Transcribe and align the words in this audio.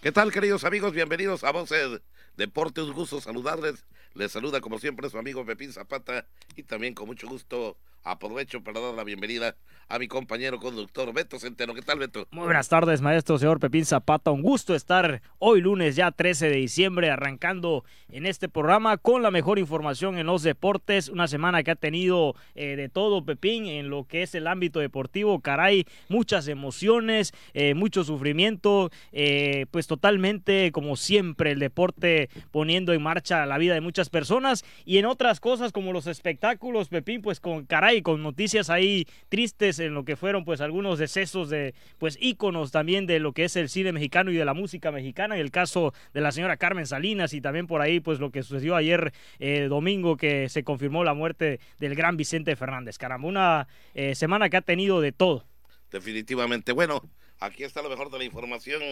¿Qué 0.00 0.12
tal, 0.12 0.32
queridos 0.32 0.64
amigos? 0.64 0.94
Bienvenidos 0.94 1.44
a 1.44 1.52
Voces 1.52 2.00
Deportes. 2.38 2.84
Un 2.84 2.94
gusto 2.94 3.20
saludarles. 3.20 3.84
Les 4.14 4.32
saluda, 4.32 4.62
como 4.62 4.78
siempre, 4.78 5.10
su 5.10 5.18
amigo 5.18 5.44
Pepín 5.44 5.74
Zapata 5.74 6.26
y 6.56 6.62
también 6.62 6.94
con 6.94 7.06
mucho 7.06 7.28
gusto 7.28 7.76
aprovecho 8.02 8.62
para 8.62 8.80
dar 8.80 8.94
la 8.94 9.04
bienvenida 9.04 9.56
a 9.90 9.98
mi 9.98 10.06
compañero 10.06 10.60
conductor 10.60 11.12
Beto 11.12 11.38
Centeno. 11.40 11.74
¿Qué 11.74 11.82
tal, 11.82 11.98
Beto? 11.98 12.28
Muy 12.30 12.44
buenas 12.44 12.68
tardes, 12.68 13.00
maestro 13.00 13.38
señor 13.38 13.58
Pepín 13.58 13.84
Zapata. 13.84 14.30
Un 14.30 14.40
gusto 14.40 14.76
estar 14.76 15.20
hoy 15.40 15.60
lunes 15.60 15.96
ya 15.96 16.12
13 16.12 16.48
de 16.48 16.56
diciembre 16.56 17.10
arrancando 17.10 17.84
en 18.08 18.24
este 18.24 18.48
programa 18.48 18.98
con 18.98 19.22
la 19.22 19.32
mejor 19.32 19.58
información 19.58 20.16
en 20.16 20.26
los 20.26 20.44
deportes. 20.44 21.08
Una 21.08 21.26
semana 21.26 21.64
que 21.64 21.72
ha 21.72 21.76
tenido 21.76 22.36
eh, 22.54 22.76
de 22.76 22.88
todo, 22.88 23.24
Pepín, 23.24 23.66
en 23.66 23.90
lo 23.90 24.04
que 24.04 24.22
es 24.22 24.36
el 24.36 24.46
ámbito 24.46 24.78
deportivo. 24.78 25.40
Caray, 25.40 25.84
muchas 26.08 26.46
emociones, 26.46 27.32
eh, 27.52 27.74
mucho 27.74 28.04
sufrimiento, 28.04 28.90
eh, 29.10 29.66
pues 29.72 29.88
totalmente 29.88 30.70
como 30.70 30.94
siempre 30.94 31.50
el 31.50 31.58
deporte 31.58 32.30
poniendo 32.52 32.92
en 32.92 33.02
marcha 33.02 33.44
la 33.44 33.58
vida 33.58 33.74
de 33.74 33.80
muchas 33.80 34.08
personas 34.08 34.64
y 34.84 34.98
en 34.98 35.06
otras 35.06 35.40
cosas 35.40 35.72
como 35.72 35.92
los 35.92 36.06
espectáculos, 36.06 36.88
Pepín, 36.88 37.22
pues 37.22 37.40
con 37.40 37.66
caray, 37.66 37.89
con 38.02 38.22
noticias 38.22 38.70
ahí 38.70 39.06
tristes 39.28 39.78
en 39.80 39.94
lo 39.94 40.04
que 40.04 40.16
fueron 40.16 40.44
pues 40.44 40.60
algunos 40.60 40.98
decesos 40.98 41.50
de 41.50 41.74
pues 41.98 42.16
íconos 42.20 42.70
también 42.70 43.06
de 43.06 43.18
lo 43.18 43.32
que 43.32 43.44
es 43.44 43.56
el 43.56 43.68
cine 43.68 43.92
mexicano 43.92 44.30
y 44.30 44.36
de 44.36 44.44
la 44.44 44.54
música 44.54 44.92
mexicana, 44.92 45.34
en 45.34 45.40
el 45.40 45.50
caso 45.50 45.92
de 46.14 46.20
la 46.20 46.32
señora 46.32 46.56
Carmen 46.56 46.86
Salinas 46.86 47.34
y 47.34 47.40
también 47.40 47.66
por 47.66 47.80
ahí 47.80 48.00
pues 48.00 48.20
lo 48.20 48.30
que 48.30 48.42
sucedió 48.42 48.76
ayer 48.76 49.12
eh, 49.40 49.66
domingo 49.68 50.16
que 50.16 50.48
se 50.48 50.62
confirmó 50.62 51.02
la 51.04 51.14
muerte 51.14 51.60
del 51.78 51.94
gran 51.94 52.16
Vicente 52.16 52.54
Fernández. 52.56 52.98
Caramba, 52.98 53.28
una 53.28 53.68
eh, 53.94 54.14
semana 54.14 54.48
que 54.48 54.56
ha 54.56 54.62
tenido 54.62 55.00
de 55.00 55.12
todo. 55.12 55.44
Definitivamente. 55.90 56.72
Bueno, 56.72 57.02
aquí 57.40 57.64
está 57.64 57.82
lo 57.82 57.90
mejor 57.90 58.10
de 58.10 58.18
la 58.18 58.24
información 58.24 58.82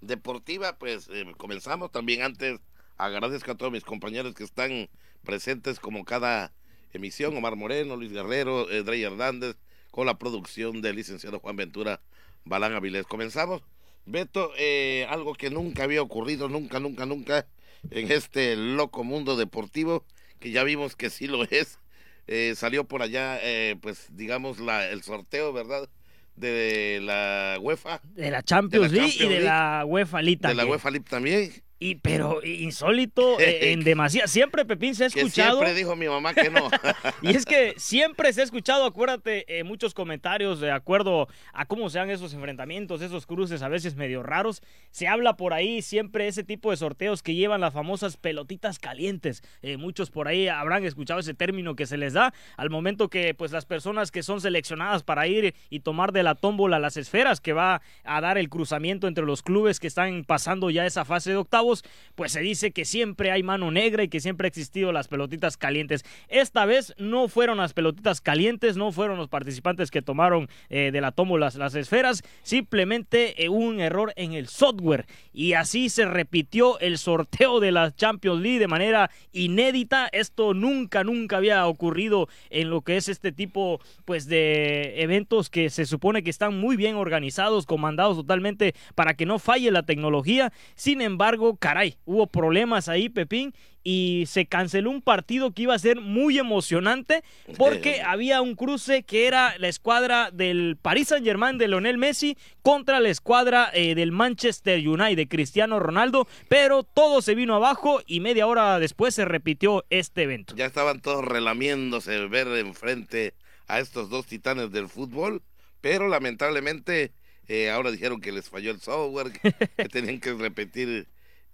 deportiva. 0.00 0.78
Pues 0.78 1.08
eh, 1.12 1.24
comenzamos 1.36 1.90
también 1.90 2.22
antes. 2.22 2.60
Agradezco 2.96 3.50
a 3.50 3.56
todos 3.56 3.72
mis 3.72 3.84
compañeros 3.84 4.34
que 4.34 4.44
están 4.44 4.88
presentes 5.24 5.80
como 5.80 6.04
cada 6.04 6.52
emisión. 6.96 7.36
Omar 7.36 7.56
Moreno, 7.56 7.96
Luis 7.96 8.12
Guerrero, 8.12 8.66
Drey 8.66 9.02
Hernández, 9.02 9.56
con 9.90 10.06
la 10.06 10.18
producción 10.18 10.82
del 10.82 10.96
licenciado 10.96 11.38
Juan 11.40 11.56
Ventura 11.56 12.00
Balán 12.44 12.74
Avilés. 12.74 13.06
Comenzamos. 13.06 13.62
Beto, 14.06 14.52
eh, 14.56 15.04
algo 15.10 15.34
que 15.34 15.50
nunca 15.50 15.82
había 15.82 16.00
ocurrido, 16.00 16.48
nunca, 16.48 16.78
nunca, 16.78 17.06
nunca, 17.06 17.46
en 17.90 18.12
este 18.12 18.54
loco 18.54 19.02
mundo 19.02 19.36
deportivo, 19.36 20.04
que 20.38 20.52
ya 20.52 20.62
vimos 20.62 20.94
que 20.94 21.10
sí 21.10 21.26
lo 21.26 21.42
es. 21.44 21.80
Eh, 22.28 22.54
salió 22.56 22.84
por 22.84 23.02
allá, 23.02 23.38
eh, 23.42 23.76
pues 23.80 24.06
digamos, 24.16 24.60
la, 24.60 24.88
el 24.88 25.02
sorteo, 25.02 25.52
¿verdad? 25.52 25.88
De 26.36 27.00
la 27.02 27.58
UEFA. 27.60 28.00
De 28.14 28.30
la 28.30 28.42
Champions, 28.42 28.92
League 28.92 29.14
y 29.18 29.28
de 29.28 29.40
la 29.40 29.84
UEFA 29.84 30.22
League 30.22 30.40
también. 30.40 30.56
De 30.56 30.64
la 30.64 30.70
UEFA 30.70 30.90
League 30.90 31.06
también. 31.08 31.52
Y, 31.78 31.96
pero 31.96 32.42
insólito 32.42 33.38
eh, 33.40 33.72
en 33.72 33.84
demasía. 33.84 34.26
Siempre 34.26 34.64
Pepín 34.64 34.94
se 34.94 35.04
ha 35.04 35.06
escuchado. 35.08 35.58
siempre 35.58 35.74
dijo 35.74 35.94
mi 35.94 36.08
mamá 36.08 36.32
que 36.32 36.48
no. 36.48 36.70
y 37.22 37.36
es 37.36 37.44
que 37.44 37.74
siempre 37.76 38.32
se 38.32 38.40
ha 38.40 38.44
escuchado, 38.44 38.86
acuérdate, 38.86 39.58
eh, 39.58 39.62
muchos 39.62 39.92
comentarios 39.92 40.60
de 40.60 40.70
acuerdo 40.70 41.28
a 41.52 41.66
cómo 41.66 41.90
se 41.90 41.98
dan 41.98 42.08
esos 42.08 42.32
enfrentamientos, 42.32 43.02
esos 43.02 43.26
cruces 43.26 43.62
a 43.62 43.68
veces 43.68 43.94
medio 43.94 44.22
raros. 44.22 44.62
Se 44.90 45.06
habla 45.06 45.36
por 45.36 45.52
ahí 45.52 45.82
siempre 45.82 46.28
ese 46.28 46.44
tipo 46.44 46.70
de 46.70 46.78
sorteos 46.78 47.22
que 47.22 47.34
llevan 47.34 47.60
las 47.60 47.74
famosas 47.74 48.16
pelotitas 48.16 48.78
calientes. 48.78 49.42
Eh, 49.60 49.76
muchos 49.76 50.10
por 50.10 50.28
ahí 50.28 50.48
habrán 50.48 50.84
escuchado 50.84 51.20
ese 51.20 51.34
término 51.34 51.76
que 51.76 51.84
se 51.84 51.98
les 51.98 52.14
da 52.14 52.32
al 52.56 52.70
momento 52.70 53.10
que 53.10 53.34
pues 53.34 53.52
las 53.52 53.66
personas 53.66 54.10
que 54.10 54.22
son 54.22 54.40
seleccionadas 54.40 55.02
para 55.02 55.26
ir 55.26 55.54
y 55.68 55.80
tomar 55.80 56.12
de 56.12 56.22
la 56.22 56.36
tómbola 56.36 56.78
las 56.78 56.96
esferas 56.96 57.42
que 57.42 57.52
va 57.52 57.82
a 58.04 58.20
dar 58.22 58.38
el 58.38 58.48
cruzamiento 58.48 59.08
entre 59.08 59.26
los 59.26 59.42
clubes 59.42 59.78
que 59.78 59.86
están 59.86 60.24
pasando 60.24 60.70
ya 60.70 60.86
esa 60.86 61.04
fase 61.04 61.30
de 61.30 61.36
octavo 61.36 61.65
pues 62.14 62.32
se 62.32 62.40
dice 62.40 62.70
que 62.70 62.84
siempre 62.84 63.30
hay 63.30 63.42
mano 63.42 63.70
negra 63.70 64.02
y 64.02 64.08
que 64.08 64.20
siempre 64.20 64.46
ha 64.46 64.48
existido 64.48 64.92
las 64.92 65.08
pelotitas 65.08 65.56
calientes. 65.56 66.04
Esta 66.28 66.64
vez 66.64 66.94
no 66.98 67.28
fueron 67.28 67.58
las 67.58 67.72
pelotitas 67.72 68.20
calientes, 68.20 68.76
no 68.76 68.92
fueron 68.92 69.18
los 69.18 69.28
participantes 69.28 69.90
que 69.90 70.02
tomaron 70.02 70.48
eh, 70.68 70.90
de 70.92 71.00
la 71.00 71.12
tomo 71.12 71.38
las, 71.38 71.56
esferas, 71.74 72.22
simplemente 72.42 73.44
eh, 73.44 73.48
un 73.48 73.80
error 73.80 74.12
en 74.16 74.32
el 74.32 74.48
software. 74.48 75.06
Y 75.32 75.54
así 75.54 75.88
se 75.88 76.04
repitió 76.04 76.78
el 76.80 76.98
sorteo 76.98 77.60
de 77.60 77.72
la 77.72 77.94
Champions 77.94 78.40
League 78.40 78.58
de 78.58 78.68
manera 78.68 79.10
inédita. 79.32 80.08
Esto 80.12 80.54
nunca, 80.54 81.04
nunca 81.04 81.36
había 81.36 81.66
ocurrido 81.66 82.28
en 82.50 82.70
lo 82.70 82.82
que 82.82 82.96
es 82.96 83.08
este 83.08 83.32
tipo 83.32 83.80
pues 84.04 84.26
de 84.26 85.02
eventos 85.02 85.50
que 85.50 85.70
se 85.70 85.86
supone 85.86 86.22
que 86.22 86.30
están 86.30 86.58
muy 86.58 86.76
bien 86.76 86.96
organizados, 86.96 87.66
comandados 87.66 88.16
totalmente 88.16 88.74
para 88.94 89.14
que 89.14 89.26
no 89.26 89.38
falle 89.38 89.70
la 89.70 89.82
tecnología. 89.82 90.52
Sin 90.74 91.00
embargo, 91.00 91.55
caray, 91.56 91.96
hubo 92.04 92.26
problemas 92.26 92.88
ahí, 92.88 93.08
Pepín, 93.08 93.54
y 93.88 94.24
se 94.26 94.46
canceló 94.46 94.90
un 94.90 95.00
partido 95.00 95.52
que 95.52 95.62
iba 95.62 95.74
a 95.74 95.78
ser 95.78 96.00
muy 96.00 96.38
emocionante 96.38 97.22
porque 97.56 98.02
había 98.02 98.42
un 98.42 98.56
cruce 98.56 99.04
que 99.04 99.28
era 99.28 99.56
la 99.58 99.68
escuadra 99.68 100.32
del 100.32 100.76
Paris 100.80 101.06
Saint 101.06 101.24
Germain 101.24 101.56
de 101.56 101.68
Lionel 101.68 101.96
Messi 101.96 102.36
contra 102.62 102.98
la 102.98 103.10
escuadra 103.10 103.70
eh, 103.72 103.94
del 103.94 104.10
Manchester 104.10 104.88
United 104.88 105.16
de 105.16 105.28
Cristiano 105.28 105.78
Ronaldo, 105.78 106.26
pero 106.48 106.82
todo 106.82 107.22
se 107.22 107.36
vino 107.36 107.54
abajo 107.54 108.02
y 108.06 108.18
media 108.18 108.48
hora 108.48 108.80
después 108.80 109.14
se 109.14 109.24
repitió 109.24 109.84
este 109.88 110.24
evento. 110.24 110.56
Ya 110.56 110.66
estaban 110.66 111.00
todos 111.00 111.24
relamiéndose 111.24 112.26
ver 112.26 112.48
enfrente 112.48 113.34
a 113.68 113.78
estos 113.78 114.10
dos 114.10 114.26
titanes 114.26 114.72
del 114.72 114.88
fútbol, 114.88 115.42
pero 115.80 116.08
lamentablemente 116.08 117.12
eh, 117.46 117.70
ahora 117.70 117.92
dijeron 117.92 118.20
que 118.20 118.32
les 118.32 118.48
falló 118.48 118.72
el 118.72 118.80
software, 118.80 119.30
que 119.30 119.88
tenían 119.88 120.18
que 120.18 120.34
repetir 120.34 121.06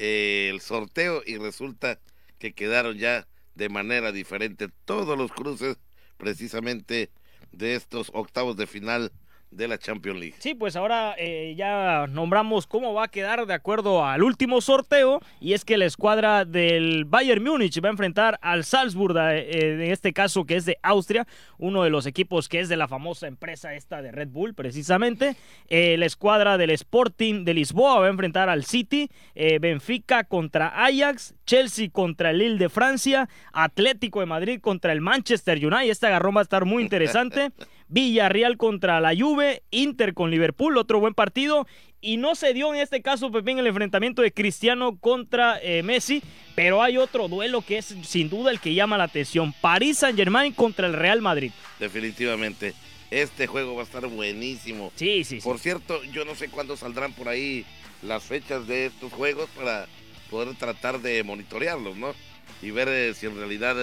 eh, 0.04 0.48
el 0.50 0.60
sorteo 0.60 1.22
y 1.24 1.36
resulta 1.36 2.00
que 2.40 2.54
quedaron 2.54 2.98
ya 2.98 3.28
de 3.54 3.68
manera 3.68 4.10
diferente 4.10 4.66
todos 4.84 5.16
los 5.16 5.30
cruces 5.30 5.78
precisamente 6.16 7.12
de 7.52 7.76
estos 7.76 8.10
octavos 8.12 8.56
de 8.56 8.66
final 8.66 9.12
de 9.52 9.68
la 9.68 9.78
Champions 9.78 10.18
League. 10.18 10.34
Sí, 10.38 10.54
pues 10.54 10.76
ahora 10.76 11.14
eh, 11.18 11.54
ya 11.56 12.06
nombramos 12.08 12.66
cómo 12.66 12.94
va 12.94 13.04
a 13.04 13.08
quedar 13.08 13.46
de 13.46 13.54
acuerdo 13.54 14.04
al 14.04 14.22
último 14.22 14.60
sorteo 14.60 15.20
y 15.40 15.52
es 15.52 15.64
que 15.64 15.76
la 15.76 15.84
escuadra 15.84 16.44
del 16.44 17.04
Bayern 17.04 17.44
Múnich 17.44 17.82
va 17.82 17.88
a 17.88 17.92
enfrentar 17.92 18.38
al 18.42 18.64
Salzburg, 18.64 19.16
eh, 19.18 19.74
en 19.74 19.92
este 19.92 20.12
caso 20.12 20.44
que 20.44 20.56
es 20.56 20.64
de 20.64 20.78
Austria, 20.82 21.26
uno 21.58 21.82
de 21.82 21.90
los 21.90 22.06
equipos 22.06 22.48
que 22.48 22.60
es 22.60 22.68
de 22.68 22.76
la 22.76 22.88
famosa 22.88 23.26
empresa 23.26 23.74
esta 23.74 24.00
de 24.02 24.10
Red 24.10 24.28
Bull 24.28 24.54
precisamente. 24.54 25.36
Eh, 25.68 25.96
la 25.98 26.06
escuadra 26.06 26.56
del 26.56 26.70
Sporting 26.70 27.44
de 27.44 27.54
Lisboa 27.54 28.00
va 28.00 28.06
a 28.06 28.10
enfrentar 28.10 28.48
al 28.48 28.64
City, 28.64 29.10
Benfica 29.34 30.24
contra 30.24 30.84
Ajax, 30.84 31.34
Chelsea 31.44 31.90
contra 31.90 32.30
el 32.30 32.38
Lille 32.38 32.58
de 32.58 32.68
Francia, 32.68 33.28
Atlético 33.52 34.20
de 34.20 34.26
Madrid 34.26 34.60
contra 34.60 34.92
el 34.92 35.00
Manchester 35.00 35.58
United. 35.58 35.90
Este 35.90 36.06
agarrón 36.06 36.36
va 36.36 36.40
a 36.40 36.42
estar 36.42 36.64
muy 36.64 36.82
interesante. 36.82 37.50
Villarreal 37.92 38.56
contra 38.56 39.00
la 39.02 39.14
Juve, 39.14 39.62
Inter 39.70 40.14
con 40.14 40.30
Liverpool, 40.30 40.78
otro 40.78 40.98
buen 40.98 41.12
partido. 41.12 41.66
Y 42.00 42.16
no 42.16 42.34
se 42.34 42.54
dio 42.54 42.72
en 42.72 42.80
este 42.80 43.02
caso, 43.02 43.30
Pepín, 43.30 43.58
el 43.58 43.66
enfrentamiento 43.66 44.22
de 44.22 44.32
Cristiano 44.32 44.96
contra 44.96 45.60
eh, 45.62 45.82
Messi, 45.82 46.22
pero 46.56 46.82
hay 46.82 46.96
otro 46.96 47.28
duelo 47.28 47.60
que 47.60 47.78
es 47.78 47.94
sin 48.02 48.30
duda 48.30 48.50
el 48.50 48.60
que 48.60 48.72
llama 48.72 48.96
la 48.96 49.04
atención. 49.04 49.52
París 49.60 49.98
Saint 49.98 50.16
Germain 50.16 50.54
contra 50.54 50.86
el 50.86 50.94
Real 50.94 51.20
Madrid. 51.20 51.52
Definitivamente. 51.78 52.72
Este 53.10 53.46
juego 53.46 53.74
va 53.74 53.82
a 53.82 53.84
estar 53.84 54.06
buenísimo. 54.06 54.90
Sí, 54.96 55.22
sí, 55.22 55.42
sí. 55.42 55.46
Por 55.46 55.58
cierto, 55.58 56.02
yo 56.04 56.24
no 56.24 56.34
sé 56.34 56.48
cuándo 56.48 56.78
saldrán 56.78 57.12
por 57.12 57.28
ahí 57.28 57.66
las 58.00 58.24
fechas 58.24 58.66
de 58.66 58.86
estos 58.86 59.12
juegos 59.12 59.50
para 59.50 59.86
poder 60.30 60.56
tratar 60.56 61.02
de 61.02 61.22
monitorearlos, 61.22 61.94
¿no? 61.98 62.14
Y 62.62 62.70
ver 62.70 62.88
eh, 62.88 63.12
si 63.12 63.26
en 63.26 63.36
realidad 63.36 63.76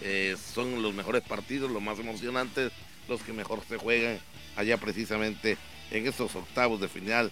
eh, 0.00 0.34
son 0.42 0.80
los 0.80 0.94
mejores 0.94 1.22
partidos, 1.22 1.70
los 1.70 1.82
más 1.82 1.98
emocionantes 1.98 2.72
los 3.10 3.22
que 3.22 3.32
mejor 3.32 3.60
se 3.68 3.76
juegan 3.76 4.18
allá 4.56 4.78
precisamente 4.78 5.58
en 5.90 6.06
esos 6.06 6.34
octavos 6.34 6.80
de 6.80 6.88
final 6.88 7.30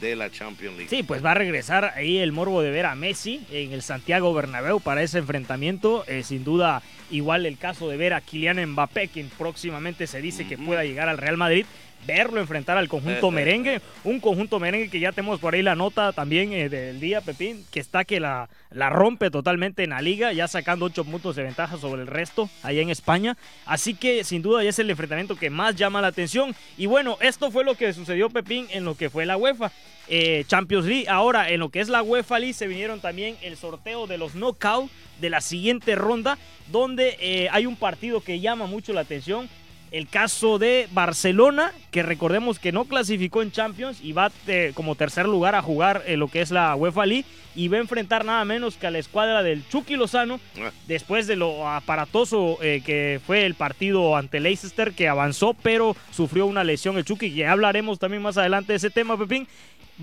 de 0.00 0.16
la 0.16 0.30
Champions 0.30 0.76
League. 0.76 0.88
Sí, 0.88 1.02
pues 1.02 1.24
va 1.24 1.32
a 1.32 1.34
regresar 1.34 1.92
ahí 1.96 2.18
el 2.18 2.32
morbo 2.32 2.62
de 2.62 2.70
ver 2.70 2.86
a 2.86 2.94
Messi 2.94 3.44
en 3.50 3.72
el 3.72 3.82
Santiago 3.82 4.32
Bernabéu 4.32 4.80
para 4.80 5.02
ese 5.02 5.18
enfrentamiento. 5.18 6.04
Eh, 6.06 6.22
sin 6.22 6.44
duda, 6.44 6.82
igual 7.10 7.46
el 7.46 7.58
caso 7.58 7.88
de 7.88 7.96
ver 7.96 8.14
a 8.14 8.20
Kylian 8.20 8.64
Mbappé, 8.70 9.08
quien 9.08 9.28
próximamente 9.28 10.06
se 10.06 10.22
dice 10.22 10.46
que 10.46 10.56
pueda 10.56 10.84
llegar 10.84 11.08
al 11.08 11.18
Real 11.18 11.36
Madrid 11.36 11.66
verlo 12.06 12.40
enfrentar 12.40 12.78
al 12.78 12.88
conjunto 12.88 13.30
merengue, 13.30 13.80
un 14.04 14.20
conjunto 14.20 14.58
merengue 14.58 14.90
que 14.90 15.00
ya 15.00 15.12
tenemos 15.12 15.40
por 15.40 15.54
ahí 15.54 15.62
la 15.62 15.74
nota 15.74 16.12
también 16.12 16.52
eh, 16.52 16.68
del 16.68 17.00
día, 17.00 17.20
Pepín, 17.20 17.64
que 17.70 17.80
está 17.80 18.04
que 18.04 18.20
la, 18.20 18.48
la 18.70 18.90
rompe 18.90 19.30
totalmente 19.30 19.84
en 19.84 19.90
la 19.90 20.00
liga, 20.00 20.32
ya 20.32 20.48
sacando 20.48 20.86
ocho 20.86 21.04
puntos 21.04 21.36
de 21.36 21.42
ventaja 21.42 21.76
sobre 21.76 22.02
el 22.02 22.08
resto 22.08 22.48
allá 22.62 22.80
en 22.80 22.90
España. 22.90 23.36
Así 23.66 23.94
que 23.94 24.24
sin 24.24 24.42
duda 24.42 24.62
ya 24.62 24.70
es 24.70 24.78
el 24.78 24.90
enfrentamiento 24.90 25.36
que 25.36 25.50
más 25.50 25.76
llama 25.76 26.00
la 26.00 26.08
atención. 26.08 26.54
Y 26.76 26.86
bueno, 26.86 27.18
esto 27.20 27.50
fue 27.50 27.64
lo 27.64 27.74
que 27.74 27.92
sucedió, 27.92 28.30
Pepín, 28.30 28.66
en 28.70 28.84
lo 28.84 28.94
que 28.94 29.10
fue 29.10 29.26
la 29.26 29.36
UEFA. 29.36 29.72
Eh, 30.10 30.44
Champions 30.46 30.86
League. 30.86 31.06
Ahora, 31.08 31.50
en 31.50 31.60
lo 31.60 31.68
que 31.68 31.80
es 31.80 31.88
la 31.88 32.02
UEFA 32.02 32.38
League, 32.38 32.54
se 32.54 32.66
vinieron 32.66 33.00
también 33.00 33.36
el 33.42 33.56
sorteo 33.58 34.06
de 34.06 34.16
los 34.16 34.34
knockout 34.34 34.90
de 35.20 35.30
la 35.30 35.40
siguiente 35.40 35.94
ronda, 35.96 36.38
donde 36.70 37.16
eh, 37.20 37.48
hay 37.50 37.66
un 37.66 37.76
partido 37.76 38.22
que 38.22 38.40
llama 38.40 38.66
mucho 38.66 38.92
la 38.92 39.02
atención 39.02 39.48
el 39.90 40.08
caso 40.08 40.58
de 40.58 40.88
Barcelona, 40.92 41.72
que 41.90 42.02
recordemos 42.02 42.58
que 42.58 42.72
no 42.72 42.84
clasificó 42.84 43.42
en 43.42 43.52
Champions 43.52 43.98
y 44.02 44.12
va 44.12 44.30
eh, 44.46 44.72
como 44.74 44.94
tercer 44.94 45.26
lugar 45.26 45.54
a 45.54 45.62
jugar 45.62 46.02
en 46.06 46.20
lo 46.20 46.28
que 46.28 46.40
es 46.40 46.50
la 46.50 46.74
UEFA 46.76 47.06
League 47.06 47.24
y 47.54 47.68
va 47.68 47.78
a 47.78 47.80
enfrentar 47.80 48.24
nada 48.24 48.44
menos 48.44 48.76
que 48.76 48.86
a 48.86 48.90
la 48.90 48.98
escuadra 48.98 49.42
del 49.42 49.66
Chucky 49.68 49.96
Lozano 49.96 50.38
Ah. 50.60 50.70
después 50.86 51.26
de 51.26 51.36
lo 51.36 51.68
aparatoso 51.68 52.58
eh, 52.62 52.82
que 52.84 53.20
fue 53.26 53.46
el 53.46 53.54
partido 53.54 54.16
ante 54.16 54.40
Leicester 54.40 54.92
que 54.92 55.08
avanzó 55.08 55.54
pero 55.54 55.96
sufrió 56.10 56.46
una 56.46 56.64
lesión 56.64 56.98
el 56.98 57.04
Chucky, 57.04 57.34
que 57.34 57.46
hablaremos 57.46 57.98
también 57.98 58.22
más 58.22 58.36
adelante 58.36 58.72
de 58.72 58.76
ese 58.76 58.90
tema, 58.90 59.16
Pepín. 59.18 59.46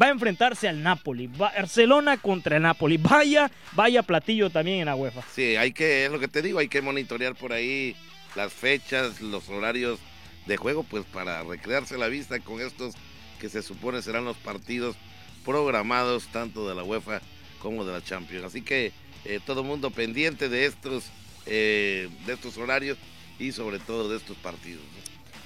Va 0.02 0.08
a 0.08 0.10
enfrentarse 0.10 0.68
al 0.68 0.84
Napoli, 0.84 1.28
Barcelona 1.28 2.18
contra 2.18 2.58
el 2.58 2.64
Napoli. 2.64 2.98
Vaya, 2.98 3.50
vaya 3.74 4.04
platillo 4.04 4.50
también 4.50 4.80
en 4.80 4.88
la 4.88 4.96
UEFA. 4.96 5.22
Sí, 5.34 5.56
hay 5.56 5.72
que, 5.72 6.06
es 6.06 6.12
lo 6.12 6.20
que 6.20 6.28
te 6.28 6.42
digo, 6.42 6.60
hay 6.60 6.68
que 6.68 6.82
monitorear 6.82 7.34
por 7.34 7.54
ahí 7.54 7.96
las 8.36 8.54
fechas, 8.54 9.22
los 9.22 9.50
horarios 9.50 10.00
de 10.46 10.58
juego, 10.58 10.84
pues 10.84 11.06
para 11.06 11.44
recrearse 11.44 11.98
la 11.98 12.08
vista 12.08 12.40
con 12.40 12.62
estos 12.62 12.96
que 13.40 13.50
se 13.50 13.62
supone 13.62 14.02
serán 14.02 14.26
los 14.26 14.38
partidos 14.38 14.96
programados 15.44 16.28
tanto 16.28 16.68
de 16.68 16.76
la 16.76 16.84
UEFA 16.84 17.22
como 17.60 17.86
de 17.86 17.94
la 17.94 18.04
Champions. 18.04 18.46
Así 18.46 18.62
que 18.62 18.92
eh, 19.26 19.40
todo 19.46 19.62
el 19.62 19.68
mundo 19.68 19.92
pendiente 19.92 20.50
de 20.50 20.66
estos, 20.66 21.06
eh, 21.46 22.10
de 22.26 22.34
estos 22.34 22.58
horarios 22.58 22.98
y 23.40 23.52
sobre 23.52 23.80
todo 23.80 24.10
de 24.10 24.18
estos 24.18 24.38
partidos. 24.38 24.84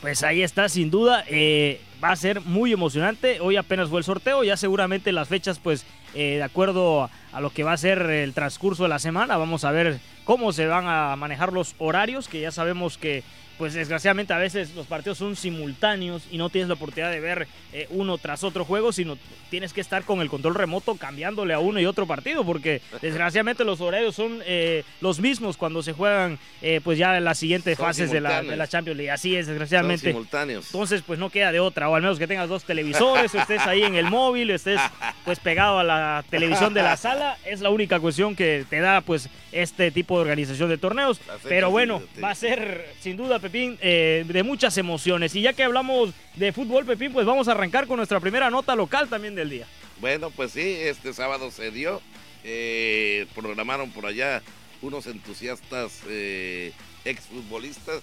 Pues 0.01 0.23
ahí 0.23 0.41
está, 0.41 0.69
sin 0.69 0.89
duda. 0.89 1.23
eh, 1.27 1.81
va 2.03 2.11
a 2.11 2.15
ser 2.15 2.41
muy 2.41 2.71
emocionante. 2.71 3.39
Hoy 3.41 3.57
apenas 3.57 3.89
fue 3.89 3.99
el 3.99 4.05
sorteo. 4.05 4.43
Ya 4.43 4.57
seguramente 4.57 5.11
las 5.11 5.27
fechas, 5.27 5.59
pues, 5.59 5.85
eh, 6.13 6.37
de 6.37 6.43
acuerdo 6.43 7.09
a, 7.33 7.41
lo 7.41 7.49
que 7.51 7.63
va 7.63 7.73
a 7.73 7.77
ser 7.77 8.01
el 8.01 8.33
transcurso 8.33 8.83
de 8.83 8.89
la 8.89 8.99
semana, 8.99 9.37
vamos 9.37 9.65
a 9.65 9.71
ver 9.71 9.99
cómo 10.23 10.51
se 10.53 10.65
van 10.67 10.87
a 10.87 11.15
manejar 11.15 11.53
los 11.53 11.75
horarios, 11.77 12.27
que 12.27 12.41
ya 12.41 12.51
sabemos 12.51 12.97
que, 12.97 13.23
pues, 13.59 13.73
desgraciadamente 13.73 14.31
a 14.31 14.37
veces 14.37 14.73
los 14.73 14.87
partidos 14.87 15.17
son 15.17 15.35
simultáneos 15.35 16.23
y 16.31 16.37
no 16.37 16.49
tienes 16.49 16.69
la 16.69 16.75
oportunidad 16.75 17.11
de 17.11 17.19
ver 17.19 17.45
eh, 17.73 17.87
uno 17.89 18.17
tras 18.17 18.45
otro 18.45 18.63
juego, 18.63 18.93
sino 18.93 19.17
tienes 19.49 19.73
que 19.73 19.81
estar 19.81 20.05
con 20.05 20.21
el 20.21 20.29
control 20.29 20.55
remoto 20.55 20.95
cambiándole 20.95 21.53
a 21.53 21.59
uno 21.59 21.77
y 21.81 21.85
otro 21.85 22.07
partido, 22.07 22.45
porque 22.45 22.81
desgraciadamente 23.01 23.65
los 23.65 23.81
horarios 23.81 24.15
son 24.15 24.39
eh, 24.45 24.85
los 25.01 25.19
mismos 25.19 25.57
cuando 25.57 25.83
se 25.83 25.91
juegan, 25.91 26.39
eh, 26.61 26.79
pues, 26.81 26.97
ya 26.97 27.17
en 27.17 27.25
las 27.25 27.37
siguientes 27.37 27.75
Son 27.77 27.85
fases 27.85 28.11
de 28.11 28.21
la, 28.21 28.41
de 28.41 28.55
la 28.55 28.65
Champions 28.65 28.95
League. 28.95 29.11
Así 29.11 29.35
es, 29.35 29.45
Son 29.45 29.55
desgraciadamente. 29.55 30.07
simultáneos. 30.07 30.67
Entonces, 30.67 31.03
pues 31.05 31.19
no 31.19 31.29
queda 31.29 31.51
de 31.51 31.59
otra, 31.59 31.89
o 31.89 31.95
al 31.95 32.01
menos 32.01 32.17
que 32.17 32.27
tengas 32.27 32.47
dos 32.47 32.63
televisores, 32.63 33.35
o 33.35 33.39
estés 33.39 33.67
ahí 33.67 33.83
en 33.83 33.95
el 33.95 34.05
móvil, 34.05 34.51
o 34.51 34.55
estés 34.55 34.79
pues 35.25 35.37
pegado 35.39 35.79
a 35.79 35.83
la 35.83 36.23
televisión 36.29 36.73
de 36.73 36.81
la 36.81 36.95
sala, 36.97 37.37
es 37.43 37.59
la 37.59 37.71
única 37.71 37.99
cuestión 37.99 38.37
que 38.37 38.65
te 38.69 38.79
da 38.79 39.01
pues 39.01 39.27
este 39.51 39.91
tipo 39.91 40.15
de 40.15 40.21
organización 40.21 40.69
de 40.69 40.77
torneos. 40.77 41.19
Pero 41.43 41.69
bueno, 41.71 42.01
va 42.23 42.31
a 42.31 42.35
ser 42.35 42.87
sin 43.01 43.17
duda, 43.17 43.39
Eh, 43.53 44.25
de 44.27 44.43
muchas 44.43 44.77
emociones. 44.77 45.35
Y 45.35 45.41
ya 45.41 45.53
que 45.53 45.63
hablamos 45.63 46.13
de 46.35 46.51
fútbol, 46.51 46.85
Pepín, 46.85 47.11
pues 47.11 47.25
vamos 47.25 47.47
a 47.47 47.51
arrancar 47.51 47.87
con 47.87 47.97
nuestra 47.97 48.19
primera 48.19 48.49
nota 48.49 48.75
local 48.75 49.09
también 49.09 49.35
del 49.35 49.49
día. 49.49 49.65
Bueno, 49.99 50.29
pues 50.31 50.51
sí, 50.51 50.61
este 50.61 51.13
sábado 51.13 51.51
se 51.51 51.71
dio. 51.71 52.01
eh, 52.43 53.25
programaron 53.35 53.91
por 53.91 54.05
allá 54.05 54.41
unos 54.81 55.07
entusiastas 55.07 55.99
eh, 56.07 56.71
exfutbolistas 57.03 58.01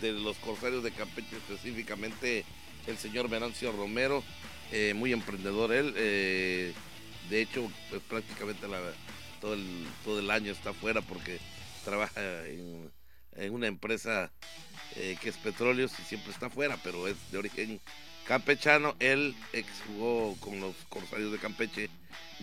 de 0.00 0.12
los 0.12 0.38
Corsarios 0.38 0.82
de 0.82 0.90
Campeche, 0.90 1.36
específicamente 1.36 2.44
el 2.86 2.96
señor 2.96 3.28
Venancio 3.28 3.72
Romero, 3.72 4.22
eh, 4.72 4.94
muy 4.94 5.12
emprendedor 5.12 5.72
él. 5.72 5.92
de 5.92 7.42
hecho, 7.42 7.70
pues 7.90 8.00
prácticamente 8.08 8.66
todo, 9.40 9.52
el, 9.54 9.86
todo 10.02 10.20
el 10.20 10.30
año 10.30 10.52
está 10.52 10.70
afuera 10.70 11.02
porque 11.02 11.38
trabaja 11.84 12.22
en 13.36 13.52
una 13.52 13.66
empresa 13.66 14.30
eh, 14.96 15.16
que 15.20 15.28
es 15.28 15.36
petróleos 15.36 15.92
y 15.98 16.02
siempre 16.02 16.32
está 16.32 16.46
afuera, 16.46 16.78
pero 16.82 17.08
es 17.08 17.16
de 17.30 17.38
origen 17.38 17.80
campechano. 18.26 18.94
Él 19.00 19.34
ex 19.52 19.68
jugó 19.86 20.36
con 20.40 20.60
los 20.60 20.74
Corsarios 20.88 21.32
de 21.32 21.38
Campeche 21.38 21.90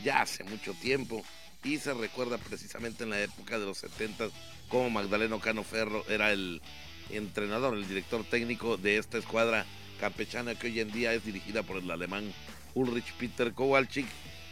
ya 0.04 0.22
hace 0.22 0.44
mucho 0.44 0.74
tiempo 0.74 1.24
y 1.64 1.78
se 1.78 1.94
recuerda 1.94 2.38
precisamente 2.38 3.04
en 3.04 3.12
la 3.12 3.22
época 3.22 3.60
de 3.60 3.66
los 3.66 3.78
70 3.80 4.30
como 4.68 4.90
Magdaleno 4.90 5.40
Cano 5.40 5.64
Ferro 5.64 6.06
era 6.08 6.32
el 6.32 6.62
entrenador, 7.10 7.76
el 7.76 7.88
director 7.88 8.24
técnico 8.24 8.78
de 8.78 8.98
esta 8.98 9.18
escuadra 9.18 9.66
campechana 10.00 10.56
que 10.56 10.68
hoy 10.68 10.80
en 10.80 10.92
día 10.92 11.14
es 11.14 11.26
dirigida 11.26 11.62
por 11.62 11.78
el 11.78 11.92
alemán 11.92 12.34
Ulrich 12.74 13.14
Peter 13.14 13.54
Kowalczyk. 13.54 14.08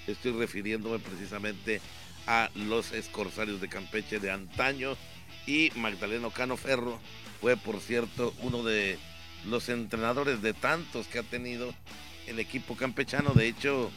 Estoy 0.08 0.34
refiriéndome 0.34 1.00
precisamente 1.00 1.82
a 2.28 2.50
los 2.54 2.92
Corsarios 3.12 3.62
de 3.62 3.70
Campeche 3.70 4.20
de 4.20 4.32
antaño 4.32 4.96
y 5.48 5.72
Magdaleno 5.76 6.32
Cano 6.32 6.58
Ferro 6.58 7.00
fue 7.42 7.58
por 7.58 7.80
cierto 7.80 8.34
uno 8.42 8.64
de 8.64 8.98
los 9.46 9.70
entrenadores 9.70 10.42
de 10.42 10.54
tantos 10.54 11.08
que 11.08 11.20
ha 11.20 11.24
tenido 11.24 11.74
el 12.28 12.40
equipo 12.40 12.76
campechano. 12.76 13.34
De 13.34 13.48
hecho, 13.48 13.92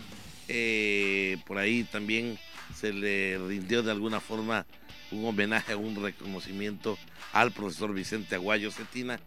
eh, 0.48 1.38
por 1.46 1.58
ahí 1.58 1.84
también 1.84 2.38
se 2.74 2.92
le 2.92 3.38
rindió 3.38 3.82
de 3.82 3.90
alguna 3.90 4.20
forma 4.20 4.66
un 5.10 5.24
homenaje, 5.24 5.74
un 5.74 6.00
reconocimiento 6.02 6.98
al 7.32 7.52
profesor 7.52 7.92
Vicente 7.92 8.34
Aguayo 8.34 8.70
Cetina, 8.70 9.20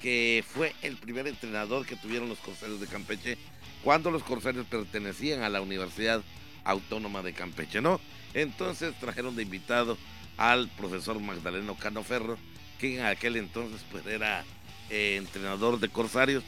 que 0.00 0.44
fue 0.46 0.74
el 0.82 0.96
primer 0.96 1.26
entrenador 1.26 1.86
que 1.86 1.96
tuvieron 1.96 2.28
los 2.28 2.38
Corsarios 2.38 2.80
de 2.80 2.86
Campeche 2.86 3.38
cuando 3.82 4.10
los 4.10 4.22
Corsarios 4.22 4.66
pertenecían 4.66 5.42
a 5.42 5.48
la 5.48 5.60
Universidad 5.60 6.22
Autónoma 6.64 7.22
de 7.22 7.32
Campeche, 7.32 7.80
¿no? 7.80 8.00
Entonces 8.34 8.94
trajeron 8.98 9.36
de 9.36 9.42
invitado 9.42 9.96
al 10.36 10.68
profesor 10.70 11.20
Magdaleno 11.20 11.76
Cano 11.76 12.02
Ferro, 12.02 12.38
que 12.78 12.98
en 12.98 13.06
aquel 13.06 13.36
entonces 13.36 13.80
pues 13.90 14.06
era 14.06 14.44
eh, 14.90 15.16
entrenador 15.16 15.80
de 15.80 15.88
Corsarios. 15.88 16.44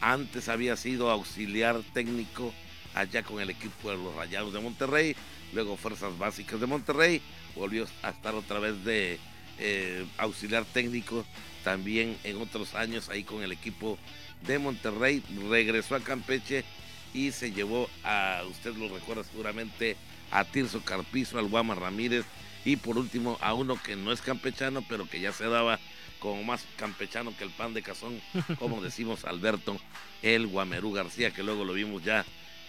Antes 0.00 0.48
había 0.48 0.76
sido 0.76 1.10
auxiliar 1.10 1.80
técnico 1.92 2.52
allá 2.94 3.22
con 3.22 3.40
el 3.40 3.50
equipo 3.50 3.90
de 3.90 3.96
los 3.96 4.14
Rayados 4.14 4.52
de 4.52 4.60
Monterrey, 4.60 5.14
luego 5.52 5.76
Fuerzas 5.76 6.16
Básicas 6.18 6.60
de 6.60 6.66
Monterrey, 6.66 7.20
volvió 7.54 7.86
a 8.02 8.10
estar 8.10 8.34
otra 8.34 8.58
vez 8.58 8.82
de 8.84 9.18
eh, 9.58 10.06
auxiliar 10.18 10.64
técnico 10.64 11.24
también 11.64 12.16
en 12.24 12.40
otros 12.40 12.74
años 12.74 13.08
ahí 13.08 13.22
con 13.24 13.42
el 13.42 13.52
equipo 13.52 13.98
de 14.46 14.58
Monterrey, 14.58 15.22
regresó 15.48 15.94
a 15.94 16.00
Campeche 16.00 16.64
y 17.12 17.32
se 17.32 17.52
llevó 17.52 17.88
a, 18.04 18.42
usted 18.50 18.74
lo 18.74 18.88
recuerda 18.88 19.24
seguramente, 19.24 19.96
a 20.30 20.44
Tirso 20.44 20.80
Carpizo, 20.82 21.38
al 21.38 21.48
Guama 21.48 21.74
Ramírez 21.74 22.24
y 22.64 22.76
por 22.76 22.98
último 22.98 23.38
a 23.40 23.54
uno 23.54 23.80
que 23.82 23.96
no 23.96 24.12
es 24.12 24.20
campechano, 24.20 24.84
pero 24.88 25.08
que 25.08 25.20
ya 25.20 25.32
se 25.32 25.46
daba 25.46 25.78
como 26.18 26.42
más 26.42 26.66
campechano 26.76 27.36
que 27.36 27.44
el 27.44 27.50
pan 27.50 27.74
de 27.74 27.82
cazón, 27.82 28.20
como 28.58 28.82
decimos 28.82 29.24
Alberto, 29.24 29.76
el 30.22 30.46
Guamerú 30.46 30.92
García, 30.92 31.30
que 31.30 31.42
luego 31.42 31.64
lo 31.64 31.72
vimos 31.72 32.04
ya 32.04 32.24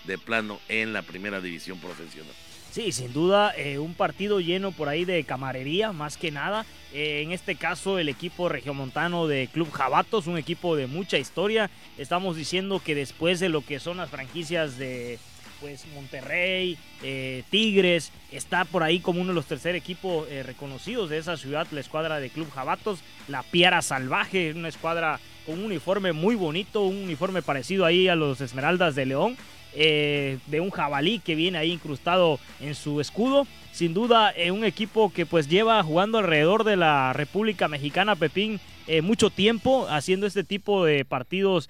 de 0.06 0.18
plano 0.18 0.60
en 0.68 0.94
la 0.94 1.02
primera 1.04 1.42
división 1.42 1.80
profesional. 1.80 2.34
Sí, 2.72 2.94
sin 2.94 3.12
duda, 3.12 3.54
eh, 3.58 3.80
un 3.80 3.94
partido 3.94 4.40
lleno 4.40 4.71
por 4.71 4.88
ahí 4.88 5.04
de 5.04 5.26
camarería, 5.26 5.92
más 5.92 6.16
que 6.16 6.31
nada. 6.31 6.66
Eh, 6.94 7.21
en 7.21 7.33
este 7.33 7.56
caso, 7.56 8.00
el 8.00 8.07
equipo 8.07 8.48
regiomontano 8.48 9.28
de 9.28 9.50
Club 9.52 9.69
Jabatos, 9.71 10.26
un 10.28 10.38
equipo 10.38 10.78
de 10.78 10.88
mucha 10.88 11.18
historia. 11.18 11.69
Estamos 11.98 12.38
diciendo 12.38 12.81
que 12.83 12.95
después 12.95 13.42
de 13.42 13.50
lo 13.50 13.60
que 13.60 13.81
son 13.81 13.98
las 13.98 14.10
franquicias 14.10 14.78
de 14.78 15.19
pues 15.61 15.85
Monterrey, 15.94 16.77
eh, 17.03 17.44
Tigres, 17.51 18.11
está 18.31 18.65
por 18.65 18.81
ahí 18.81 18.99
como 18.99 19.21
uno 19.21 19.30
de 19.30 19.35
los 19.35 19.45
tercer 19.45 19.75
equipos 19.75 20.27
eh, 20.30 20.44
reconocidos 20.44 21.09
de 21.09 21.19
esa 21.19 21.37
ciudad, 21.37 21.68
la 21.71 21.80
escuadra 21.80 22.19
de 22.19 22.31
Club 22.31 22.49
Jabatos, 22.51 22.99
la 23.27 23.44
Piara 23.44 23.83
Salvaje, 23.83 24.53
una 24.53 24.68
escuadra 24.68 25.19
con 25.45 25.59
un 25.59 25.65
uniforme 25.65 26.13
muy 26.13 26.35
bonito, 26.35 26.81
un 26.81 27.03
uniforme 27.03 27.44
parecido 27.44 27.85
ahí 27.85 28.07
a 28.07 28.15
los 28.15 28.41
Esmeraldas 28.41 28.95
de 28.95 29.06
León 29.06 29.37
eh, 29.73 30.39
de 30.47 30.59
un 30.59 30.71
jabalí 30.71 31.19
que 31.19 31.35
viene 31.35 31.59
ahí 31.59 31.71
incrustado 31.71 32.39
en 32.59 32.73
su 32.73 32.99
escudo. 32.99 33.45
Sin 33.71 33.94
duda, 33.94 34.33
un 34.51 34.65
equipo 34.65 35.13
que 35.13 35.25
pues 35.25 35.47
lleva 35.47 35.81
jugando 35.81 36.18
alrededor 36.18 36.65
de 36.65 36.75
la 36.75 37.13
República 37.13 37.69
Mexicana, 37.69 38.18
Pepín, 38.18 38.59
mucho 39.01 39.30
tiempo 39.30 39.87
haciendo 39.89 40.27
este 40.27 40.44
tipo 40.44 40.83
de 40.83 41.06
partidos 41.06 41.69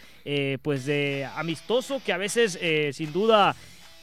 pues 0.64 0.86
de 0.86 1.30
amistoso 1.36 2.02
que 2.04 2.12
a 2.12 2.18
veces 2.18 2.58
sin 2.96 3.14
duda 3.14 3.56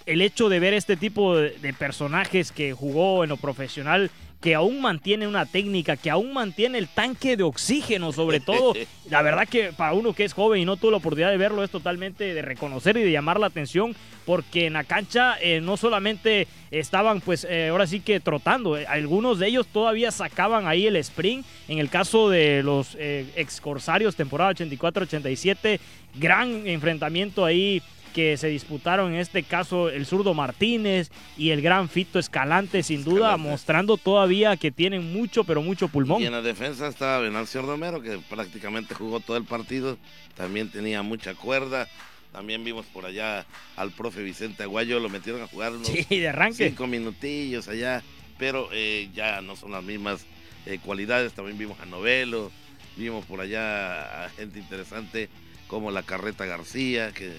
el 0.08 0.22
hecho 0.22 0.48
de 0.48 0.60
ver 0.60 0.74
este 0.74 0.96
tipo 0.96 1.36
de, 1.36 1.50
de 1.50 1.72
personajes 1.72 2.52
que 2.52 2.72
jugó 2.72 3.24
en 3.24 3.30
lo 3.30 3.36
profesional 3.36 4.10
que 4.40 4.54
aún 4.54 4.80
mantiene 4.80 5.26
una 5.26 5.46
técnica, 5.46 5.96
que 5.96 6.10
aún 6.10 6.32
mantiene 6.32 6.78
el 6.78 6.86
tanque 6.86 7.36
de 7.36 7.42
oxígeno, 7.42 8.12
sobre 8.12 8.38
todo. 8.38 8.74
La 9.10 9.22
verdad 9.22 9.48
que 9.48 9.72
para 9.72 9.94
uno 9.94 10.12
que 10.12 10.24
es 10.24 10.32
joven 10.32 10.60
y 10.60 10.64
no 10.64 10.76
tuvo 10.76 10.92
la 10.92 10.96
oportunidad 10.98 11.30
de 11.30 11.38
verlo, 11.38 11.64
es 11.64 11.70
totalmente 11.70 12.34
de 12.34 12.42
reconocer 12.42 12.96
y 12.96 13.02
de 13.02 13.10
llamar 13.10 13.40
la 13.40 13.46
atención, 13.46 13.96
porque 14.26 14.66
en 14.66 14.74
la 14.74 14.84
cancha 14.84 15.36
eh, 15.40 15.60
no 15.60 15.76
solamente 15.76 16.46
estaban, 16.70 17.20
pues 17.20 17.46
eh, 17.48 17.68
ahora 17.68 17.86
sí 17.86 18.00
que 18.00 18.20
trotando, 18.20 18.76
eh, 18.76 18.86
algunos 18.86 19.38
de 19.38 19.48
ellos 19.48 19.66
todavía 19.66 20.10
sacaban 20.10 20.66
ahí 20.66 20.86
el 20.86 20.96
sprint. 20.96 21.44
En 21.66 21.78
el 21.78 21.88
caso 21.88 22.28
de 22.28 22.62
los 22.62 22.96
eh, 22.98 23.26
ex 23.34 23.60
corsarios, 23.60 24.14
temporada 24.14 24.52
84-87, 24.52 25.80
gran 26.14 26.66
enfrentamiento 26.66 27.44
ahí 27.44 27.82
que 28.08 28.36
se 28.36 28.48
disputaron 28.48 29.12
en 29.14 29.20
este 29.20 29.42
caso 29.42 29.88
el 29.88 30.06
zurdo 30.06 30.34
Martínez 30.34 31.10
y 31.36 31.50
el 31.50 31.62
gran 31.62 31.88
Fito 31.88 32.18
Escalante, 32.18 32.82
sin 32.82 33.04
duda, 33.04 33.36
mostrando 33.36 33.96
todavía 33.96 34.56
que 34.56 34.70
tienen 34.70 35.12
mucho, 35.12 35.44
pero 35.44 35.62
mucho 35.62 35.88
pulmón. 35.88 36.22
Y 36.22 36.26
en 36.26 36.32
la 36.32 36.42
defensa 36.42 36.88
estaba 36.88 37.18
Venancio 37.18 37.62
Romero, 37.62 38.00
que 38.02 38.18
prácticamente 38.28 38.94
jugó 38.94 39.20
todo 39.20 39.36
el 39.36 39.44
partido, 39.44 39.98
también 40.34 40.70
tenía 40.70 41.02
mucha 41.02 41.34
cuerda. 41.34 41.88
También 42.32 42.62
vimos 42.62 42.84
por 42.86 43.06
allá 43.06 43.46
al 43.76 43.90
profe 43.90 44.22
Vicente 44.22 44.62
Aguayo, 44.62 45.00
lo 45.00 45.08
metieron 45.08 45.40
a 45.42 45.46
jugar 45.46 45.72
unos 45.72 45.90
de 46.10 46.28
arranque. 46.28 46.68
cinco 46.68 46.86
minutillos 46.86 47.68
allá, 47.68 48.02
pero 48.38 48.68
eh, 48.72 49.08
ya 49.14 49.40
no 49.40 49.56
son 49.56 49.72
las 49.72 49.82
mismas 49.82 50.26
eh, 50.66 50.78
cualidades. 50.84 51.32
También 51.32 51.56
vimos 51.56 51.80
a 51.80 51.86
Novelo, 51.86 52.52
vimos 52.96 53.24
por 53.24 53.40
allá 53.40 54.26
a 54.26 54.28
gente 54.30 54.58
interesante 54.58 55.30
como 55.68 55.90
la 55.90 56.02
Carreta 56.02 56.44
García, 56.44 57.12
que 57.12 57.32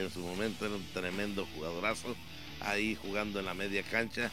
en 0.00 0.10
su 0.10 0.20
momento 0.20 0.66
era 0.66 0.74
un 0.74 0.86
tremendo 0.92 1.46
jugadorazo, 1.54 2.16
ahí 2.60 2.96
jugando 3.00 3.40
en 3.40 3.46
la 3.46 3.54
media 3.54 3.82
cancha. 3.82 4.30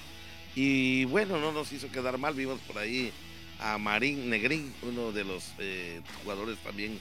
Y 0.56 1.06
bueno, 1.06 1.40
no 1.40 1.52
nos 1.52 1.72
hizo 1.74 1.92
quedar 1.92 2.18
mal, 2.18 2.34
vimos 2.34 2.60
por 2.62 2.78
ahí 2.78 3.12
a 3.60 3.78
Marín 3.78 4.30
Negrín, 4.30 4.74
uno 4.82 5.12
de 5.12 5.24
los 5.24 5.54
eh, 5.60 6.02
jugadores 6.22 6.58
también 6.60 7.00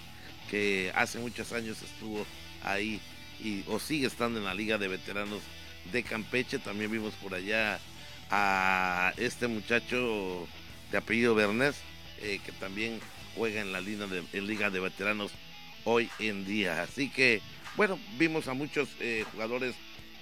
que 0.51 0.93
hace 0.95 1.19
muchos 1.19 1.53
años 1.53 1.83
estuvo 1.83 2.27
ahí 2.63 3.01
y, 3.43 3.65
o 3.69 3.79
sigue 3.79 4.07
estando 4.07 4.39
en 4.39 4.45
la 4.45 4.55
Liga 4.55 4.79
de 4.79 4.89
Veteranos 4.89 5.41
de 5.93 6.03
Campeche. 6.03 6.59
También 6.59 6.91
vimos 6.91 7.15
por 7.15 7.35
allá 7.35 7.79
a 8.31 9.13
este 9.17 9.47
muchacho 9.47 10.47
de 10.91 10.99
apellido 10.99 11.35
Bernés, 11.35 11.77
eh, 12.21 12.41
que 12.45 12.53
también 12.53 13.01
juega 13.37 13.61
en 13.61 13.73
la 13.73 13.81
Liga 13.81 14.07
de, 14.07 14.41
Liga 14.41 14.71
de 14.71 14.81
Veteranos 14.81 15.33
hoy 15.85 16.09
en 16.19 16.45
día. 16.45 16.83
Así 16.83 17.09
que, 17.09 17.41
bueno, 17.77 17.99
vimos 18.19 18.49
a 18.49 18.55
muchos 18.55 18.89
eh, 19.01 19.25
jugadores, 19.33 19.75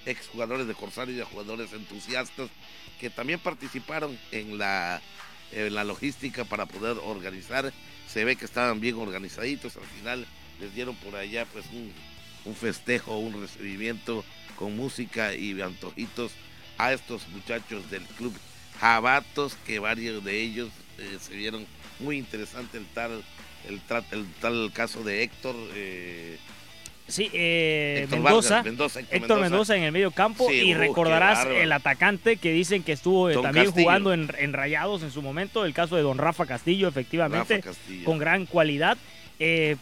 exjugadores 0.05 0.67
de 0.67 0.73
Corsario 0.73 1.15
y 1.15 1.21
a 1.21 1.25
jugadores 1.25 1.71
entusiastas 1.73 2.49
que 2.99 3.09
también 3.09 3.39
participaron 3.39 4.17
en 4.31 4.57
la, 4.57 5.01
en 5.51 5.73
la 5.73 5.83
logística 5.83 6.45
para 6.45 6.65
poder 6.65 6.97
organizar. 7.03 7.71
Se 8.07 8.25
ve 8.25 8.35
que 8.35 8.45
estaban 8.45 8.79
bien 8.79 8.95
organizaditos. 8.95 9.77
Al 9.77 9.85
final 9.99 10.25
les 10.59 10.73
dieron 10.73 10.95
por 10.95 11.15
allá 11.15 11.45
pues 11.45 11.65
un, 11.71 11.91
un 12.45 12.55
festejo, 12.55 13.17
un 13.17 13.41
recibimiento 13.41 14.23
con 14.55 14.75
música 14.75 15.33
y 15.35 15.59
antojitos 15.61 16.31
a 16.77 16.93
estos 16.93 17.27
muchachos 17.29 17.89
del 17.89 18.03
club 18.03 18.33
Jabatos, 18.79 19.55
que 19.65 19.79
varios 19.79 20.23
de 20.23 20.41
ellos 20.41 20.69
eh, 20.97 21.17
se 21.21 21.35
vieron 21.35 21.65
muy 21.99 22.17
interesante 22.17 22.77
el 22.77 22.85
tal, 22.87 23.23
el, 23.67 23.81
el 24.11 24.25
tal 24.41 24.71
caso 24.73 25.03
de 25.03 25.23
Héctor. 25.23 25.55
Eh, 25.75 26.37
sí, 27.07 27.29
eh, 27.33 28.07
Mendoza, 28.09 28.63
Héctor, 29.09 29.41
Mendoza, 29.41 29.75
en 29.75 29.83
el 29.83 29.91
medio 29.91 30.11
campo. 30.11 30.51
Y 30.51 30.73
uh, 30.73 30.77
recordarás 30.77 31.45
el 31.45 31.71
atacante 31.71 32.37
que 32.37 32.51
dicen 32.51 32.83
que 32.83 32.91
estuvo 32.91 33.29
también 33.41 33.71
jugando 33.71 34.13
en, 34.13 34.53
Rayados 34.53 35.03
en 35.03 35.11
su 35.11 35.21
momento, 35.21 35.65
el 35.65 35.73
caso 35.73 35.95
de 35.95 36.01
don 36.01 36.17
Rafa 36.17 36.45
Castillo, 36.45 36.87
efectivamente, 36.87 37.63
con 38.05 38.17
gran 38.17 38.45
cualidad. 38.45 38.97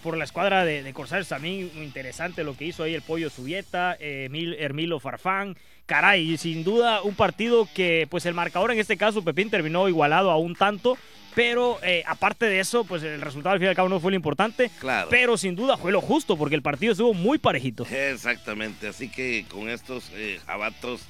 por 0.01 0.17
la 0.17 0.23
escuadra 0.23 0.65
de, 0.65 0.83
de, 0.83 0.93
Corsarios 0.93 1.27
también 1.27 1.69
muy 1.75 1.85
interesante 1.85 2.43
lo 2.43 2.57
que 2.57 2.65
hizo 2.65 2.83
ahí 2.83 2.93
el 2.93 3.01
Pollo 3.01 3.29
Subieta, 3.29 3.97
Hermilo 3.99 4.99
Farfán, 4.99 5.55
caray, 5.91 6.37
sin 6.37 6.63
duda 6.63 7.01
un 7.01 7.15
partido 7.15 7.67
que 7.73 8.07
pues 8.09 8.25
el 8.25 8.33
marcador 8.33 8.71
en 8.71 8.79
este 8.79 8.95
caso 8.95 9.23
Pepín 9.23 9.49
terminó 9.49 9.89
igualado 9.89 10.31
a 10.31 10.37
un 10.37 10.55
tanto, 10.55 10.97
pero 11.35 11.79
eh, 11.83 12.03
aparte 12.05 12.45
de 12.45 12.59
eso, 12.59 12.83
pues 12.83 13.03
el 13.03 13.21
resultado 13.21 13.53
al 13.53 13.59
fin 13.59 13.67
y 13.67 13.69
al 13.69 13.75
cabo 13.75 13.89
no 13.89 13.99
fue 13.99 14.11
lo 14.11 14.15
importante. 14.15 14.69
Claro. 14.79 15.07
Pero 15.09 15.37
sin 15.37 15.55
duda 15.55 15.77
fue 15.77 15.91
lo 15.91 16.01
justo, 16.01 16.37
porque 16.37 16.55
el 16.55 16.61
partido 16.61 16.91
estuvo 16.91 17.13
muy 17.13 17.37
parejito. 17.37 17.85
Exactamente, 17.85 18.87
así 18.87 19.09
que 19.09 19.45
con 19.49 19.69
estos 19.69 20.11
eh, 20.13 20.39
jabatos 20.45 21.01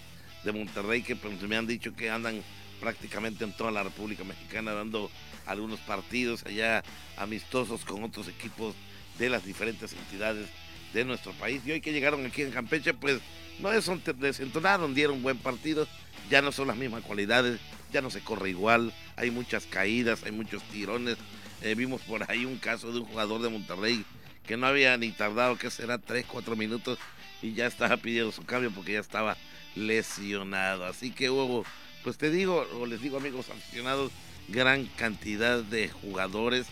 de 0.43 0.51
Monterrey 0.51 1.01
que 1.01 1.15
pues, 1.15 1.41
me 1.41 1.55
han 1.55 1.67
dicho 1.67 1.95
que 1.95 2.09
andan 2.09 2.41
prácticamente 2.79 3.43
en 3.43 3.53
toda 3.53 3.71
la 3.71 3.83
República 3.83 4.23
Mexicana 4.23 4.73
dando 4.73 5.11
algunos 5.45 5.79
partidos 5.79 6.43
allá 6.45 6.83
amistosos 7.17 7.85
con 7.85 8.03
otros 8.03 8.27
equipos 8.27 8.75
de 9.19 9.29
las 9.29 9.45
diferentes 9.45 9.93
entidades 9.93 10.47
de 10.93 11.05
nuestro 11.05 11.31
país. 11.33 11.61
Y 11.65 11.71
hoy 11.71 11.81
que 11.81 11.93
llegaron 11.93 12.25
aquí 12.25 12.41
en 12.41 12.51
Campeche, 12.51 12.93
pues 12.93 13.19
no 13.59 13.69
desentonaron, 13.69 14.93
dieron 14.93 15.21
buen 15.21 15.37
partido. 15.37 15.87
Ya 16.29 16.41
no 16.41 16.51
son 16.51 16.67
las 16.67 16.77
mismas 16.77 17.03
cualidades, 17.03 17.59
ya 17.91 18.01
no 18.01 18.09
se 18.09 18.21
corre 18.21 18.49
igual. 18.49 18.93
Hay 19.15 19.31
muchas 19.31 19.65
caídas, 19.65 20.23
hay 20.23 20.31
muchos 20.31 20.63
tirones. 20.63 21.17
Eh, 21.61 21.75
vimos 21.75 22.01
por 22.01 22.29
ahí 22.29 22.45
un 22.45 22.57
caso 22.57 22.91
de 22.91 22.99
un 22.99 23.05
jugador 23.05 23.41
de 23.41 23.49
Monterrey 23.49 24.03
que 24.45 24.57
no 24.57 24.67
había 24.67 24.97
ni 24.97 25.11
tardado, 25.11 25.57
que 25.57 25.69
será 25.69 25.97
3, 25.99 26.25
4 26.27 26.55
minutos, 26.55 26.97
y 27.41 27.53
ya 27.53 27.67
estaba 27.67 27.97
pidiendo 27.97 28.31
su 28.31 28.43
cambio 28.43 28.71
porque 28.71 28.93
ya 28.93 28.99
estaba 28.99 29.37
lesionado. 29.75 30.85
Así 30.85 31.11
que 31.11 31.29
hubo, 31.29 31.65
pues 32.03 32.17
te 32.17 32.29
digo, 32.29 32.67
o 32.79 32.85
les 32.85 33.01
digo 33.01 33.17
amigos 33.17 33.49
aficionados, 33.49 34.11
gran 34.47 34.85
cantidad 34.85 35.63
de 35.63 35.89
jugadores 35.89 36.67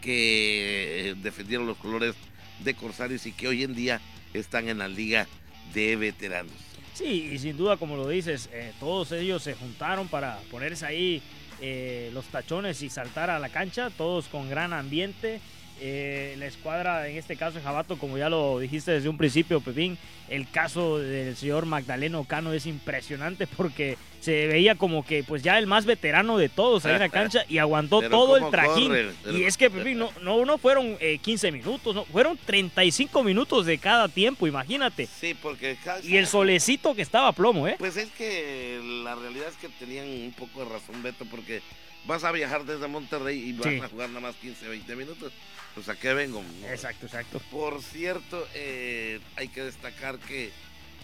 que 0.00 1.10
eh, 1.10 1.14
defendieron 1.16 1.66
los 1.66 1.78
colores 1.78 2.14
de 2.62 2.74
Corsarios 2.74 3.26
y 3.26 3.32
que 3.32 3.48
hoy 3.48 3.64
en 3.64 3.74
día 3.74 4.00
están 4.34 4.68
en 4.68 4.78
la 4.78 4.88
liga 4.88 5.26
de 5.72 5.96
veteranos. 5.96 6.73
Sí, 6.94 7.30
y 7.32 7.38
sin 7.40 7.56
duda, 7.56 7.76
como 7.76 7.96
lo 7.96 8.08
dices, 8.08 8.48
eh, 8.52 8.72
todos 8.78 9.10
ellos 9.10 9.42
se 9.42 9.54
juntaron 9.54 10.06
para 10.06 10.38
ponerse 10.50 10.86
ahí 10.86 11.22
eh, 11.60 12.10
los 12.14 12.24
tachones 12.26 12.82
y 12.82 12.88
saltar 12.88 13.30
a 13.30 13.40
la 13.40 13.48
cancha, 13.48 13.90
todos 13.90 14.28
con 14.28 14.48
gran 14.48 14.72
ambiente. 14.72 15.40
Eh, 15.80 16.36
la 16.38 16.46
escuadra, 16.46 17.08
en 17.08 17.16
este 17.16 17.36
caso 17.36 17.56
de 17.56 17.62
Jabato, 17.62 17.98
como 17.98 18.16
ya 18.16 18.28
lo 18.28 18.58
dijiste 18.60 18.92
desde 18.92 19.08
un 19.08 19.18
principio, 19.18 19.60
Pepín, 19.60 19.98
el 20.28 20.48
caso 20.48 20.98
del 20.98 21.36
señor 21.36 21.66
Magdaleno 21.66 22.24
Cano 22.24 22.52
es 22.52 22.66
impresionante 22.66 23.46
porque 23.46 23.98
se 24.20 24.46
veía 24.46 24.76
como 24.76 25.04
que 25.04 25.24
pues 25.24 25.42
ya 25.42 25.58
el 25.58 25.66
más 25.66 25.84
veterano 25.84 26.38
de 26.38 26.48
todos 26.48 26.86
ahí 26.86 26.94
en 26.94 27.00
la 27.00 27.08
cancha 27.10 27.44
y 27.48 27.58
aguantó 27.58 28.00
todo 28.08 28.36
el 28.36 28.50
trajín. 28.50 28.92
y 29.32 29.42
es 29.42 29.56
que, 29.56 29.68
Pepín, 29.68 29.98
no, 29.98 30.12
no, 30.22 30.44
no 30.44 30.58
fueron 30.58 30.96
15 31.20 31.50
minutos, 31.50 31.94
no, 31.94 32.04
fueron 32.04 32.38
35 32.38 33.24
minutos 33.24 33.66
de 33.66 33.78
cada 33.78 34.08
tiempo, 34.08 34.46
imagínate. 34.46 35.08
Sí, 35.20 35.34
porque... 35.34 35.76
Y 36.04 36.16
el 36.16 36.28
solecito 36.28 36.94
que 36.94 37.02
estaba 37.02 37.28
a 37.28 37.32
plomo, 37.32 37.66
¿eh? 37.66 37.76
Pues 37.78 37.96
es 37.96 38.10
que 38.12 38.80
la 39.04 39.16
realidad 39.16 39.48
es 39.48 39.56
que 39.56 39.68
tenían 39.68 40.06
un 40.08 40.32
poco 40.32 40.64
de 40.64 40.70
razón, 40.70 41.02
Beto, 41.02 41.24
porque 41.30 41.62
vas 42.06 42.24
a 42.24 42.32
viajar 42.32 42.64
desde 42.64 42.88
Monterrey 42.88 43.38
y 43.48 43.52
vas 43.52 43.82
a 43.82 43.88
jugar 43.88 44.08
nada 44.08 44.20
más 44.20 44.36
15, 44.36 44.68
20 44.68 44.96
minutos. 44.96 45.32
Pues 45.74 45.88
a 45.88 45.96
qué 45.96 46.14
vengo. 46.14 46.42
Exacto, 46.68 47.06
exacto. 47.06 47.40
Por 47.50 47.82
cierto, 47.82 48.46
eh, 48.54 49.20
hay 49.36 49.48
que 49.48 49.64
destacar 49.64 50.18
que 50.18 50.52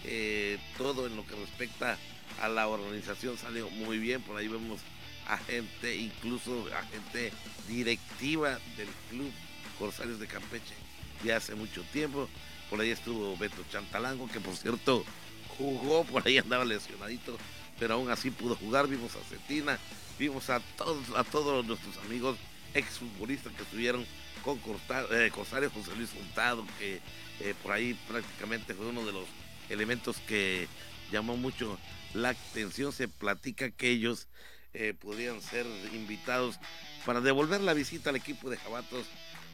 eh, 0.05 0.57
todo 0.77 1.07
en 1.07 1.15
lo 1.15 1.25
que 1.25 1.35
respecta 1.35 1.97
a 2.41 2.47
la 2.47 2.67
organización 2.67 3.37
salió 3.37 3.69
muy 3.69 3.97
bien. 3.97 4.21
Por 4.21 4.37
ahí 4.37 4.47
vemos 4.47 4.79
a 5.27 5.37
gente, 5.37 5.95
incluso 5.95 6.67
a 6.73 6.83
gente 6.83 7.33
directiva 7.67 8.59
del 8.77 8.87
club 9.09 9.31
Corsarios 9.77 10.19
de 10.19 10.27
Campeche 10.27 10.75
de 11.23 11.33
hace 11.33 11.55
mucho 11.55 11.83
tiempo. 11.91 12.29
Por 12.69 12.79
ahí 12.79 12.91
estuvo 12.91 13.35
Beto 13.37 13.63
Chantalango, 13.71 14.27
que 14.29 14.39
por 14.39 14.55
cierto 14.55 15.03
jugó, 15.57 16.03
por 16.05 16.25
ahí 16.25 16.37
andaba 16.37 16.63
lesionadito, 16.63 17.37
pero 17.79 17.95
aún 17.95 18.09
así 18.09 18.31
pudo 18.31 18.55
jugar. 18.55 18.87
Vimos 18.87 19.15
a 19.15 19.29
Cetina, 19.29 19.77
vimos 20.21 20.51
a 20.51 20.59
todos, 20.77 21.09
a 21.15 21.23
todos 21.23 21.65
nuestros 21.65 21.97
amigos 22.05 22.37
exfutbolistas 22.75 23.51
que 23.53 23.63
estuvieron 23.63 24.05
con 24.43 24.59
eh, 25.09 25.31
Corsario 25.33 25.71
José 25.71 25.95
Luis 25.95 26.11
Juntado, 26.11 26.63
que 26.77 27.01
eh, 27.39 27.55
por 27.63 27.71
ahí 27.71 27.97
prácticamente 28.07 28.75
fue 28.75 28.85
uno 28.85 29.03
de 29.03 29.13
los 29.13 29.25
elementos 29.69 30.17
que 30.27 30.67
llamó 31.11 31.37
mucho 31.37 31.75
la 32.13 32.29
atención. 32.29 32.93
Se 32.93 33.07
platica 33.07 33.71
que 33.71 33.89
ellos 33.89 34.27
eh, 34.75 34.93
podrían 34.93 35.41
ser 35.41 35.65
invitados 35.91 36.59
para 37.03 37.19
devolver 37.19 37.61
la 37.61 37.73
visita 37.73 38.11
al 38.11 38.15
equipo 38.15 38.51
de 38.51 38.57
Jabatos 38.57 39.07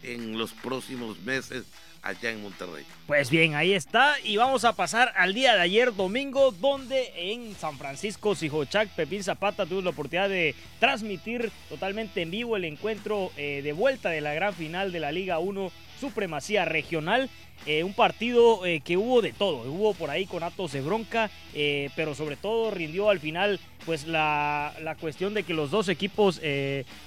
en 0.04 0.38
los 0.38 0.52
próximos 0.52 1.18
meses 1.22 1.64
allá 2.02 2.32
en 2.32 2.42
Monterrey. 2.42 2.86
Pues 3.06 3.30
bien, 3.30 3.56
ahí 3.56 3.74
está. 3.74 4.16
Y 4.24 4.38
vamos 4.38 4.66
a 4.66 4.74
pasar 4.74 5.14
al 5.16 5.34
día 5.34 5.56
de 5.56 5.62
ayer, 5.62 5.96
domingo, 5.96 6.52
donde 6.52 7.12
en 7.16 7.56
San 7.56 7.78
Francisco, 7.78 8.36
Sijochac, 8.36 8.90
Pepín 8.90 9.24
Zapata 9.24 9.66
tuvo 9.66 9.82
la 9.82 9.92
oportunidad 9.92 10.30
de 10.30 10.56
transmitir 10.80 11.52
totalmente 11.70 12.22
en 12.22 12.32
vivo 12.32 12.58
el 12.58 12.66
encuentro 12.66 13.32
eh, 13.38 13.62
de 13.64 13.74
vuelta 13.74 14.10
de 14.10 14.22
la 14.22 14.34
gran 14.34 14.54
final 14.54 14.92
de 14.92 15.00
la 15.00 15.12
Liga 15.12 15.40
1 15.40 15.72
Supremacía 16.00 16.66
Regional. 16.66 17.30
Eh, 17.66 17.84
un 17.84 17.94
partido 17.94 18.66
eh, 18.66 18.82
que 18.82 18.96
hubo 18.98 19.22
de 19.22 19.34
todo, 19.34 19.70
hubo 19.70 19.94
por 19.94 20.10
ahí 20.10 20.26
con 20.26 20.44
actos 20.44 20.72
de 20.72 20.82
bronca, 20.82 21.30
eh, 21.54 21.90
pero 21.96 22.16
sobre 22.16 22.38
todo 22.38 22.72
rindió 22.72 23.10
al 23.10 23.20
final 23.20 23.60
pues 23.86 24.08
la, 24.08 24.74
la 24.82 24.96
cuestión 24.96 25.34
de 25.34 25.44
que 25.44 25.54
los 25.54 25.72
dos 25.72 25.90
equipos 25.90 26.40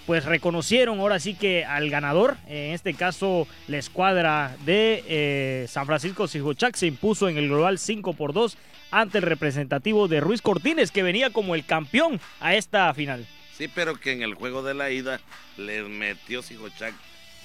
pues 0.07 0.25
reconocieron 0.25 0.99
ahora 0.99 1.21
sí 1.21 1.35
que 1.35 1.65
al 1.65 1.89
ganador, 1.91 2.37
en 2.49 2.73
este 2.73 2.95
caso 2.95 3.47
la 3.69 3.77
escuadra 3.79 4.57
de 4.65 5.67
San 5.69 5.85
Francisco 5.87 6.27
Sijochac 6.27 6.75
se 6.75 6.87
impuso 6.87 7.29
en 7.29 7.37
el 7.37 7.49
global 7.49 7.79
5 7.79 8.15
por 8.15 8.33
2 8.33 8.57
ante 8.91 9.19
el 9.19 9.25
representativo 9.25 10.09
de 10.09 10.21
Ruiz 10.21 10.41
Cortines 10.41 10.91
que 10.91 11.03
venía 11.03 11.31
como 11.31 11.55
el 11.55 11.67
campeón 11.67 12.21
a 12.41 12.55
esta 12.55 12.93
final. 12.95 13.27
Sí, 13.57 13.69
pero 13.69 14.01
que 14.01 14.13
en 14.13 14.23
el 14.23 14.35
juego 14.35 14.63
de 14.63 14.73
la 14.73 14.91
ida 14.91 15.21
les 15.59 15.87
metió 15.87 16.41
Sijochac 16.41 16.95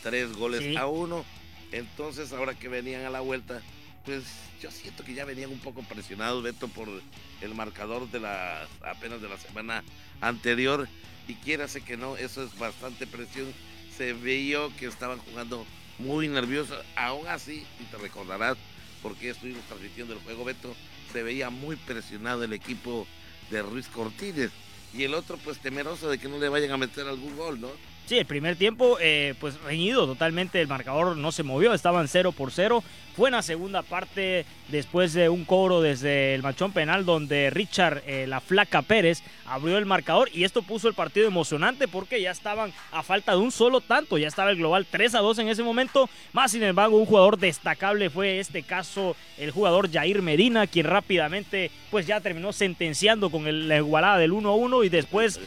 tres 0.06 0.32
goles 0.38 0.78
a 0.78 0.86
uno 0.86 1.26
entonces, 1.72 2.32
ahora 2.32 2.54
que 2.54 2.70
venían 2.70 3.06
a 3.06 3.10
la 3.10 3.22
vuelta, 3.22 3.62
pues 4.06 4.24
yo 4.62 4.72
siento 4.72 5.04
que 5.04 5.14
ya 5.14 5.26
venían 5.26 5.52
un 5.52 5.60
poco 5.60 5.82
presionados, 5.84 6.44
Beto, 6.44 6.68
por 6.68 6.88
el 7.42 7.56
marcador 7.56 8.10
de 8.12 8.20
la 8.20 8.68
apenas 8.82 9.22
de 9.22 9.30
la 9.30 9.38
semana 9.38 9.84
anterior. 10.22 10.88
Y 11.28 11.34
quiérase 11.36 11.82
que 11.82 11.98
no, 11.98 12.18
eso 12.18 12.44
es 12.44 12.58
bastante 12.58 13.08
presión. 13.08 13.52
Se 13.98 14.14
veía 14.14 14.60
que 14.80 14.86
estaban 14.86 15.20
jugando 15.20 15.66
muy 15.98 16.28
nerviosos. 16.28 16.78
Aún 16.96 17.28
así, 17.28 17.66
y 17.80 17.84
te 17.86 17.98
recordarás 17.98 18.58
porque 19.02 19.32
estuvimos 19.32 19.64
transmitiendo 19.66 20.14
el 20.14 20.20
juego, 20.20 20.46
Beto, 20.46 20.76
se 21.12 21.24
veía 21.24 21.50
muy 21.50 21.76
presionado 21.76 22.44
el 22.44 22.54
equipo 22.54 23.06
de 23.50 23.62
Ruiz 23.62 23.88
Cortines. 23.88 24.52
Y 24.94 25.04
el 25.04 25.14
otro, 25.14 25.38
pues 25.44 25.60
temeroso 25.60 26.10
de 26.10 26.20
que 26.20 26.30
no 26.30 26.38
le 26.38 26.48
vayan 26.48 26.72
a 26.72 26.78
meter 26.78 27.06
algún 27.06 27.36
gol, 27.36 27.60
¿no? 27.60 27.70
Sí, 28.06 28.20
el 28.20 28.28
primer 28.28 28.56
tiempo, 28.56 28.98
eh, 29.02 29.34
pues 29.40 29.60
reñido 29.62 30.06
totalmente, 30.06 30.62
el 30.62 30.68
marcador 30.68 31.18
no 31.18 31.32
se 31.32 31.42
movió, 31.42 31.74
estaban 31.74 32.08
0 32.08 32.34
por 32.34 32.52
0. 32.52 32.84
Fue 33.16 33.30
en 33.30 33.34
la 33.36 33.42
segunda 33.42 33.82
parte, 33.82 34.46
después 34.68 35.14
de 35.14 35.30
un 35.30 35.46
cobro 35.46 35.82
desde 35.82 36.36
el 36.36 36.44
machón 36.44 36.72
penal, 36.74 37.06
donde 37.06 37.50
Richard, 37.50 38.04
eh, 38.06 38.28
la 38.28 38.42
flaca 38.42 38.82
Pérez, 38.82 39.24
abrió 39.48 39.78
el 39.78 39.86
marcador 39.86 40.30
y 40.34 40.44
esto 40.44 40.62
puso 40.62 40.88
el 40.90 40.94
partido 40.94 41.26
emocionante 41.26 41.88
porque 41.88 42.22
ya 42.22 42.32
estaban 42.32 42.74
a 42.92 43.02
falta 43.04 43.32
de 43.32 43.38
un 43.38 43.52
solo 43.52 43.80
tanto, 43.80 44.18
ya 44.18 44.28
estaba 44.28 44.52
el 44.52 44.58
global 44.58 44.86
3 44.90 45.16
a 45.16 45.20
2 45.20 45.40
en 45.40 45.48
ese 45.48 45.64
momento. 45.64 46.10
Más 46.34 46.52
sin 46.52 46.62
embargo, 46.62 46.98
un 46.98 47.06
jugador 47.06 47.38
destacable 47.40 48.10
fue 48.10 48.40
este 48.40 48.64
caso 48.64 49.16
el 49.38 49.52
jugador 49.52 49.90
Jair 49.90 50.22
Medina, 50.22 50.68
quien 50.68 50.86
rápidamente 50.86 51.72
pues 51.90 52.06
ya 52.06 52.20
terminó 52.20 52.52
sentenciando 52.52 53.30
con 53.30 53.68
la 53.70 53.78
igualada 53.78 54.18
del 54.18 54.34
1 54.34 54.50
a 54.50 54.56
1 54.56 54.84
y 54.84 54.90
después 54.90 55.40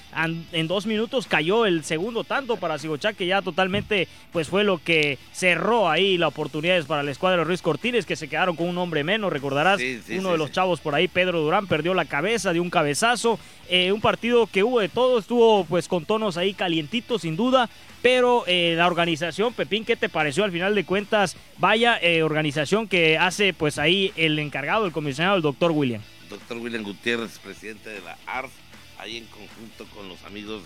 en 0.53 0.69
dos 0.69 0.87
minutos 0.87 1.27
cayó 1.27 1.67
el 1.67 1.85
segundo 1.85 2.25
tanto 2.25 2.48
para 2.57 2.79
Sigochá, 2.79 3.13
que 3.13 3.27
ya 3.27 3.43
totalmente 3.43 4.09
pues 4.33 4.49
fue 4.49 4.65
lo 4.65 4.79
que 4.79 5.19
cerró 5.33 5.89
ahí 5.89 6.17
las 6.19 6.29
oportunidades 6.29 6.87
para 6.87 7.03
la 7.03 7.11
escuadra 7.11 7.39
de 7.39 7.45
Ruiz 7.45 7.63
Cortines, 7.63 8.07
que 8.07 8.17
se 8.17 8.29
quedaron 8.29 8.57
con 8.57 8.69
un 8.69 8.79
hombre 8.79 9.05
menos, 9.05 9.33
recordarás, 9.33 9.81
uno 10.11 10.33
de 10.33 10.39
los 10.39 10.53
chavos 10.53 10.81
por 10.81 10.95
ahí, 10.95 11.09
Pedro 11.09 11.41
Durán, 11.41 11.67
perdió 11.67 11.95
la 11.95 12.05
cabeza 12.05 12.53
de 12.53 12.61
un 12.61 12.71
cabezazo, 12.71 13.39
eh, 13.69 13.93
un 13.93 14.01
partido 14.01 14.47
que 14.47 14.65
hubo 14.65 14.81
de 14.81 14.89
todo, 14.89 15.19
estuvo 15.19 15.65
pues 15.65 15.89
con 15.89 16.05
tonos 16.05 16.37
ahí 16.37 16.55
calientitos 16.55 17.23
sin 17.23 17.37
duda, 17.37 17.69
pero 18.03 18.45
eh, 18.47 18.75
la 18.77 18.87
organización, 18.87 19.53
Pepín, 19.53 19.85
¿qué 19.85 19.97
te 19.97 20.09
pareció 20.09 20.45
al 20.45 20.53
final 20.53 20.75
de 20.75 20.85
cuentas? 20.85 21.37
Vaya 21.59 21.99
eh, 22.01 22.23
organización 22.23 22.89
que 22.89 23.19
hace 23.19 23.53
pues 23.53 23.79
ahí 23.79 24.13
el 24.17 24.39
encargado, 24.39 24.87
el 24.87 24.93
comisionado, 24.93 25.37
el 25.37 25.43
doctor 25.43 25.73
William. 25.73 26.03
Doctor 26.31 26.59
William 26.59 26.83
Gutiérrez, 26.83 27.39
presidente 27.39 27.91
de 27.91 28.01
la 28.01 28.17
ARF, 28.27 28.53
ahí 28.99 29.17
en 29.17 29.25
conjunto 29.27 29.87
con 29.95 30.09
los 30.09 30.23
amigos 30.25 30.63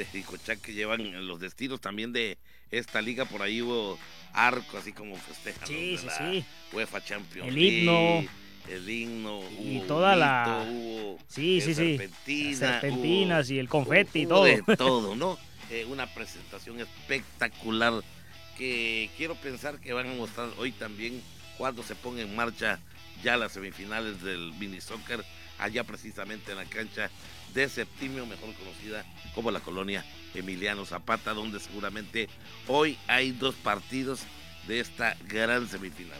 de 0.00 0.06
Ricochá 0.12 0.56
que 0.56 0.72
llevan 0.72 1.26
los 1.26 1.40
destinos 1.40 1.80
también 1.80 2.12
de 2.12 2.38
esta 2.70 3.02
liga. 3.02 3.26
Por 3.26 3.42
ahí 3.42 3.60
hubo 3.60 3.98
arco, 4.32 4.78
así 4.78 4.92
como 4.92 5.16
festejan 5.16 5.68
sí, 5.68 5.98
sí, 5.98 6.08
sí. 6.16 6.44
UEFA 6.72 7.04
Champions 7.04 7.48
El 7.48 7.58
himno. 7.58 8.24
El 8.68 8.88
himno. 8.88 9.40
Y 9.60 9.80
toda 9.80 10.16
la. 10.16 10.66
sí, 11.28 11.60
sí, 11.60 11.74
sí. 11.74 12.54
serpentinas 12.54 13.50
y 13.50 13.58
el 13.58 13.68
confeti 13.68 14.22
y 14.22 14.26
todo. 14.26 14.44
De 14.44 14.62
todo, 14.78 15.14
¿no? 15.14 15.38
Eh, 15.70 15.84
una 15.84 16.06
presentación 16.06 16.80
espectacular 16.80 18.02
que 18.56 19.10
quiero 19.16 19.34
pensar 19.36 19.78
que 19.80 19.92
van 19.92 20.08
a 20.10 20.14
mostrar 20.14 20.48
hoy 20.58 20.72
también 20.72 21.22
cuando 21.58 21.82
se 21.82 21.94
ponga 21.94 22.22
en 22.22 22.34
marcha 22.34 22.80
ya 23.22 23.36
las 23.36 23.52
semifinales 23.52 24.22
del 24.22 24.52
mini 24.54 24.80
soccer 24.80 25.24
allá 25.60 25.84
precisamente 25.84 26.52
en 26.52 26.58
la 26.58 26.64
cancha 26.64 27.10
de 27.54 27.68
Septimio, 27.68 28.26
mejor 28.26 28.54
conocida 28.54 29.04
como 29.34 29.50
la 29.50 29.60
colonia 29.60 30.04
Emiliano 30.34 30.84
Zapata, 30.84 31.34
donde 31.34 31.60
seguramente 31.60 32.28
hoy 32.68 32.96
hay 33.06 33.32
dos 33.32 33.54
partidos 33.56 34.20
de 34.66 34.80
esta 34.80 35.16
gran 35.28 35.68
semifinal. 35.68 36.18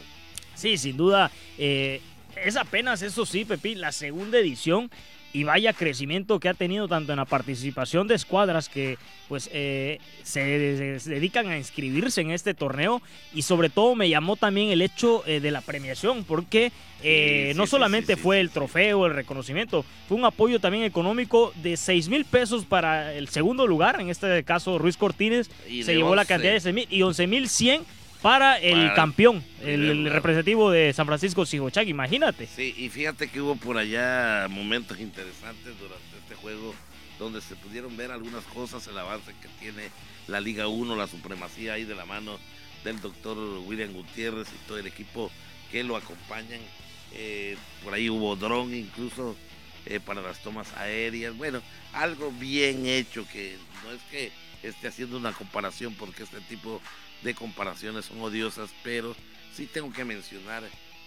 Sí, 0.55 0.77
sin 0.77 0.97
duda. 0.97 1.31
Eh, 1.57 2.01
es 2.35 2.55
apenas, 2.55 3.01
eso 3.01 3.25
sí, 3.25 3.45
Pepi, 3.45 3.75
la 3.75 3.91
segunda 3.91 4.39
edición 4.39 4.91
y 5.33 5.43
vaya 5.43 5.73
crecimiento 5.73 6.39
que 6.39 6.49
ha 6.49 6.53
tenido 6.53 6.87
tanto 6.87 7.13
en 7.13 7.17
la 7.17 7.25
participación 7.25 8.07
de 8.07 8.15
escuadras 8.15 8.69
que 8.69 8.97
pues 9.27 9.49
eh, 9.53 9.99
se, 10.23 10.41
dedican 10.41 11.47
a 11.47 11.57
inscribirse 11.57 12.21
en 12.21 12.31
este 12.31 12.53
torneo 12.53 13.01
y 13.33 13.43
sobre 13.43 13.69
todo 13.69 13.95
me 13.95 14.09
llamó 14.09 14.35
también 14.35 14.69
el 14.69 14.81
hecho 14.81 15.23
eh, 15.25 15.39
de 15.39 15.51
la 15.51 15.61
premiación 15.61 16.23
porque 16.23 16.71
eh, 17.03 17.53
no 17.55 17.65
solamente 17.65 18.15
fue 18.15 18.39
el 18.39 18.51
trofeo, 18.51 19.05
el 19.05 19.15
reconocimiento, 19.15 19.85
fue 20.07 20.17
un 20.17 20.25
apoyo 20.25 20.59
también 20.59 20.83
económico 20.83 21.53
de 21.63 21.77
6 21.77 22.09
mil 22.09 22.25
pesos 22.25 22.65
para 22.65 23.13
el 23.13 23.29
segundo 23.29 23.65
lugar, 23.65 23.99
en 23.99 24.09
este 24.09 24.43
caso 24.43 24.77
Ruiz 24.77 24.97
Cortines 24.97 25.49
se 25.67 25.95
llevó 25.95 26.15
la 26.15 26.25
cantidad 26.25 26.53
de 26.53 26.59
6 26.59 26.75
mil 26.75 26.87
y 26.89 27.01
11 27.01 27.27
mil 27.27 27.49
100 27.49 28.00
para 28.21 28.59
el 28.59 28.93
campeón, 28.93 29.43
el, 29.61 30.09
representativo 30.11 30.69
de 30.69 30.93
San 30.93 31.05
Francisco 31.05 31.45
Sigochak, 31.45 31.87
imagínate. 31.87 32.47
Sí, 32.47 32.73
y 32.77 32.89
fíjate 32.89 33.29
que 33.29 33.41
hubo 33.41 33.55
por 33.55 33.77
allá 33.77 34.47
momentos 34.49 34.99
interesantes 34.99 35.73
durante 35.79 36.17
este 36.19 36.35
juego 36.35 36.75
donde 37.17 37.41
se 37.41 37.55
pudieron 37.55 37.95
ver 37.97 38.11
algunas 38.11 38.43
cosas, 38.45 38.85
el 38.87 38.97
avance 38.97 39.33
que 39.41 39.47
tiene 39.59 39.89
la 40.27 40.39
Liga 40.39 40.67
1, 40.67 40.95
la 40.95 41.07
supremacía 41.07 41.73
ahí 41.73 41.83
de 41.83 41.95
la 41.95 42.05
mano 42.05 42.39
del 42.83 42.99
doctor 42.99 43.37
William 43.65 43.93
Gutiérrez 43.93 44.47
y 44.49 44.67
todo 44.67 44.77
el 44.77 44.87
equipo 44.87 45.31
que 45.71 45.83
lo 45.83 45.95
acompañan. 45.95 46.59
Eh, 47.13 47.57
por 47.83 47.93
ahí 47.93 48.09
hubo 48.09 48.35
dron 48.35 48.73
incluso 48.73 49.35
eh, 49.85 49.99
para 49.99 50.21
las 50.21 50.41
tomas 50.41 50.71
aéreas. 50.77 51.35
Bueno, 51.35 51.61
algo 51.93 52.31
bien 52.31 52.85
hecho 52.85 53.27
que 53.31 53.57
no 53.83 53.91
es 53.91 54.01
que 54.09 54.31
esté 54.63 54.87
haciendo 54.87 55.17
una 55.17 55.33
comparación 55.33 55.93
porque 55.95 56.23
este 56.23 56.39
tipo 56.41 56.81
de 57.23 57.35
comparaciones 57.35 58.05
son 58.05 58.21
odiosas, 58.21 58.69
pero 58.83 59.15
sí 59.55 59.67
tengo 59.67 59.91
que 59.91 60.05
mencionar 60.05 60.63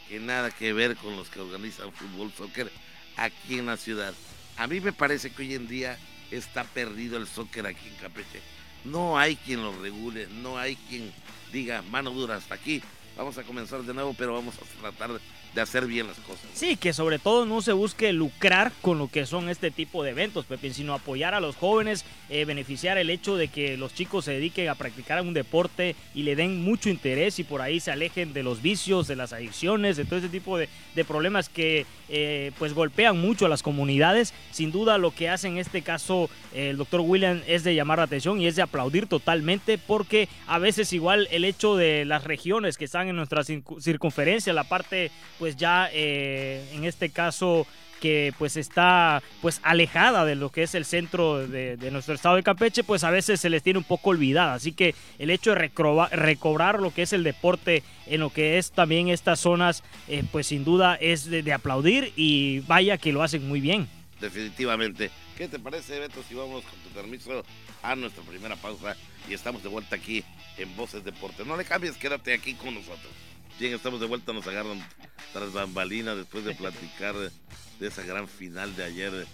que 0.08 0.20
nada 0.20 0.50
que 0.50 0.72
ver 0.72 0.96
con 0.96 1.16
los 1.16 1.28
que 1.28 1.40
organizan 1.40 1.92
fútbol, 1.92 2.32
soccer 2.36 2.70
aquí 3.16 3.58
en 3.58 3.66
la 3.66 3.76
ciudad. 3.76 4.14
A 4.56 4.66
mí 4.66 4.80
me 4.80 4.92
parece 4.92 5.30
que 5.30 5.42
hoy 5.42 5.54
en 5.54 5.66
día 5.66 5.98
está 6.30 6.64
perdido 6.64 7.16
el 7.16 7.26
soccer 7.26 7.66
aquí 7.66 7.88
en 7.88 7.96
Campeche. 7.96 8.40
No 8.84 9.18
hay 9.18 9.36
quien 9.36 9.62
lo 9.62 9.76
regule, 9.80 10.26
no 10.42 10.58
hay 10.58 10.76
quien 10.76 11.12
diga 11.52 11.82
mano 11.82 12.10
dura 12.10 12.36
hasta 12.36 12.54
aquí. 12.54 12.82
Vamos 13.16 13.38
a 13.38 13.44
comenzar 13.44 13.82
de 13.82 13.94
nuevo, 13.94 14.14
pero 14.16 14.34
vamos 14.34 14.54
a 14.56 14.80
tratar 14.80 15.20
de 15.54 15.60
hacer 15.60 15.86
bien 15.86 16.06
las 16.06 16.18
cosas. 16.18 16.44
Sí, 16.52 16.76
que 16.76 16.92
sobre 16.92 17.18
todo 17.18 17.46
no 17.46 17.62
se 17.62 17.72
busque 17.72 18.12
lucrar 18.12 18.72
con 18.82 18.98
lo 18.98 19.08
que 19.08 19.26
son 19.26 19.48
este 19.48 19.70
tipo 19.70 20.02
de 20.02 20.10
eventos, 20.10 20.44
Pepe, 20.46 20.72
sino 20.72 20.94
apoyar 20.94 21.34
a 21.34 21.40
los 21.40 21.56
jóvenes, 21.56 22.04
eh, 22.28 22.44
beneficiar 22.44 22.98
el 22.98 23.10
hecho 23.10 23.36
de 23.36 23.48
que 23.48 23.76
los 23.76 23.94
chicos 23.94 24.24
se 24.24 24.32
dediquen 24.32 24.68
a 24.68 24.74
practicar 24.74 25.20
un 25.22 25.34
deporte 25.34 25.94
y 26.14 26.22
le 26.22 26.36
den 26.36 26.62
mucho 26.62 26.88
interés 26.88 27.38
y 27.38 27.44
por 27.44 27.62
ahí 27.62 27.80
se 27.80 27.92
alejen 27.92 28.32
de 28.32 28.42
los 28.42 28.62
vicios, 28.62 29.06
de 29.06 29.16
las 29.16 29.32
adicciones, 29.32 29.96
de 29.96 30.04
todo 30.04 30.18
ese 30.18 30.28
tipo 30.28 30.58
de, 30.58 30.68
problemas 31.06 31.48
que 31.48 31.84
eh, 32.08 32.50
pues 32.58 32.72
golpean 32.72 33.20
mucho 33.20 33.46
a 33.46 33.48
las 33.48 33.62
comunidades. 33.62 34.32
Sin 34.52 34.72
duda 34.72 34.96
lo 34.96 35.10
que 35.10 35.28
hace 35.28 35.48
en 35.48 35.58
este 35.58 35.82
caso 35.82 36.30
eh, 36.54 36.70
el 36.70 36.78
doctor 36.78 37.00
William 37.00 37.42
es 37.46 37.62
de 37.62 37.74
llamar 37.74 37.98
la 37.98 38.04
atención 38.04 38.40
y 38.40 38.46
es 38.46 38.56
de 38.56 38.62
aplaudir 38.62 39.06
totalmente 39.06 39.76
porque 39.78 40.28
a 40.46 40.58
veces 40.58 40.92
igual 40.92 41.28
el 41.30 41.44
hecho 41.44 41.76
de 41.76 42.04
las 42.04 42.24
regiones 42.24 42.78
que 42.78 42.86
están 42.86 43.08
en 43.08 43.16
nuestra 43.16 43.42
circunferencia, 43.44 44.52
la 44.52 44.64
parte 44.64 45.10
pues 45.38 45.43
ya 45.56 45.88
eh, 45.92 46.66
en 46.72 46.84
este 46.84 47.10
caso 47.10 47.66
que 48.04 48.34
pues 48.38 48.58
está 48.58 49.22
pues 49.40 49.60
alejada 49.62 50.26
de 50.26 50.34
lo 50.34 50.50
que 50.50 50.62
es 50.62 50.74
el 50.74 50.84
centro 50.84 51.48
de, 51.48 51.78
nuestro 51.90 52.12
estado 52.12 52.36
de 52.36 52.42
Campeche, 52.42 52.84
pues 52.84 53.02
a 53.02 53.10
veces 53.10 53.40
se 53.40 53.48
les 53.48 53.62
tiene 53.62 53.78
un 53.78 53.84
poco 53.84 54.10
olvidada. 54.10 54.52
Así 54.52 54.72
que 54.72 54.94
el 55.18 55.30
hecho 55.30 55.54
de 55.54 55.70
recobrar 56.12 56.80
lo 56.80 56.92
que 56.92 57.00
es 57.00 57.14
el 57.14 57.24
deporte 57.24 57.82
en 58.06 58.20
lo 58.20 58.28
que 58.28 58.58
es 58.58 58.72
también 58.72 59.08
estas 59.08 59.40
zonas, 59.40 59.82
eh, 60.08 60.22
pues 60.30 60.48
sin 60.48 60.64
duda 60.64 60.96
es 60.96 61.30
de, 61.30 61.50
aplaudir 61.54 62.12
y 62.14 62.60
vaya 62.60 62.98
que 62.98 63.10
lo 63.10 63.22
hacen 63.22 63.48
muy 63.48 63.62
bien. 63.62 63.88
Definitivamente. 64.20 65.10
¿Qué 65.38 65.48
te 65.48 65.58
parece, 65.58 65.98
Beto, 65.98 66.22
si 66.28 66.34
vamos 66.34 66.62
con 66.64 66.78
tu 66.80 66.90
permiso 66.90 67.42
a 67.82 67.96
nuestra 67.96 68.22
primera 68.24 68.56
pausa 68.56 68.96
y 69.30 69.32
estamos 69.32 69.62
de 69.62 69.70
vuelta 69.70 69.96
aquí 69.96 70.22
en 70.58 70.76
Voces 70.76 71.04
Deporte? 71.04 71.42
No 71.46 71.56
le 71.56 71.64
cambies, 71.64 71.96
quédate 71.96 72.34
aquí 72.34 72.52
con 72.52 72.74
nosotros. 72.74 73.12
Bien, 73.56 73.72
estamos 73.72 74.00
de 74.00 74.06
vuelta, 74.06 74.32
nos 74.32 74.48
agarran 74.48 74.84
tras 75.32 75.52
bambalina 75.52 76.16
después 76.16 76.44
de 76.44 76.56
platicar 76.56 77.14
de 77.14 77.86
esa 77.86 78.02
gran 78.02 78.26
final 78.26 78.74
de 78.74 78.82
ayer 78.82 79.26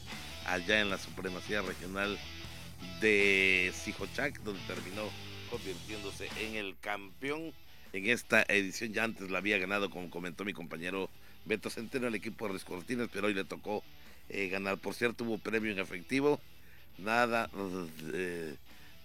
allá 0.46 0.82
en 0.82 0.90
la 0.90 0.98
supremacía 0.98 1.62
regional 1.62 2.18
de 3.00 3.72
Sijochac, 3.74 4.38
donde 4.42 4.60
terminó 4.66 5.08
convirtiéndose 5.48 6.28
en 6.38 6.54
el 6.56 6.76
campeón 6.80 7.54
en 7.94 8.10
esta 8.10 8.42
edición. 8.42 8.92
Ya 8.92 9.04
antes 9.04 9.30
la 9.30 9.38
había 9.38 9.56
ganado, 9.56 9.88
como 9.88 10.10
comentó 10.10 10.44
mi 10.44 10.52
compañero 10.52 11.08
Beto 11.46 11.70
Centeno, 11.70 12.06
el 12.06 12.14
equipo 12.14 12.46
de 12.52 12.60
Cortines, 12.60 13.08
pero 13.10 13.28
hoy 13.28 13.34
le 13.34 13.44
tocó 13.44 13.82
eh, 14.28 14.48
ganar. 14.48 14.76
Por 14.76 14.92
cierto, 14.92 15.24
hubo 15.24 15.38
premio 15.38 15.72
en 15.72 15.78
efectivo, 15.78 16.42
nada, 16.98 17.48
eh, 18.12 18.54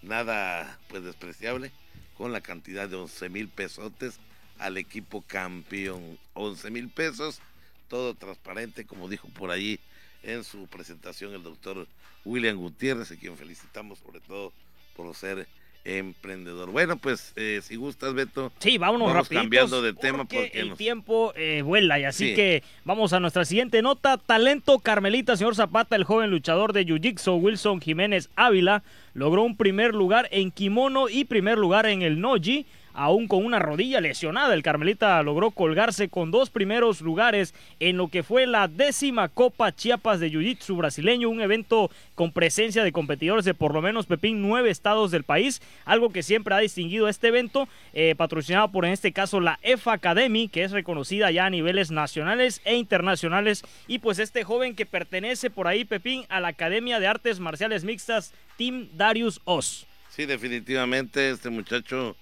nada 0.02 0.78
pues 0.88 1.04
despreciable, 1.04 1.72
con 2.18 2.32
la 2.32 2.42
cantidad 2.42 2.86
de 2.86 2.96
11 2.96 3.30
mil 3.30 3.48
pesotes 3.48 4.20
al 4.58 4.76
equipo 4.76 5.22
campeón. 5.26 6.18
11 6.34 6.70
mil 6.70 6.88
pesos, 6.88 7.40
todo 7.88 8.14
transparente, 8.14 8.84
como 8.84 9.08
dijo 9.08 9.28
por 9.28 9.50
ahí 9.50 9.78
en 10.22 10.44
su 10.44 10.66
presentación 10.66 11.34
el 11.34 11.42
doctor 11.42 11.86
William 12.24 12.56
Gutiérrez, 12.56 13.10
a 13.12 13.16
quien 13.16 13.36
felicitamos 13.36 13.98
sobre 14.00 14.20
todo 14.20 14.52
por 14.96 15.14
ser 15.14 15.46
emprendedor. 15.86 16.70
Bueno, 16.70 16.96
pues 16.96 17.32
eh, 17.36 17.60
si 17.62 17.76
gustas, 17.76 18.12
Beto. 18.12 18.52
Sí, 18.58 18.76
vámonos 18.76 19.08
vamos 19.08 19.28
cambiando 19.28 19.80
de 19.82 19.92
tema 19.92 20.24
porque, 20.24 20.50
el 20.54 20.74
tiempo 20.74 21.32
eh, 21.36 21.62
vuela 21.62 21.98
y 21.98 22.04
así 22.04 22.34
que 22.34 22.64
vamos 22.84 23.12
a 23.12 23.20
nuestra 23.20 23.44
siguiente 23.44 23.80
nota. 23.82 24.18
Talento 24.18 24.80
Carmelita, 24.80 25.36
señor 25.36 25.54
Zapata, 25.54 25.94
el 25.96 26.04
joven 26.04 26.30
luchador 26.30 26.72
de 26.72 26.84
Jiu-Jitsu 26.84 27.40
Wilson 27.40 27.80
Jiménez 27.80 28.30
Ávila, 28.34 28.82
logró 29.14 29.42
un 29.42 29.56
primer 29.56 29.94
lugar 29.94 30.28
en 30.32 30.50
kimono 30.50 31.08
y 31.08 31.24
primer 31.24 31.56
lugar 31.56 31.86
en 31.86 32.02
el 32.02 32.20
noji 32.20 32.66
aún 32.96 33.28
con 33.28 33.44
una 33.44 33.58
rodilla 33.58 34.00
lesionada. 34.00 34.54
El 34.54 34.62
Carmelita 34.62 35.22
logró 35.22 35.50
colgarse 35.52 36.08
con 36.08 36.30
dos 36.30 36.50
primeros 36.50 37.00
lugares 37.00 37.54
en 37.78 37.96
lo 37.96 38.08
que 38.08 38.22
fue 38.22 38.46
la 38.46 38.66
décima 38.66 39.28
Copa 39.28 39.74
Chiapas 39.74 40.18
de 40.18 40.30
Jiu-Jitsu 40.30 40.76
brasileño, 40.76 41.28
un 41.28 41.40
evento 41.40 41.90
con 42.14 42.32
presencia 42.32 42.82
de 42.82 42.92
competidores 42.92 43.44
de 43.44 43.54
por 43.54 43.74
lo 43.74 43.82
menos 43.82 44.06
Pepín 44.06 44.42
nueve 44.42 44.70
estados 44.70 45.10
del 45.10 45.22
país, 45.22 45.60
algo 45.84 46.10
que 46.10 46.22
siempre 46.22 46.54
ha 46.54 46.58
distinguido 46.58 47.08
este 47.08 47.28
evento, 47.28 47.68
eh, 47.92 48.14
patrocinado 48.16 48.72
por 48.72 48.84
en 48.84 48.92
este 48.92 49.12
caso 49.12 49.40
la 49.40 49.58
EFA 49.62 49.92
Academy, 49.92 50.48
que 50.48 50.64
es 50.64 50.72
reconocida 50.72 51.30
ya 51.30 51.46
a 51.46 51.50
niveles 51.50 51.90
nacionales 51.90 52.62
e 52.64 52.76
internacionales, 52.76 53.62
y 53.86 53.98
pues 53.98 54.18
este 54.18 54.42
joven 54.42 54.74
que 54.74 54.86
pertenece 54.86 55.50
por 55.50 55.68
ahí, 55.68 55.84
Pepín, 55.84 56.24
a 56.28 56.40
la 56.40 56.48
Academia 56.48 56.98
de 56.98 57.06
Artes 57.06 57.40
Marciales 57.40 57.84
Mixtas, 57.84 58.32
Team 58.56 58.88
Darius 58.94 59.40
Oz. 59.44 59.86
Sí, 60.08 60.24
definitivamente 60.24 61.30
este 61.30 61.50
muchacho 61.50 62.16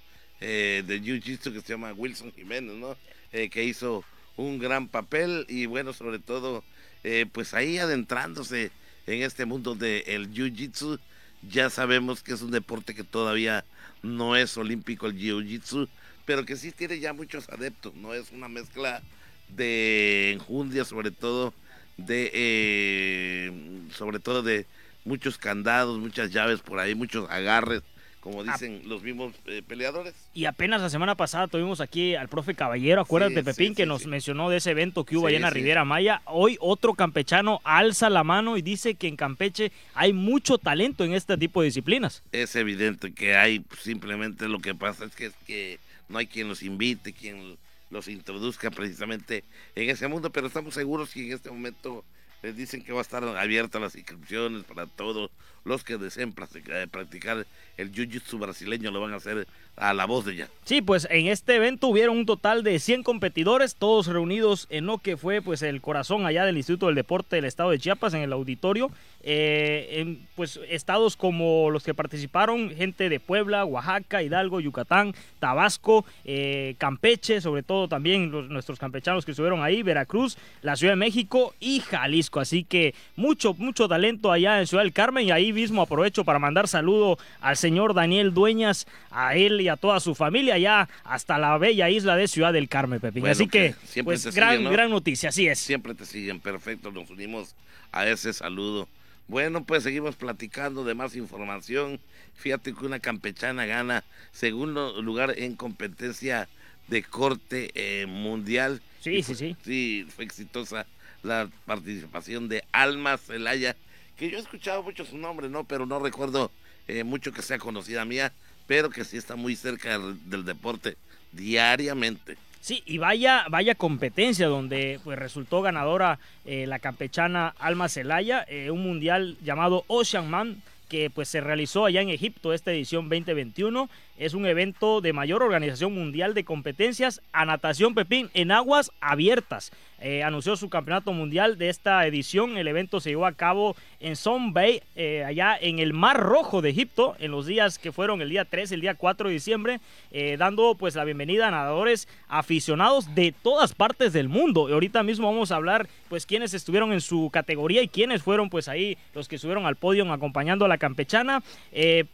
eh, 0.47 0.83
de 0.87 1.01
Jiu-Jitsu 1.01 1.55
que 1.55 1.63
se 1.63 1.73
llama 1.73 1.95
Wilson 1.95 2.31
Jiménez, 2.37 2.77
¿no? 2.77 2.99
Eh, 3.33 3.49
que 3.49 3.65
hizo 3.65 4.05
un 4.37 4.59
gran 4.59 4.89
papel 4.89 5.47
y 5.49 5.65
bueno, 5.65 5.95
sobre 5.95 6.19
todo, 6.19 6.63
eh, 7.03 7.25
pues 7.33 7.55
ahí 7.55 7.79
adentrándose 7.79 8.71
en 9.07 9.23
este 9.23 9.47
mundo 9.47 9.75
del 9.75 10.31
Jiu-Jitsu, 10.31 11.01
ya 11.49 11.71
sabemos 11.71 12.23
que 12.23 12.35
es 12.35 12.43
un 12.43 12.51
deporte 12.51 12.95
que 12.95 13.05
todavía 13.05 13.65
no 14.03 14.37
es 14.37 14.59
olímpico 14.59 15.07
el 15.07 15.19
Jiu-Jitsu, 15.19 15.89
pero 16.27 16.45
que 16.45 16.57
sí 16.57 16.73
tiene 16.73 17.01
ya 17.01 17.15
muchos 17.15 17.49
adeptos, 17.49 17.95
¿no? 17.95 18.13
Es 18.13 18.31
una 18.31 18.49
mezcla 18.49 19.03
de 19.49 20.33
enjundia, 20.33 20.85
sobre 20.85 21.11
todo 21.11 21.55
de, 21.97 23.51
sobre 23.95 24.19
todo 24.19 24.43
de 24.43 24.67
muchos 25.07 25.39
candados, 25.39 25.99
muchas 25.99 26.33
llaves 26.33 26.61
por 26.61 26.81
ahí, 26.81 26.95
muchos 26.95 27.31
agarres, 27.31 27.83
como 28.25 28.43
dicen 28.43 28.81
los 28.87 29.03
mismos 29.03 29.35
eh, 29.45 29.61
peleadores. 29.69 30.15
Y 30.33 30.47
apenas 30.47 30.81
la 30.81 30.89
semana 30.89 31.15
pasada 31.15 31.47
tuvimos 31.47 31.83
aquí 31.83 32.15
al 32.15 32.31
profe 32.31 32.55
Caballero, 32.55 33.03
acuérdate 33.03 33.45
Pepín, 33.45 33.75
que 33.75 33.85
nos 33.85 34.07
mencionó 34.07 34.49
de 34.49 34.57
ese 34.57 34.71
evento 34.71 35.05
que 35.05 35.19
hubo 35.19 35.27
allá 35.27 35.37
en 35.37 35.43
la 35.43 35.51
Riviera 35.51 35.85
Maya. 35.85 36.23
Hoy 36.25 36.57
otro 36.59 36.95
campechano 36.95 37.61
alza 37.65 38.09
la 38.09 38.25
mano 38.25 38.57
y 38.57 38.63
dice 38.63 38.95
que 38.95 39.09
en 39.09 39.17
Campeche 39.17 39.73
hay 39.93 40.15
mucho 40.15 40.57
talento 40.57 41.05
en 41.05 41.13
este 41.13 41.37
tipo 41.37 41.61
de 41.61 41.67
disciplinas. 41.67 42.23
Es 42.33 42.57
evidente 42.57 43.13
que 43.13 43.37
hay, 43.37 43.63
simplemente 43.79 44.49
lo 44.49 44.59
que 44.59 44.75
pasa 44.75 45.05
es 45.05 45.15
que, 45.15 45.27
es 45.27 45.35
que 45.47 45.79
no 46.09 46.17
hay 46.17 46.27
quien 46.27 46.49
los 46.49 46.63
invite, 46.63 47.13
quien 47.13 47.59
los 47.91 48.09
introduzca 48.09 48.71
precisamente 48.71 49.45
en 49.75 49.91
ese 49.91 50.09
mundo, 50.09 50.31
pero 50.31 50.47
estamos 50.47 50.73
seguros 50.73 51.11
que 51.11 51.27
en 51.27 51.35
este 51.35 51.51
momento 51.51 52.07
les 52.45 52.55
dicen 52.55 52.85
que 52.85 52.93
va 52.93 52.99
a 52.99 53.03
estar 53.03 53.25
abierta 53.25 53.81
las 53.81 53.97
inscripciones 53.97 54.65
para 54.65 54.87
todos 54.87 55.31
los 55.65 55.83
que 55.83 55.97
deseen 55.97 56.35
eh, 56.67 56.87
practicar 56.91 57.47
el 57.79 57.91
jiu-jitsu 57.91 58.39
brasileño, 58.39 58.91
lo 58.91 59.01
van 59.01 59.15
a 59.15 59.17
hacer 59.17 59.49
a 59.77 59.95
la 59.95 60.05
voz 60.05 60.27
de 60.27 60.35
ella. 60.35 60.49
Sí, 60.65 60.83
pues 60.83 61.09
en 61.11 61.29
este 61.29 61.57
evento 61.57 61.89
hubieron 61.89 62.19
un 62.19 62.27
total 62.27 62.63
de 62.63 62.79
100 62.79 63.03
competidores, 63.03 63.77
todos 63.77 64.09
reunidos 64.09 64.67
en 64.69 64.85
lo 64.85 64.99
que 64.99 65.17
fue 65.17 65.41
pues 65.41 65.63
el 65.63 65.81
corazón 65.81 66.27
allá 66.27 66.45
del 66.45 66.59
Instituto 66.59 66.87
del 66.87 66.97
Deporte 66.97 67.37
del 67.37 67.47
Estado 67.47 67.71
de 67.71 67.79
Chiapas, 67.79 68.13
en 68.13 68.21
el 68.21 68.33
auditorio. 68.35 68.91
Eh, 69.27 70.01
en, 70.01 70.27
pues 70.35 70.61
estados 70.69 71.17
como 71.17 71.71
los 71.71 71.83
que 71.83 71.95
participaron, 71.95 72.69
gente 72.69 73.09
de 73.09 73.19
Puebla, 73.19 73.65
Oaxaca, 73.65 74.23
Hidalgo, 74.23 74.61
Yucatán, 74.61 75.15
Tabasco, 75.39 76.05
eh, 76.27 76.75
Campeche, 76.77 77.41
sobre 77.41 77.63
todo 77.63 77.89
también 77.89 78.31
los, 78.31 78.51
nuestros 78.51 78.79
campechanos 78.79 79.25
que 79.25 79.31
estuvieron 79.31 79.63
ahí, 79.63 79.83
Veracruz, 79.83 80.37
la 80.61 80.77
Ciudad 80.77 80.93
de 80.93 80.97
México 80.97 81.55
y 81.59 81.81
Jalisco. 81.81 82.39
Así 82.39 82.65
que 82.65 82.95
mucho, 83.17 83.55
mucho 83.55 83.89
talento 83.89 84.31
allá 84.31 84.61
en 84.61 84.67
Ciudad 84.67 84.83
del 84.83 84.93
Carmen 84.93 85.27
y 85.27 85.31
ahí 85.31 85.55
mismo 85.55 85.81
aprovecho 85.81 86.23
para 86.25 86.39
mandar 86.39 86.69
saludo 86.69 87.19
al 87.41 87.57
señor 87.57 87.95
Daniel 87.95 88.35
Dueñas, 88.35 88.87
a 89.11 89.37
él 89.37 89.59
y 89.63 89.69
a 89.69 89.77
toda 89.77 90.01
su 90.01 90.15
familia 90.15 90.57
allá 90.57 90.91
hasta 91.03 91.39
la 91.39 91.57
bella 91.57 91.89
isla 91.89 92.15
de 92.17 92.29
Ciudad 92.29 92.53
del 92.53 92.69
Carmen, 92.69 93.01
Pepín. 93.01 93.27
así 93.27 93.49
que, 93.49 93.75
pues, 94.05 94.35
gran, 94.35 94.65
gran 94.65 94.91
noticia, 94.91 95.31
así 95.31 95.49
es. 95.49 95.61
Siempre 95.61 95.95
te 95.95 96.05
siguen, 96.05 96.41
perfecto, 96.41 96.93
nos 96.93 97.09
unimos 97.09 97.55
a 97.91 98.07
ese 98.07 98.31
saludo. 98.35 98.87
Bueno, 99.27 99.65
pues 99.65 99.83
seguimos 99.83 100.17
platicando 100.17 100.85
de 100.85 100.95
más 100.95 101.17
información. 101.17 102.01
Fíjate 102.35 102.75
que 102.75 102.85
una 102.85 103.01
campechana 103.01 103.65
gana 103.65 104.05
segundo 104.33 105.01
lugar 105.01 105.35
en 105.39 105.57
competencia 105.57 106.49
de 106.89 107.03
corte 107.03 107.71
eh, 107.75 108.07
mundial. 108.07 108.83
Sí, 109.01 109.23
sí, 109.23 109.35
sí. 109.35 109.57
Sí, 109.65 110.07
fue 110.15 110.25
exitosa 110.25 110.87
la 111.23 111.49
participación 111.65 112.49
de 112.49 112.65
Alma 112.73 113.17
Celaya, 113.17 113.77
que 114.19 114.31
yo 114.31 114.37
he 114.37 114.41
escuchado 114.41 114.83
mucho 114.83 115.05
su 115.05 115.17
nombre, 115.17 115.49
¿no? 115.49 115.65
Pero 115.65 115.87
no 115.87 115.99
recuerdo 115.99 116.51
eh, 116.87 117.03
mucho 117.03 117.33
que 117.33 117.43
sea 117.43 117.59
conocida 117.59 118.05
mía, 118.05 118.33
pero 118.67 118.91
que 118.91 119.05
sí 119.05 119.17
está 119.17 119.37
muy 119.37 119.57
cerca 119.57 119.99
del 119.99 120.45
deporte 120.45 120.97
diariamente. 121.33 122.37
Sí, 122.65 122.83
y 122.87 122.97
vaya, 122.97 123.45
vaya 123.51 123.75
competencia 123.75 124.49
donde 124.49 124.99
pues 125.05 125.19
resultó 125.19 125.61
ganadora 125.61 126.19
eh, 126.47 126.67
la 126.67 126.79
campechana 126.79 127.55
Alma 127.59 127.91
Celaya, 127.91 128.43
eh, 128.49 128.71
un 128.71 128.83
mundial 128.83 129.37
llamado 129.45 129.85
Ocean 129.87 130.31
Man 130.31 130.63
que 130.89 131.11
pues 131.11 131.29
se 131.29 131.43
realizó 131.43 131.85
allá 131.85 132.01
en 132.01 132.09
Egipto 132.09 132.55
esta 132.55 132.73
edición 132.73 133.11
2021. 133.11 133.91
Es 134.17 134.35
un 134.35 134.47
evento 134.47 135.01
de 135.01 135.13
mayor 135.13 135.43
organización 135.43 135.93
mundial 135.93 136.35
de 136.35 136.45
competencias 136.45 137.21
a 137.33 137.45
natación 137.45 137.95
Pepín 137.95 138.31
en 138.33 138.53
aguas 138.53 138.93
abiertas. 139.01 139.73
Eh, 140.01 140.23
anunció 140.23 140.55
su 140.57 140.69
campeonato 140.69 141.13
mundial 141.13 141.57
de 141.57 141.71
esta 141.71 142.07
edición. 142.07 142.59
El 142.59 142.69
evento 142.69 143.01
se 143.01 143.09
llevó 143.09 143.25
a 143.25 143.33
cabo 143.33 143.75
en 144.01 144.17
Son 144.17 144.53
Bay, 144.53 144.83
eh, 144.97 145.25
allá 145.25 145.57
en 145.59 145.79
el 145.79 145.95
Mar 145.95 146.21
Rojo 146.21 146.61
de 146.61 146.71
Egipto, 146.71 147.17
en 147.19 147.31
los 147.31 147.47
días 147.47 147.79
que 147.79 147.91
fueron 147.91 148.21
el 148.21 148.29
día 148.29 148.45
3, 148.45 148.71
el 148.73 148.83
día 148.83 148.97
4 148.97 149.29
de 149.29 149.35
diciembre, 149.35 149.81
eh, 150.13 150.37
dando 150.39 150.75
pues 150.75 150.95
la 150.95 151.05
bienvenida 151.05 151.49
a 151.49 151.51
nadadores 151.51 152.07
aficionados 152.29 153.15
de 153.15 153.33
todas 153.33 153.73
partes 153.73 154.13
del 154.13 154.29
mundo. 154.29 154.69
Y 154.69 154.73
ahorita 154.73 155.03
mismo 155.03 155.27
vamos 155.27 155.51
a 155.51 155.57
hablar 155.57 155.89
pues 156.11 156.27
quiénes 156.27 156.55
estuvieron 156.55 156.93
en 156.93 157.01
su 157.01 157.31
categoría 157.33 157.83
y 157.83 157.89
quiénes 157.89 158.23
fueron 158.23 158.51
pues 158.51 158.69
ahí 158.69 158.99
los 159.15 159.27
que 159.27 159.39
subieron 159.39 159.65
al 159.65 159.77
podio 159.77 160.05
acompañando 160.13 160.67
a 160.67 160.69
la 160.69 160.77
campechana. 160.77 161.43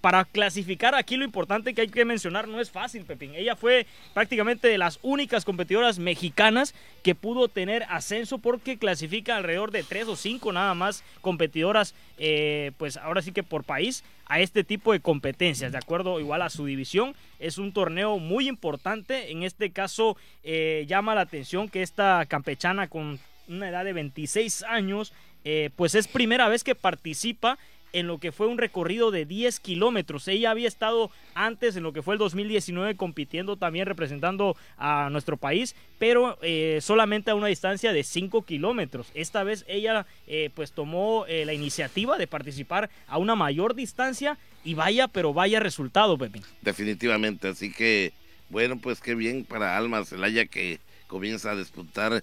para 0.01 0.25
clasificar 0.25 0.95
aquí 0.95 1.17
lo 1.17 1.25
importante 1.25 1.75
que 1.75 1.81
hay 1.81 1.89
que 1.91 2.05
mencionar 2.05 2.49
no 2.49 2.61
es 2.61 2.71
fácil, 2.71 3.05
Pepín. 3.05 3.35
Ella 3.35 3.57
fue 3.57 3.87
prácticamente 4.15 4.69
de 4.69 4.79
las 4.79 4.99
únicas 5.03 5.45
competidoras 5.45 5.99
mexicanas 5.99 6.75
que 7.03 7.15
pudo 7.15 7.49
tener 7.49 7.85
ascenso 7.89 8.39
porque 8.39 8.79
clasifica 8.79 9.37
alrededor 9.37 9.71
de 9.71 9.83
tres 9.83 10.09
o 10.09 10.17
cinco 10.17 10.53
nada 10.53 10.75
más 10.75 11.05
competidoras, 11.21 11.95
eh, 12.19 12.73
pues 12.79 12.97
ahora 12.97 13.23
sí 13.23 13.33
que 13.33 13.43
por 13.43 13.65
país, 13.65 14.05
a 14.31 14.39
este 14.39 14.63
tipo 14.63 14.93
de 14.93 15.01
competencias, 15.01 15.73
de 15.73 15.79
acuerdo 15.79 16.21
igual 16.21 16.43
a 16.43 16.51
su 16.51 16.65
división. 16.65 17.17
Es 17.41 17.59
un 17.59 17.73
torneo 17.73 18.19
muy 18.19 18.49
importante. 18.49 19.33
En 19.33 19.43
este 19.43 19.73
caso 19.73 20.17
eh, 20.45 20.85
llama 20.87 21.17
la 21.17 21.23
atención 21.23 21.69
que 21.69 21.83
esta 21.83 22.25
campechana 22.27 22.87
con 22.87 23.19
una 23.49 23.69
edad 23.69 23.85
de 23.85 23.93
26 23.93 24.63
años, 24.63 25.13
eh, 25.45 25.71
pues 25.75 25.97
es 25.97 26.07
primera 26.07 26.49
vez 26.49 26.63
que 26.63 26.77
participa 26.77 27.59
en 27.93 28.07
lo 28.07 28.19
que 28.19 28.33
fue 28.33 28.47
un 28.47 28.59
recorrido 28.59 29.11
de 29.11 29.25
10 29.25 29.61
kilómetros. 29.61 30.29
Ella 30.29 30.51
había 30.51 30.69
estado 30.69 31.11
antes 31.35 31.77
en 31.77 31.83
lo 31.83 31.93
que 31.93 32.03
fue 32.03 32.15
el 32.15 32.19
2019 32.19 32.97
compitiendo 32.97 33.57
también 33.57 33.87
representando 33.87 34.57
a 34.77 35.09
nuestro 35.11 35.37
país, 35.37 35.75
pero 35.99 36.39
eh, 36.43 36.79
solamente 36.81 37.31
a 37.31 37.35
una 37.35 37.49
distancia 37.49 37.93
de 37.93 38.05
5 38.05 38.43
kilómetros. 38.43 39.09
Esta 39.15 39.43
vez 39.45 39.65
ella 39.69 40.07
eh, 40.27 40.51
pues 40.55 40.73
tomó 40.73 41.25
eh, 41.27 41.45
la 41.45 41.53
iniciativa 41.53 42.19
de 42.19 42.27
participar 42.27 42.91
a 43.07 43.19
una 43.19 43.35
mayor 43.35 43.75
distancia 43.75 44.39
y 44.65 44.75
vaya, 44.75 45.09
pero 45.09 45.33
vaya 45.33 45.61
resultado, 45.61 46.19
Pepe. 46.19 46.41
Definitivamente, 46.63 47.49
así 47.49 47.73
que 47.73 48.13
bueno, 48.51 48.79
pues 48.79 49.01
qué 49.01 49.15
bien 49.15 49.45
para 49.45 49.77
Alma 49.77 50.05
Celaya 50.05 50.45
que 50.47 50.81
comienza 51.07 51.53
a 51.53 51.57
disputar 51.57 52.23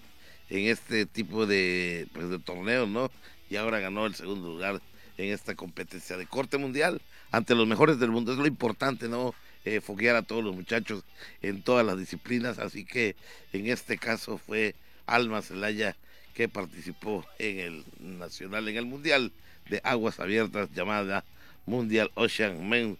en 0.50 0.66
este 0.66 1.06
tipo 1.06 1.46
de, 1.46 2.06
pues, 2.12 2.28
de 2.30 2.38
torneos, 2.38 2.88
¿no? 2.88 3.10
Y 3.50 3.56
ahora 3.56 3.80
ganó 3.80 4.06
el 4.06 4.14
segundo 4.14 4.48
lugar 4.48 4.80
en 5.18 5.32
esta 5.32 5.54
competencia 5.54 6.16
de 6.16 6.26
corte 6.26 6.56
mundial 6.56 7.02
ante 7.30 7.54
los 7.54 7.66
mejores 7.66 7.98
del 7.98 8.10
mundo. 8.10 8.32
Es 8.32 8.38
lo 8.38 8.46
importante, 8.46 9.08
¿no? 9.08 9.34
Eh, 9.64 9.80
foguear 9.80 10.16
a 10.16 10.22
todos 10.22 10.42
los 10.42 10.54
muchachos 10.54 11.04
en 11.42 11.62
todas 11.62 11.84
las 11.84 11.98
disciplinas. 11.98 12.58
Así 12.58 12.84
que 12.84 13.16
en 13.52 13.66
este 13.66 13.98
caso 13.98 14.38
fue 14.38 14.74
Alma 15.06 15.42
Celaya 15.42 15.96
que 16.34 16.48
participó 16.48 17.26
en 17.38 17.58
el 17.58 17.84
nacional, 18.18 18.68
en 18.68 18.76
el 18.76 18.86
mundial 18.86 19.32
de 19.68 19.80
aguas 19.84 20.20
abiertas 20.20 20.70
llamada 20.72 21.24
Mundial 21.66 22.10
Ocean 22.14 22.68
Men 22.68 22.96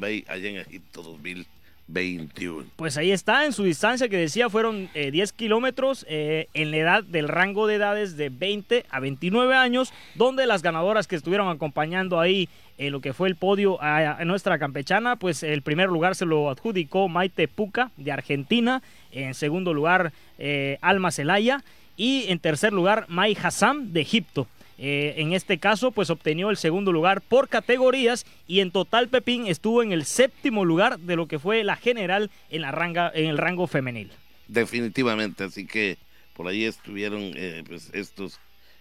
Bay 0.00 0.24
allá 0.28 0.50
en 0.50 0.56
Egipto 0.56 1.02
2000. 1.02 1.46
21. 1.86 2.64
Pues 2.76 2.96
ahí 2.96 3.12
está, 3.12 3.44
en 3.44 3.52
su 3.52 3.62
distancia 3.64 4.08
que 4.08 4.16
decía 4.16 4.48
fueron 4.48 4.88
10 4.94 4.94
eh, 4.94 5.32
kilómetros 5.36 6.06
eh, 6.08 6.48
en 6.54 6.70
la 6.70 6.76
edad 6.78 7.04
del 7.04 7.28
rango 7.28 7.66
de 7.66 7.76
edades 7.76 8.16
de 8.16 8.30
20 8.30 8.86
a 8.88 9.00
29 9.00 9.54
años, 9.54 9.92
donde 10.14 10.46
las 10.46 10.62
ganadoras 10.62 11.06
que 11.06 11.16
estuvieron 11.16 11.48
acompañando 11.48 12.20
ahí 12.20 12.48
en 12.78 12.92
lo 12.92 13.00
que 13.00 13.12
fue 13.12 13.28
el 13.28 13.36
podio 13.36 13.78
a, 13.80 14.24
nuestra 14.24 14.58
campechana, 14.58 15.16
pues 15.16 15.42
el 15.42 15.62
primer 15.62 15.88
lugar 15.88 16.16
se 16.16 16.26
lo 16.26 16.50
adjudicó 16.50 17.08
Maite 17.08 17.48
Puca 17.48 17.90
de 17.96 18.12
Argentina, 18.12 18.82
en 19.12 19.34
segundo 19.34 19.72
lugar 19.74 20.12
eh, 20.38 20.78
Alma 20.80 21.10
Celaya 21.10 21.62
y 21.96 22.24
en 22.28 22.40
tercer 22.40 22.72
lugar 22.72 23.06
Mai 23.08 23.36
Hassam 23.40 23.92
de 23.92 24.00
Egipto. 24.00 24.48
Eh, 24.76 25.14
en 25.18 25.32
este 25.32 25.58
caso, 25.58 25.92
pues 25.92 26.10
obtenió 26.10 26.50
el 26.50 26.56
segundo 26.56 26.92
lugar 26.92 27.20
por 27.20 27.48
categorías 27.48 28.26
y 28.46 28.60
en 28.60 28.70
total 28.70 29.08
Pepín 29.08 29.46
estuvo 29.46 29.82
en 29.82 29.92
el 29.92 30.04
séptimo 30.04 30.64
lugar 30.64 30.98
de 30.98 31.16
lo 31.16 31.28
que 31.28 31.38
fue 31.38 31.62
la 31.62 31.76
general 31.76 32.30
en, 32.50 32.62
la 32.62 32.72
ranga, 32.72 33.10
en 33.14 33.26
el 33.26 33.38
rango 33.38 33.66
femenil. 33.66 34.10
Definitivamente, 34.48 35.44
así 35.44 35.66
que 35.66 35.96
por 36.34 36.48
ahí 36.48 36.64
estuvieron 36.64 37.32
eh, 37.36 37.62
pues 37.66 37.90
estos 37.92 38.40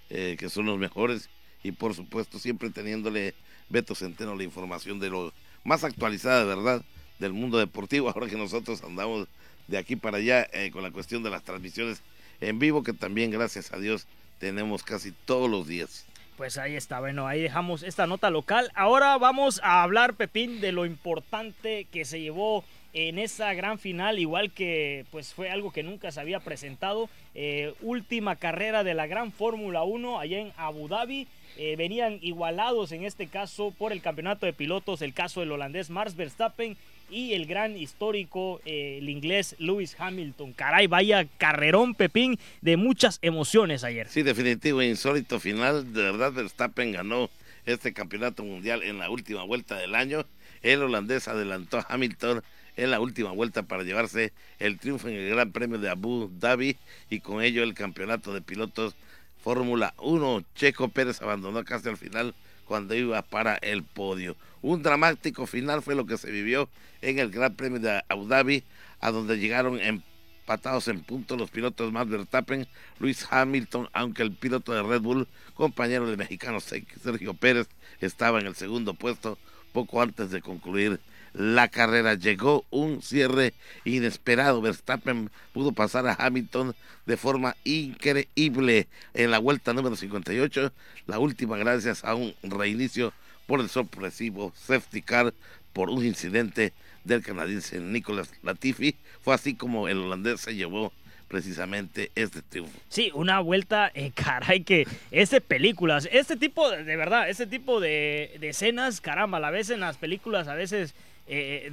eh, 0.10 0.36
que 0.40 0.50
son 0.50 0.66
los 0.66 0.80
mejores 0.80 1.30
y 1.64 1.72
por 1.72 1.94
supuesto 1.94 2.40
siempre 2.40 2.70
teniéndole 2.72 3.36
Beto 3.70 3.96
Centeno 3.96 4.36
la 4.36 4.44
información 4.44 5.00
de 5.00 5.10
lo 5.10 5.32
más 5.64 5.84
actualizada, 5.84 6.44
¿verdad? 6.44 6.84
Del 7.20 7.34
mundo 7.34 7.60
deportivo, 7.60 8.10
ahora 8.14 8.28
que 8.28 8.36
nosotros 8.36 8.84
andamos 8.84 9.28
de 9.68 9.78
aquí 9.78 9.96
para 9.96 10.18
allá 10.18 10.50
con 10.74 10.84
la 10.84 10.92
cuestión 10.92 11.24
de 11.24 11.30
las 11.30 11.44
transmisiones 11.44 12.02
en 12.42 12.60
vivo, 12.60 12.84
que 12.84 12.92
también 12.92 13.32
gracias 13.32 13.72
a 13.72 13.78
Dios 13.78 14.08
tenemos 14.40 14.84
casi 14.84 15.12
todos 15.12 15.50
los 15.50 15.68
días. 15.68 16.06
Pues 16.38 16.58
ahí 16.58 16.76
está, 16.76 17.00
bueno, 17.00 17.28
ahí 17.28 17.42
dejamos 17.42 17.84
esta 17.84 18.08
nota 18.08 18.30
local. 18.32 18.72
Ahora 18.74 19.18
vamos 19.18 19.62
a 19.64 19.84
hablar, 19.84 20.16
Pepín, 20.16 20.62
de 20.62 20.72
lo 20.72 20.86
importante 20.86 21.86
que 21.92 22.06
se 22.06 22.22
llevó 22.22 22.64
en 22.94 23.18
esa 23.18 23.54
gran 23.54 23.80
final, 23.80 24.20
igual 24.20 24.52
que 24.52 25.06
pues 25.12 25.34
fue 25.34 25.50
algo 25.50 25.72
que 25.72 25.84
nunca 25.84 26.12
se 26.12 26.22
había 26.22 26.40
presentado. 26.40 27.10
Eh, 27.36 27.74
última 27.82 28.36
carrera 28.36 28.84
de 28.84 28.94
la 28.94 29.08
Gran 29.08 29.32
Fórmula 29.32 29.84
1 29.84 30.20
allá 30.20 30.40
en 30.40 30.54
Abu 30.58 30.88
Dhabi. 30.88 31.28
Eh, 31.58 31.76
venían 31.76 32.18
igualados 32.22 32.92
en 32.92 33.04
este 33.04 33.28
caso 33.28 33.72
por 33.78 33.92
el 33.92 34.02
campeonato 34.02 34.46
de 34.46 34.54
pilotos, 34.54 35.02
el 35.02 35.14
caso 35.14 35.40
del 35.40 35.52
holandés 35.52 35.90
Mars 35.90 36.16
Verstappen 36.16 36.78
y 37.14 37.34
el 37.34 37.46
gran 37.46 37.78
histórico, 37.78 38.60
eh, 38.66 38.98
el 39.00 39.10
inglés 39.10 39.56
Lewis 39.60 39.96
Hamilton. 40.00 40.54
Caray, 40.54 40.88
vaya 40.88 41.26
carrerón 41.38 41.94
Pepín 41.94 42.40
de 42.62 42.76
muchas 42.76 43.20
emociones 43.22 43.84
ayer. 43.84 44.08
Sí, 44.10 44.24
definitivo, 44.24 44.82
insólito 44.82 45.40
final. 45.40 45.94
De 45.94 46.02
verdad, 46.02 46.34
Verstappen 46.34 46.92
ganó 46.92 47.30
este 47.66 47.94
campeonato 47.94 48.44
mundial 48.44 48.84
en 48.84 48.98
la 48.98 49.10
última 49.10 49.44
vuelta 49.44 49.78
del 49.78 49.96
año. 49.96 50.26
El 50.64 50.82
holandés 50.82 51.28
adelantó 51.28 51.78
a 51.78 51.86
Hamilton 51.88 52.42
en 52.76 52.90
la 52.92 53.00
última 53.00 53.32
vuelta 53.32 53.64
para 53.64 53.84
llevarse 53.84 54.34
el 54.58 54.80
triunfo 54.80 55.08
en 55.08 55.16
el 55.16 55.30
Gran 55.30 55.52
Premio 55.52 55.78
de 55.78 55.90
Abu 55.90 56.32
Dhabi 56.40 56.78
y 57.10 57.20
con 57.20 57.44
ello 57.44 57.62
el 57.62 57.76
campeonato 57.76 58.34
de 58.34 58.42
pilotos 58.42 58.96
Fórmula 59.44 59.94
1. 60.00 60.44
Checo 60.56 60.88
Pérez 60.88 61.22
abandonó 61.22 61.64
casi 61.64 61.90
al 61.90 61.98
final 61.98 62.34
cuando 62.66 62.96
iba 62.96 63.22
para 63.22 63.56
el 63.56 63.84
podio. 63.84 64.36
Un 64.62 64.82
dramático 64.82 65.46
final 65.46 65.82
fue 65.82 65.96
lo 65.96 66.06
que 66.06 66.18
se 66.18 66.32
vivió 66.32 66.70
en 67.02 67.20
el 67.20 67.30
Gran 67.30 67.56
Premio 67.56 67.80
de 67.80 68.02
Abu 68.08 68.28
Dhabi, 68.28 68.64
a 69.00 69.12
donde 69.12 69.38
llegaron 69.38 69.80
empatados 69.80 70.88
en 70.88 71.02
punto 71.02 71.36
los 71.36 71.52
pilotos 71.52 71.92
Max 71.92 72.10
Verstappen, 72.10 72.68
Luis 73.00 73.28
Hamilton, 73.30 73.90
aunque 73.94 74.24
el 74.24 74.32
piloto 74.32 74.74
de 74.74 74.84
Red 74.84 75.02
Bull, 75.02 75.28
compañero 75.54 76.08
del 76.08 76.18
mexicano 76.18 76.60
Sergio 76.60 77.34
Pérez, 77.34 77.68
estaba 78.00 78.40
en 78.40 78.48
el 78.48 78.56
segundo 78.56 78.94
puesto 78.94 79.38
poco 79.74 80.02
antes 80.02 80.32
de 80.32 80.42
concluir 80.42 81.00
la 81.34 81.68
carrera. 81.68 82.16
Llegó 82.16 82.66
un 82.70 83.02
cierre 83.02 83.54
inesperado. 83.86 84.62
Verstappen 84.62 85.30
pudo 85.54 85.72
pasar 85.72 86.08
a 86.08 86.16
Hamilton 86.18 86.76
de 87.06 87.18
forma 87.18 87.56
increíble 87.64 88.88
en 89.14 89.32
la 89.32 89.40
vuelta 89.40 89.74
número 89.74 89.96
58, 89.96 90.72
la 91.08 91.20
última 91.20 91.58
gracias 91.58 92.04
a 92.04 92.16
un 92.16 92.34
reinicio 92.44 93.14
por 93.46 93.60
el 93.60 93.70
sorpresivo 93.70 94.54
safety 94.56 95.02
car 95.02 95.34
por 95.74 95.90
un 95.90 96.06
incidente 96.06 96.72
del 97.04 97.22
canadiense 97.24 97.80
Nicolas 97.80 98.32
Latifi. 98.42 98.96
Fue 99.22 99.34
así 99.34 99.56
como 99.56 99.88
el 99.88 99.98
holandés 99.98 100.42
se 100.42 100.56
llevó 100.56 100.94
precisamente 101.28 102.12
este 102.14 102.44
triunfo. 102.44 102.80
Sí, 102.90 103.12
una 103.14 103.40
vuelta, 103.40 103.92
eh, 103.96 104.12
caray, 104.16 104.64
que 104.64 104.88
es 105.12 105.32
películas. 105.48 106.08
Este 106.12 106.38
tipo, 106.38 106.70
de, 106.70 106.96
verdad, 106.96 107.30
este 107.30 107.48
tipo 107.48 107.80
de, 107.80 108.38
escenas, 108.42 109.02
caramba, 109.02 109.40
la 109.40 109.50
vez 109.50 109.70
en 109.72 109.80
las 109.80 109.98
películas 109.98 110.48
a 110.48 110.54
veces 110.54 110.94
eh, 111.26 111.72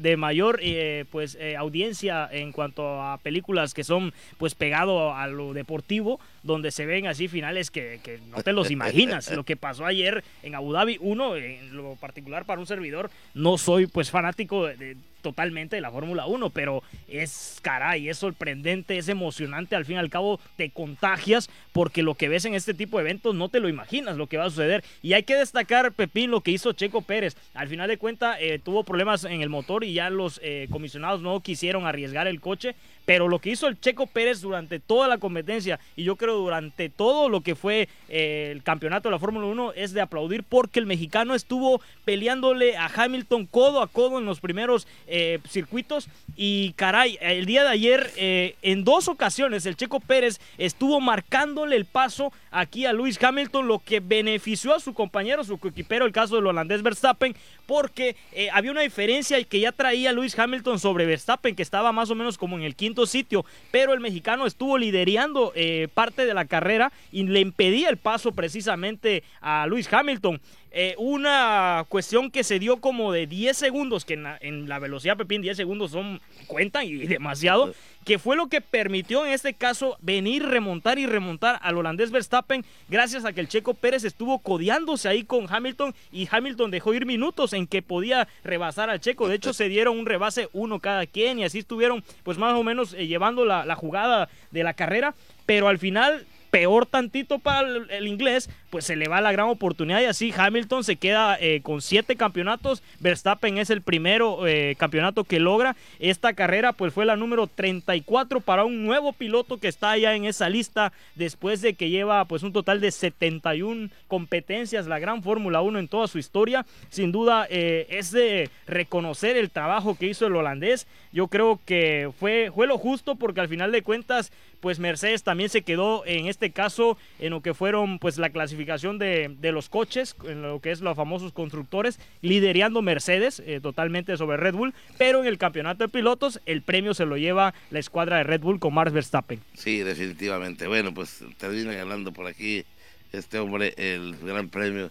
de, 0.00 0.16
mayor 0.16 0.60
eh, 0.62 1.06
pues 1.10 1.36
eh, 1.40 1.56
audiencia 1.56 2.28
en 2.30 2.52
cuanto 2.52 3.02
a 3.02 3.18
películas 3.18 3.74
que 3.74 3.82
son 3.82 4.14
pues 4.38 4.54
pegado 4.54 5.12
a 5.12 5.26
lo 5.26 5.54
deportivo 5.54 6.20
donde 6.44 6.70
se 6.70 6.86
ven 6.86 7.08
así 7.08 7.26
finales 7.26 7.72
que, 7.72 8.20
no 8.30 8.42
te 8.44 8.52
los 8.52 8.70
imaginas. 8.70 9.30
Lo 9.32 9.44
que 9.44 9.56
pasó 9.56 9.86
ayer 9.86 10.22
en 10.44 10.54
Abu 10.54 10.72
Dhabi 10.72 10.98
uno 11.00 11.36
en 11.36 11.76
lo 11.76 11.96
particular 11.96 12.44
para 12.44 12.60
un 12.60 12.66
servidor 12.66 13.10
no 13.34 13.58
soy 13.58 13.88
pues 13.88 14.10
fanático 14.10 14.66
de 14.66 14.96
totalmente 15.26 15.74
de 15.74 15.82
la 15.82 15.90
Fórmula 15.90 16.26
1, 16.26 16.50
pero 16.50 16.84
es 17.08 17.58
caray, 17.60 18.08
es 18.08 18.18
sorprendente, 18.18 18.96
es 18.96 19.08
emocionante, 19.08 19.74
al 19.74 19.84
fin 19.84 19.96
y 19.96 19.98
al 19.98 20.08
cabo 20.08 20.38
te 20.54 20.70
contagias 20.70 21.50
porque 21.72 22.04
lo 22.04 22.14
que 22.14 22.28
ves 22.28 22.44
en 22.44 22.54
este 22.54 22.74
tipo 22.74 22.96
de 22.96 23.02
eventos 23.02 23.34
no 23.34 23.48
te 23.48 23.58
lo 23.58 23.68
imaginas 23.68 24.16
lo 24.16 24.28
que 24.28 24.36
va 24.36 24.44
a 24.44 24.50
suceder. 24.50 24.84
Y 25.02 25.14
hay 25.14 25.24
que 25.24 25.34
destacar, 25.34 25.90
Pepín, 25.90 26.30
lo 26.30 26.42
que 26.42 26.52
hizo 26.52 26.72
Checo 26.74 27.02
Pérez. 27.02 27.36
Al 27.54 27.66
final 27.66 27.88
de 27.88 27.98
cuentas 27.98 28.36
eh, 28.38 28.60
tuvo 28.62 28.84
problemas 28.84 29.24
en 29.24 29.42
el 29.42 29.48
motor 29.48 29.82
y 29.82 29.94
ya 29.94 30.10
los 30.10 30.38
eh, 30.44 30.68
comisionados 30.70 31.20
no 31.22 31.40
quisieron 31.40 31.86
arriesgar 31.86 32.28
el 32.28 32.40
coche, 32.40 32.76
pero 33.06 33.28
lo 33.28 33.38
que 33.38 33.50
hizo 33.50 33.68
el 33.68 33.80
Checo 33.80 34.06
Pérez 34.06 34.42
durante 34.42 34.80
toda 34.80 35.08
la 35.08 35.16
competencia 35.18 35.78
y 35.94 36.02
yo 36.02 36.16
creo 36.16 36.36
durante 36.36 36.90
todo 36.90 37.28
lo 37.28 37.40
que 37.40 37.54
fue 37.54 37.88
eh, 38.08 38.50
el 38.52 38.62
campeonato 38.62 39.08
de 39.08 39.12
la 39.12 39.18
Fórmula 39.18 39.46
1 39.46 39.72
es 39.74 39.92
de 39.92 40.00
aplaudir 40.00 40.42
porque 40.42 40.80
el 40.80 40.86
mexicano 40.86 41.34
estuvo 41.34 41.80
peleándole 42.04 42.76
a 42.76 42.90
Hamilton 42.92 43.46
codo 43.46 43.80
a 43.80 43.86
codo 43.86 44.18
en 44.18 44.26
los 44.26 44.40
primeros 44.40 44.88
eh, 45.06 45.38
circuitos. 45.48 46.08
Y 46.36 46.72
caray, 46.72 47.16
el 47.20 47.46
día 47.46 47.62
de 47.62 47.70
ayer 47.70 48.10
eh, 48.16 48.56
en 48.62 48.84
dos 48.84 49.06
ocasiones 49.08 49.64
el 49.66 49.76
Checo 49.76 50.00
Pérez 50.00 50.40
estuvo 50.58 51.00
marcándole 51.00 51.76
el 51.76 51.84
paso 51.84 52.32
aquí 52.50 52.86
a 52.86 52.92
Luis 52.92 53.22
Hamilton, 53.22 53.68
lo 53.68 53.78
que 53.78 54.00
benefició 54.00 54.74
a 54.74 54.80
su 54.80 54.94
compañero, 54.94 55.44
su 55.44 55.58
coequipero, 55.58 56.06
el 56.06 56.12
caso 56.12 56.34
del 56.34 56.46
holandés 56.46 56.82
Verstappen, 56.82 57.36
porque 57.66 58.16
había 58.52 58.70
una 58.70 58.80
diferencia 58.80 59.42
que 59.44 59.60
ya 59.60 59.72
traía 59.72 60.12
Luis 60.12 60.36
Hamilton 60.38 60.78
sobre 60.78 61.06
Verstappen, 61.06 61.54
que 61.54 61.62
estaba 61.62 61.92
más 61.92 62.10
o 62.10 62.14
menos 62.14 62.38
como 62.38 62.56
en 62.56 62.64
el 62.64 62.74
quinto 62.74 62.95
sitio, 63.04 63.44
pero 63.70 63.92
el 63.92 64.00
mexicano 64.00 64.46
estuvo 64.46 64.78
liderando 64.78 65.52
eh, 65.54 65.88
parte 65.92 66.24
de 66.24 66.32
la 66.32 66.46
carrera 66.46 66.92
y 67.12 67.24
le 67.24 67.40
impedía 67.40 67.90
el 67.90 67.98
paso 67.98 68.32
precisamente 68.32 69.22
a 69.42 69.66
Luis 69.66 69.92
Hamilton. 69.92 70.40
Eh, 70.78 70.94
una 70.98 71.86
cuestión 71.88 72.30
que 72.30 72.44
se 72.44 72.58
dio 72.58 72.78
como 72.78 73.10
de 73.10 73.26
10 73.26 73.56
segundos, 73.56 74.04
que 74.04 74.14
en 74.40 74.68
la, 74.68 74.78
velocidad 74.78 75.16
Pepín 75.16 75.40
10 75.40 75.56
segundos 75.56 75.90
son 75.90 76.20
cuentan 76.46 76.84
y 76.84 76.94
demasiado, 77.06 77.74
que 78.06 78.20
fue 78.20 78.36
lo 78.36 78.46
que 78.46 78.60
permitió 78.60 79.26
en 79.26 79.32
este 79.32 79.52
caso 79.52 79.98
venir, 80.00 80.44
remontar 80.44 81.00
y 81.00 81.06
remontar 81.06 81.58
al 81.60 81.76
holandés 81.76 82.12
Verstappen, 82.12 82.64
gracias 82.88 83.24
a 83.24 83.32
que 83.32 83.40
el 83.40 83.48
checo 83.48 83.74
Pérez 83.74 84.04
estuvo 84.04 84.38
codeándose 84.38 85.08
ahí 85.08 85.24
con 85.24 85.52
Hamilton 85.52 85.92
y 86.12 86.28
Hamilton 86.30 86.70
dejó 86.70 86.94
ir 86.94 87.04
minutos 87.04 87.52
en 87.52 87.66
que 87.66 87.82
podía 87.82 88.28
rebasar 88.44 88.90
al 88.90 89.00
checo. 89.00 89.26
De 89.26 89.34
hecho, 89.34 89.52
se 89.52 89.68
dieron 89.68 89.98
un 89.98 90.06
rebase 90.06 90.48
uno 90.52 90.78
cada 90.78 91.04
quien 91.06 91.40
y 91.40 91.44
así 91.44 91.58
estuvieron, 91.58 92.04
pues 92.22 92.38
más 92.38 92.54
o 92.54 92.62
menos 92.62 92.94
eh, 92.94 93.08
llevando 93.08 93.44
la, 93.44 93.66
la 93.66 93.74
jugada 93.74 94.28
de 94.52 94.62
la 94.62 94.74
carrera. 94.74 95.16
Pero 95.44 95.66
al 95.66 95.78
final 95.78 96.26
peor 96.56 96.86
tantito 96.86 97.38
para 97.38 97.68
el, 97.68 98.06
inglés, 98.06 98.48
pues 98.76 98.84
se 98.84 98.96
le 98.96 99.08
va 99.08 99.22
la 99.22 99.32
gran 99.32 99.48
oportunidad 99.48 100.02
y 100.02 100.04
así 100.04 100.34
Hamilton 100.36 100.84
se 100.84 100.96
queda 100.96 101.38
eh, 101.40 101.62
con 101.62 101.80
siete 101.80 102.14
campeonatos. 102.14 102.82
Verstappen 103.00 103.56
es 103.56 103.70
el 103.70 103.80
primero 103.80 104.46
eh, 104.46 104.76
campeonato 104.78 105.24
que 105.24 105.40
logra. 105.40 105.76
Esta 105.98 106.34
carrera 106.34 106.74
pues 106.74 106.92
fue 106.92 107.06
la 107.06 107.16
número 107.16 107.46
34 107.46 108.42
para 108.42 108.66
un 108.66 108.84
nuevo 108.84 109.14
piloto 109.14 109.56
que 109.56 109.68
está 109.68 109.96
ya 109.96 110.14
en 110.14 110.26
esa 110.26 110.50
lista 110.50 110.92
después 111.14 111.62
de 111.62 111.72
que 111.72 111.88
lleva 111.88 112.26
pues 112.26 112.42
un 112.42 112.52
total 112.52 112.82
de 112.82 112.90
71 112.90 113.88
competencias, 114.08 114.86
la 114.86 114.98
gran 114.98 115.22
Fórmula 115.22 115.62
1 115.62 115.78
en 115.78 115.88
toda 115.88 116.06
su 116.06 116.18
historia. 116.18 116.66
Sin 116.90 117.12
duda 117.12 117.46
eh, 117.48 117.86
es 117.88 118.10
de 118.10 118.50
reconocer 118.66 119.38
el 119.38 119.48
trabajo 119.48 119.96
que 119.96 120.08
hizo 120.08 120.26
el 120.26 120.36
holandés. 120.36 120.86
Yo 121.12 121.28
creo 121.28 121.60
que 121.64 122.10
fue, 122.20 122.52
fue 122.54 122.66
lo 122.66 122.76
justo 122.76 123.14
porque 123.14 123.40
al 123.40 123.48
final 123.48 123.72
de 123.72 123.80
cuentas 123.80 124.32
pues 124.60 124.80
Mercedes 124.80 125.22
también 125.22 125.48
se 125.48 125.62
quedó 125.62 126.04
en 126.06 126.26
este 126.26 126.50
caso 126.50 126.98
en 127.20 127.30
lo 127.30 127.40
que 127.40 127.54
fueron 127.54 127.98
pues 127.98 128.18
la 128.18 128.30
clasificación 128.30 128.65
de, 128.66 129.52
los 129.52 129.68
coches, 129.68 130.16
en 130.24 130.42
lo 130.42 130.60
que 130.60 130.70
es 130.70 130.80
los 130.80 130.96
famosos 130.96 131.32
constructores, 131.32 131.98
liderando 132.20 132.82
Mercedes 132.82 133.42
eh, 133.46 133.60
totalmente 133.60 134.16
sobre 134.16 134.36
Red 134.36 134.54
Bull, 134.54 134.74
pero 134.98 135.20
en 135.20 135.26
el 135.26 135.38
campeonato 135.38 135.84
de 135.84 135.88
pilotos 135.88 136.40
el 136.46 136.62
premio 136.62 136.92
se 136.92 137.06
lo 137.06 137.16
lleva 137.16 137.54
la 137.70 137.78
escuadra 137.78 138.18
de 138.18 138.24
Red 138.24 138.40
Bull 138.40 138.58
con 138.58 138.74
Max 138.74 138.92
Verstappen. 138.92 139.40
Sí, 139.54 139.80
definitivamente. 139.80 140.66
Bueno, 140.66 140.92
pues 140.92 141.24
termina 141.38 141.72
ganando 141.72 142.12
por 142.12 142.26
aquí 142.26 142.64
este 143.12 143.38
hombre 143.38 143.74
el 143.76 144.16
Gran 144.16 144.48
Premio 144.48 144.90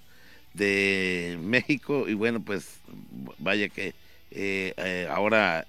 de 0.54 1.38
México 1.42 2.08
y 2.08 2.14
bueno, 2.14 2.42
pues 2.42 2.80
vaya 3.38 3.70
que 3.70 3.94
ahora, 5.10 5.66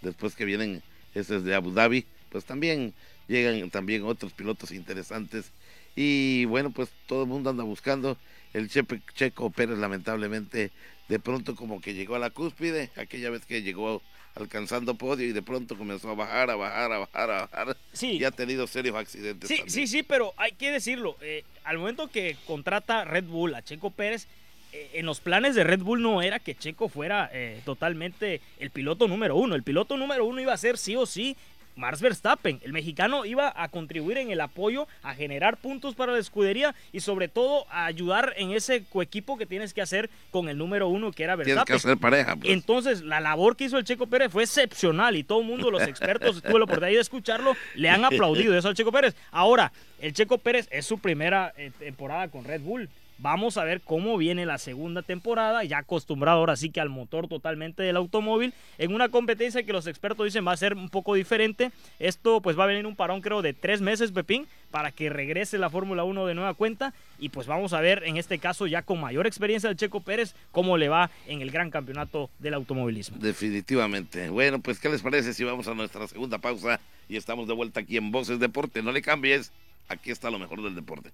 después 0.00 0.34
que 0.34 0.44
vienen 0.44 0.82
esos 1.14 1.44
de 1.44 1.54
Abu 1.54 1.72
Dhabi, 1.72 2.04
pues 2.30 2.44
también 2.44 2.94
llegan 3.30 3.70
también 3.70 4.04
otros 4.04 4.32
pilotos 4.32 4.72
interesantes. 4.72 5.52
Y 5.96 6.44
bueno, 6.46 6.70
pues 6.70 6.90
todo 7.06 7.22
el 7.22 7.28
mundo 7.28 7.50
anda 7.50 7.64
buscando. 7.64 8.16
El 8.52 8.68
Checo 8.68 9.50
Pérez 9.50 9.78
lamentablemente 9.78 10.70
de 11.10 11.18
pronto 11.18 11.56
como 11.56 11.80
que 11.80 11.92
llegó 11.92 12.14
a 12.14 12.18
la 12.20 12.30
cúspide, 12.30 12.90
aquella 12.96 13.30
vez 13.30 13.44
que 13.44 13.62
llegó 13.62 14.00
alcanzando 14.36 14.94
podio 14.94 15.26
y 15.26 15.32
de 15.32 15.42
pronto 15.42 15.76
comenzó 15.76 16.08
a 16.10 16.14
bajar, 16.14 16.50
a 16.50 16.56
bajar, 16.56 16.92
a 16.92 16.98
bajar, 16.98 17.30
a 17.30 17.46
bajar. 17.46 17.76
Sí. 17.92 18.12
Y 18.12 18.24
ha 18.24 18.30
tenido 18.30 18.66
serios 18.68 18.96
accidentes. 18.96 19.48
Sí, 19.48 19.60
sí, 19.66 19.88
sí, 19.88 20.04
pero 20.04 20.32
hay 20.36 20.52
que 20.52 20.70
decirlo. 20.70 21.16
Eh, 21.20 21.44
al 21.64 21.78
momento 21.78 22.08
que 22.08 22.36
contrata 22.46 23.04
Red 23.04 23.24
Bull 23.24 23.56
a 23.56 23.62
Checo 23.62 23.90
Pérez, 23.90 24.28
eh, 24.72 24.90
en 24.94 25.06
los 25.06 25.18
planes 25.18 25.56
de 25.56 25.64
Red 25.64 25.80
Bull 25.80 26.00
no 26.00 26.22
era 26.22 26.38
que 26.38 26.54
Checo 26.54 26.88
fuera 26.88 27.28
eh, 27.32 27.60
totalmente 27.64 28.40
el 28.60 28.70
piloto 28.70 29.08
número 29.08 29.34
uno. 29.34 29.56
El 29.56 29.64
piloto 29.64 29.96
número 29.96 30.24
uno 30.24 30.40
iba 30.40 30.52
a 30.52 30.58
ser 30.58 30.78
sí 30.78 30.94
o 30.94 31.06
sí 31.06 31.36
Max 31.80 32.00
Verstappen. 32.00 32.60
El 32.62 32.72
mexicano 32.72 33.24
iba 33.24 33.52
a 33.56 33.68
contribuir 33.68 34.18
en 34.18 34.30
el 34.30 34.40
apoyo, 34.40 34.86
a 35.02 35.14
generar 35.14 35.56
puntos 35.56 35.94
para 35.94 36.12
la 36.12 36.18
escudería 36.18 36.74
y 36.92 37.00
sobre 37.00 37.26
todo 37.26 37.66
a 37.70 37.86
ayudar 37.86 38.34
en 38.36 38.52
ese 38.52 38.84
coequipo 38.84 39.36
que 39.36 39.46
tienes 39.46 39.74
que 39.74 39.82
hacer 39.82 40.10
con 40.30 40.48
el 40.48 40.58
número 40.58 40.88
uno 40.88 41.10
que 41.10 41.24
era 41.24 41.34
Verstappen. 41.34 41.64
Tienes 41.64 41.82
que 41.82 41.88
hacer 41.88 41.98
pareja. 41.98 42.36
Pues. 42.36 42.52
Entonces, 42.52 43.00
la 43.02 43.20
labor 43.20 43.56
que 43.56 43.64
hizo 43.64 43.78
el 43.78 43.84
Checo 43.84 44.06
Pérez 44.06 44.30
fue 44.30 44.44
excepcional 44.44 45.16
y 45.16 45.24
todo 45.24 45.40
el 45.40 45.46
mundo, 45.46 45.70
los 45.70 45.82
expertos, 45.88 46.42
tuve 46.42 46.58
la 46.58 46.64
oportunidad 46.64 46.94
de 46.94 47.00
escucharlo, 47.00 47.56
le 47.74 47.88
han 47.88 48.04
aplaudido 48.10 48.56
eso 48.56 48.68
al 48.68 48.74
Checo 48.74 48.92
Pérez. 48.92 49.16
Ahora, 49.32 49.72
el 50.00 50.12
Checo 50.12 50.38
Pérez 50.38 50.68
es 50.70 50.86
su 50.86 50.98
primera 50.98 51.52
eh, 51.56 51.72
temporada 51.78 52.28
con 52.28 52.44
Red 52.44 52.60
Bull. 52.60 52.88
Vamos 53.22 53.58
a 53.58 53.64
ver 53.64 53.82
cómo 53.82 54.16
viene 54.16 54.46
la 54.46 54.56
segunda 54.56 55.02
temporada, 55.02 55.62
ya 55.64 55.76
acostumbrado 55.76 56.38
ahora 56.38 56.56
sí 56.56 56.70
que 56.70 56.80
al 56.80 56.88
motor 56.88 57.28
totalmente 57.28 57.82
del 57.82 57.96
automóvil, 57.96 58.54
en 58.78 58.94
una 58.94 59.10
competencia 59.10 59.62
que 59.62 59.74
los 59.74 59.86
expertos 59.86 60.24
dicen 60.24 60.46
va 60.46 60.52
a 60.52 60.56
ser 60.56 60.74
un 60.74 60.88
poco 60.88 61.14
diferente. 61.14 61.70
Esto 61.98 62.40
pues 62.40 62.58
va 62.58 62.64
a 62.64 62.68
venir 62.68 62.86
un 62.86 62.96
parón 62.96 63.20
creo 63.20 63.42
de 63.42 63.52
tres 63.52 63.82
meses, 63.82 64.10
Pepín, 64.10 64.46
para 64.70 64.90
que 64.90 65.10
regrese 65.10 65.58
la 65.58 65.68
Fórmula 65.68 66.02
1 66.02 66.24
de 66.24 66.34
nueva 66.34 66.54
cuenta. 66.54 66.94
Y 67.18 67.28
pues 67.28 67.46
vamos 67.46 67.74
a 67.74 67.82
ver 67.82 68.04
en 68.06 68.16
este 68.16 68.38
caso 68.38 68.66
ya 68.66 68.80
con 68.80 68.98
mayor 68.98 69.26
experiencia 69.26 69.68
del 69.68 69.76
Checo 69.76 70.00
Pérez 70.00 70.34
cómo 70.50 70.78
le 70.78 70.88
va 70.88 71.10
en 71.26 71.42
el 71.42 71.50
gran 71.50 71.70
campeonato 71.70 72.30
del 72.38 72.54
automovilismo. 72.54 73.18
Definitivamente. 73.18 74.30
Bueno, 74.30 74.60
pues 74.60 74.78
¿qué 74.78 74.88
les 74.88 75.02
parece 75.02 75.34
si 75.34 75.44
vamos 75.44 75.68
a 75.68 75.74
nuestra 75.74 76.08
segunda 76.08 76.38
pausa 76.38 76.80
y 77.06 77.16
estamos 77.16 77.46
de 77.48 77.52
vuelta 77.52 77.80
aquí 77.80 77.98
en 77.98 78.12
Voces 78.12 78.40
Deporte? 78.40 78.82
No 78.82 78.92
le 78.92 79.02
cambies, 79.02 79.52
aquí 79.88 80.10
está 80.10 80.30
lo 80.30 80.38
mejor 80.38 80.62
del 80.62 80.74
deporte. 80.74 81.10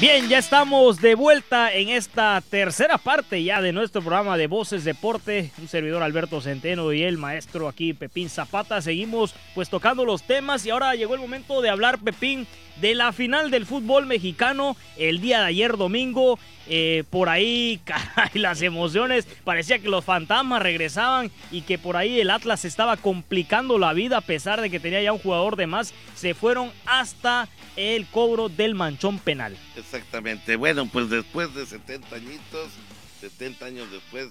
Bien, 0.00 0.28
ya 0.28 0.38
estamos 0.38 1.00
de 1.00 1.14
vuelta 1.14 1.72
en 1.72 1.90
esta 1.90 2.42
tercera 2.48 2.96
parte 2.96 3.42
ya 3.44 3.60
de 3.60 3.72
nuestro 3.72 4.00
programa 4.00 4.38
de 4.38 4.46
Voces 4.46 4.84
Deporte. 4.84 5.50
Un 5.58 5.68
servidor 5.68 6.02
Alberto 6.02 6.40
Centeno 6.40 6.92
y 6.92 7.02
el 7.02 7.18
maestro 7.18 7.68
aquí 7.68 7.92
Pepín 7.92 8.30
Zapata. 8.30 8.80
Seguimos 8.80 9.34
pues 9.54 9.68
tocando 9.68 10.04
los 10.04 10.22
temas 10.22 10.64
y 10.64 10.70
ahora 10.70 10.94
llegó 10.94 11.14
el 11.14 11.20
momento 11.20 11.60
de 11.60 11.68
hablar 11.68 11.98
Pepín 11.98 12.46
de 12.80 12.94
la 12.94 13.12
final 13.12 13.50
del 13.50 13.66
fútbol 13.66 14.06
mexicano 14.06 14.76
el 14.96 15.20
día 15.20 15.40
de 15.40 15.46
ayer 15.46 15.76
domingo. 15.76 16.38
Eh, 16.68 17.04
por 17.10 17.28
ahí, 17.28 17.80
caray, 17.84 18.30
las 18.34 18.62
emociones. 18.62 19.26
Parecía 19.44 19.78
que 19.78 19.88
los 19.88 20.04
fantasmas 20.04 20.62
regresaban 20.62 21.30
y 21.50 21.62
que 21.62 21.78
por 21.78 21.96
ahí 21.96 22.20
el 22.20 22.30
Atlas 22.30 22.64
estaba 22.64 22.96
complicando 22.96 23.78
la 23.78 23.92
vida 23.92 24.18
a 24.18 24.20
pesar 24.20 24.60
de 24.60 24.70
que 24.70 24.80
tenía 24.80 25.02
ya 25.02 25.12
un 25.12 25.18
jugador 25.18 25.56
de 25.56 25.66
más. 25.66 25.92
Se 26.14 26.34
fueron 26.34 26.70
hasta 26.86 27.48
el 27.76 28.06
cobro 28.06 28.48
del 28.48 28.74
manchón 28.74 29.18
penal. 29.18 29.56
Exactamente. 29.76 30.56
Bueno, 30.56 30.86
pues 30.86 31.10
después 31.10 31.54
de 31.54 31.66
70 31.66 32.16
añitos, 32.16 32.70
70 33.20 33.64
años 33.64 33.90
después, 33.90 34.28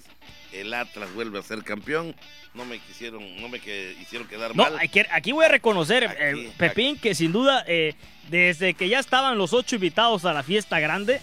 el 0.52 0.74
Atlas 0.74 1.12
vuelve 1.14 1.38
a 1.38 1.42
ser 1.42 1.62
campeón. 1.62 2.14
No 2.54 2.64
me 2.64 2.78
quisieron, 2.78 3.40
no 3.40 3.48
me 3.48 3.60
que, 3.60 3.96
hicieron 4.00 4.26
quedar 4.26 4.56
no, 4.56 4.64
mal. 4.64 4.78
Aquí, 5.12 5.32
voy 5.32 5.44
a 5.44 5.48
reconocer, 5.48 6.16
eh, 6.18 6.50
Pepín, 6.56 6.98
que 6.98 7.14
sin 7.14 7.32
duda, 7.32 7.64
eh, 7.66 7.94
desde 8.28 8.74
que 8.74 8.88
ya 8.88 8.98
estaban 8.98 9.38
los 9.38 9.52
ocho 9.52 9.76
invitados 9.76 10.24
a 10.24 10.32
la 10.32 10.42
fiesta 10.42 10.80
grande, 10.80 11.20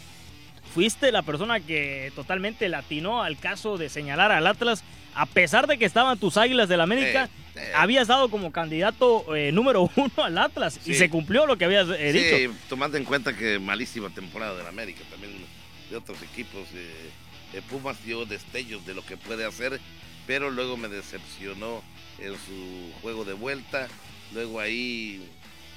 fuiste 0.73 1.11
la 1.11 1.23
persona 1.23 1.59
que 1.59 2.11
totalmente 2.15 2.69
latinó 2.69 3.23
al 3.23 3.37
caso 3.37 3.77
de 3.77 3.89
señalar 3.89 4.31
al 4.31 4.47
Atlas, 4.47 4.83
a 5.15 5.25
pesar 5.25 5.67
de 5.67 5.77
que 5.77 5.85
estaban 5.85 6.17
tus 6.17 6.37
águilas 6.37 6.69
del 6.69 6.81
América. 6.81 7.29
Habías 7.75 8.07
dado 8.07 8.29
como 8.29 8.51
candidato 8.51 9.35
eh, 9.35 9.51
número 9.51 9.89
uno 9.95 10.11
al 10.23 10.37
Atlas 10.37 10.79
y 10.85 10.93
se 10.93 11.09
cumplió 11.09 11.45
lo 11.47 11.57
que 11.57 11.65
habías 11.65 11.87
dicho. 11.87 12.37
Sí, 12.37 12.49
tomando 12.69 12.97
en 12.97 13.03
cuenta 13.03 13.35
que 13.35 13.57
malísima 13.57 14.11
temporada 14.11 14.55
del 14.55 14.67
América, 14.67 15.01
también 15.09 15.33
de 15.89 15.97
otros 15.97 16.21
equipos. 16.21 16.67
Pumas 17.69 18.03
dio 18.05 18.25
destellos 18.25 18.85
de 18.85 18.93
lo 18.93 19.05
que 19.05 19.17
puede 19.17 19.45
hacer, 19.45 19.79
pero 20.25 20.51
luego 20.51 20.77
me 20.77 20.87
decepcionó 20.87 21.81
en 22.19 22.33
su 22.33 22.93
juego 23.01 23.25
de 23.25 23.33
vuelta. 23.33 23.87
Luego 24.33 24.59
ahí, 24.59 25.27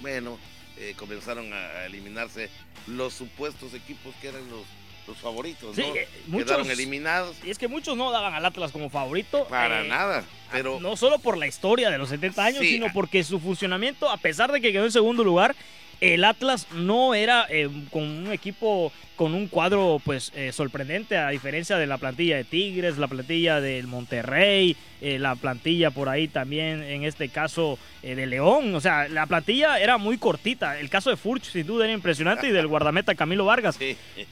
bueno, 0.00 0.38
eh, 0.76 0.94
comenzaron 0.96 1.52
a 1.52 1.85
eliminarse 1.85 2.50
los 2.87 3.14
supuestos 3.14 3.74
equipos 3.74 4.14
que 4.20 4.28
eran 4.28 4.48
los 4.50 4.66
los 5.06 5.18
favoritos, 5.18 5.76
¿no? 5.76 5.85
Eh, 5.94 6.09
Quedaron 6.30 6.70
eliminados. 6.70 7.37
Y 7.44 7.50
es 7.50 7.59
que 7.59 7.68
muchos 7.68 7.96
no 7.96 8.11
daban 8.11 8.35
al 8.35 8.44
Atlas 8.44 8.72
como 8.72 8.90
favorito. 8.90 9.46
Para 9.48 9.85
eh, 9.85 9.88
nada, 9.88 10.24
pero... 10.52 10.80
No 10.80 10.96
solo 10.96 11.18
por 11.18 11.37
la 11.37 11.46
historia 11.46 11.90
de 11.90 11.98
los 11.98 12.09
70 12.09 12.44
años, 12.44 12.61
sino 12.61 12.92
porque 12.92 13.24
su 13.24 13.40
funcionamiento, 13.40 14.09
a 14.09 14.16
pesar 14.16 14.52
de 14.52 14.61
que 14.61 14.72
quedó 14.72 14.85
en 14.85 14.92
segundo 14.92 15.24
lugar, 15.24 15.54
el 16.00 16.24
Atlas 16.24 16.66
no 16.72 17.14
era 17.14 17.46
eh, 17.48 17.68
con 17.90 18.02
un 18.02 18.32
equipo 18.32 18.92
con 19.16 19.34
un 19.34 19.48
cuadro 19.48 20.00
pues 20.02 20.32
eh, 20.34 20.50
sorprendente 20.50 21.18
a 21.18 21.28
diferencia 21.28 21.76
de 21.76 21.86
la 21.86 21.98
plantilla 21.98 22.36
de 22.36 22.44
Tigres, 22.44 22.96
la 22.96 23.06
plantilla 23.06 23.60
del 23.60 23.86
Monterrey, 23.86 24.76
eh, 25.02 25.18
la 25.18 25.34
plantilla 25.34 25.90
por 25.90 26.08
ahí 26.08 26.26
también 26.26 26.82
en 26.82 27.04
este 27.04 27.28
caso 27.28 27.78
de 28.02 28.26
León, 28.26 28.74
o 28.74 28.80
sea, 28.80 29.08
la 29.08 29.26
plantilla 29.26 29.78
era 29.78 29.98
muy 29.98 30.16
cortita, 30.16 30.80
el 30.80 30.88
caso 30.88 31.10
de 31.10 31.18
Furch 31.18 31.44
sin 31.50 31.66
duda 31.66 31.84
era 31.84 31.92
impresionante 31.92 32.48
y 32.48 32.50
del 32.50 32.66
guardameta 32.66 33.14
Camilo 33.14 33.44
Vargas, 33.44 33.78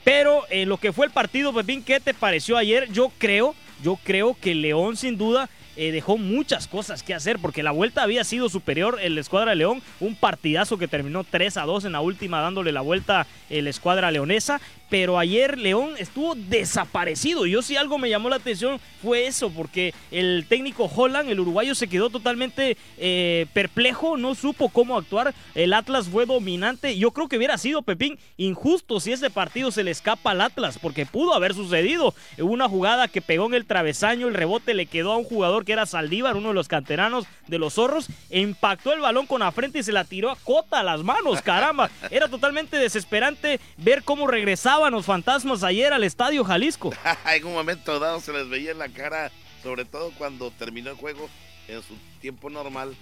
pero 0.05 0.45
lo 0.65 0.79
que 0.79 0.95
fue 0.95 1.05
el 1.05 1.13
partido, 1.13 1.53
Pepín, 1.53 1.83
¿qué 1.85 2.01
te 2.01 2.15
pareció 2.15 2.57
ayer? 2.57 2.91
Yo 2.91 3.13
creo, 3.19 3.55
yo 3.83 3.99
creo 4.03 4.35
que 4.41 4.55
León 4.55 4.97
sin 4.97 5.19
duda 5.19 5.51
eh, 5.79 5.93
dejó 5.93 6.19
muchas 6.19 6.67
cosas 6.67 7.05
que 7.05 7.15
hacer 7.15 7.39
porque 7.39 7.63
la 7.63 7.71
vuelta 7.71 8.03
había 8.03 8.25
sido 8.25 8.49
superior 8.49 8.99
el 9.01 9.17
Escuadra 9.17 9.55
León, 9.55 9.81
un 10.01 10.17
partidazo 10.17 10.77
que 10.77 10.89
terminó 10.89 11.23
3 11.23 11.57
a 11.57 11.63
2 11.63 11.85
en 11.85 11.93
la 11.93 12.01
última 12.01 12.41
dándole 12.41 12.73
la 12.73 12.81
vuelta 12.81 13.29
el 13.49 13.69
Escuadra 13.69 14.11
Leonesa, 14.11 14.61
pero 14.89 15.19
ayer 15.19 15.59
León 15.59 15.95
estuvo 15.99 16.35
desaparecido. 16.35 17.47
Yo 17.47 17.63
sí 17.63 17.77
algo 17.77 17.99
me 17.99 18.11
llamó 18.11 18.29
la 18.29 18.37
atención 18.37 18.81
fue 19.03 19.27
eso, 19.27 19.51
porque 19.51 19.95
el 20.11 20.47
técnico 20.49 20.91
Holland, 20.95 21.31
el 21.31 21.41
uruguayo, 21.41 21.75
se 21.75 21.89
quedó 21.89 22.11
totalmente 22.11 22.77
eh, 22.97 23.47
perplejo, 23.53 24.17
no 24.17 24.35
supo 24.35 24.69
cómo 24.69 24.97
actuar. 24.97 25.35
El 25.55 25.73
Atlas 25.73 26.09
fue 26.09 26.27
dominante. 26.27 26.99
Yo 26.99 27.13
creo 27.13 27.29
que 27.29 27.37
hubiera 27.37 27.59
sido, 27.59 27.83
Pepín, 27.83 28.19
injusto 28.37 29.01
si 29.01 29.13
ese 29.13 29.31
partido 29.31 29.71
se 29.71 29.85
le 29.85 29.91
escapa 29.91 30.33
al 30.33 30.41
Atlas, 30.41 30.79
porque 30.81 31.07
pudo 31.07 31.35
haber 31.35 31.55
sucedido. 31.55 32.15
Una 32.39 32.69
jugada 32.69 33.09
que 33.09 33.23
pegó 33.23 33.47
en 33.47 33.55
el 33.55 33.67
travesaño, 33.67 34.29
el 34.29 34.35
rebote 34.35 34.75
le 34.75 34.87
quedó 34.87 35.13
a 35.13 35.17
un 35.17 35.25
jugador 35.25 35.65
que 35.65 35.73
era 35.73 35.87
Saldívar, 35.87 36.37
uno 36.37 36.49
de 36.49 36.55
los 36.55 36.69
canteranos 36.69 37.27
de 37.47 37.59
los 37.59 37.75
zorros, 37.75 38.09
impactó 38.31 38.93
el 38.93 39.01
balón 39.01 39.27
con 39.27 39.41
la 39.41 39.53
frente 39.53 39.79
y 39.79 39.83
se 39.83 39.93
la 39.93 40.05
tiró 40.05 40.31
a 40.31 40.37
cota 40.37 40.81
a 40.81 40.85
las 40.85 41.03
manos, 41.03 41.43
caramba. 41.43 41.91
Era 42.11 42.29
totalmente 42.29 42.77
desesperante 42.77 43.61
ver 43.77 44.03
cómo 44.03 44.27
regresaba 44.27 44.78
los 44.91 45.05
fantasmas 45.05 45.65
ayer 45.65 45.93
al 45.93 46.05
Estadio 46.05 46.45
Jalisco. 46.45 46.93
en 47.27 47.45
un 47.45 47.53
momento 47.53 47.99
dado 47.99 48.21
se 48.21 48.33
les 48.33 48.49
veía 48.49 48.71
en 48.71 48.79
la 48.79 48.89
cara, 48.89 49.31
sobre 49.63 49.85
todo 49.85 50.13
cuando 50.17 50.51
terminó 50.53 50.91
el 50.91 50.97
juego 50.97 51.29
en 51.67 51.83
su 51.83 51.95
tiempo 52.21 52.49
normal, 52.49 52.97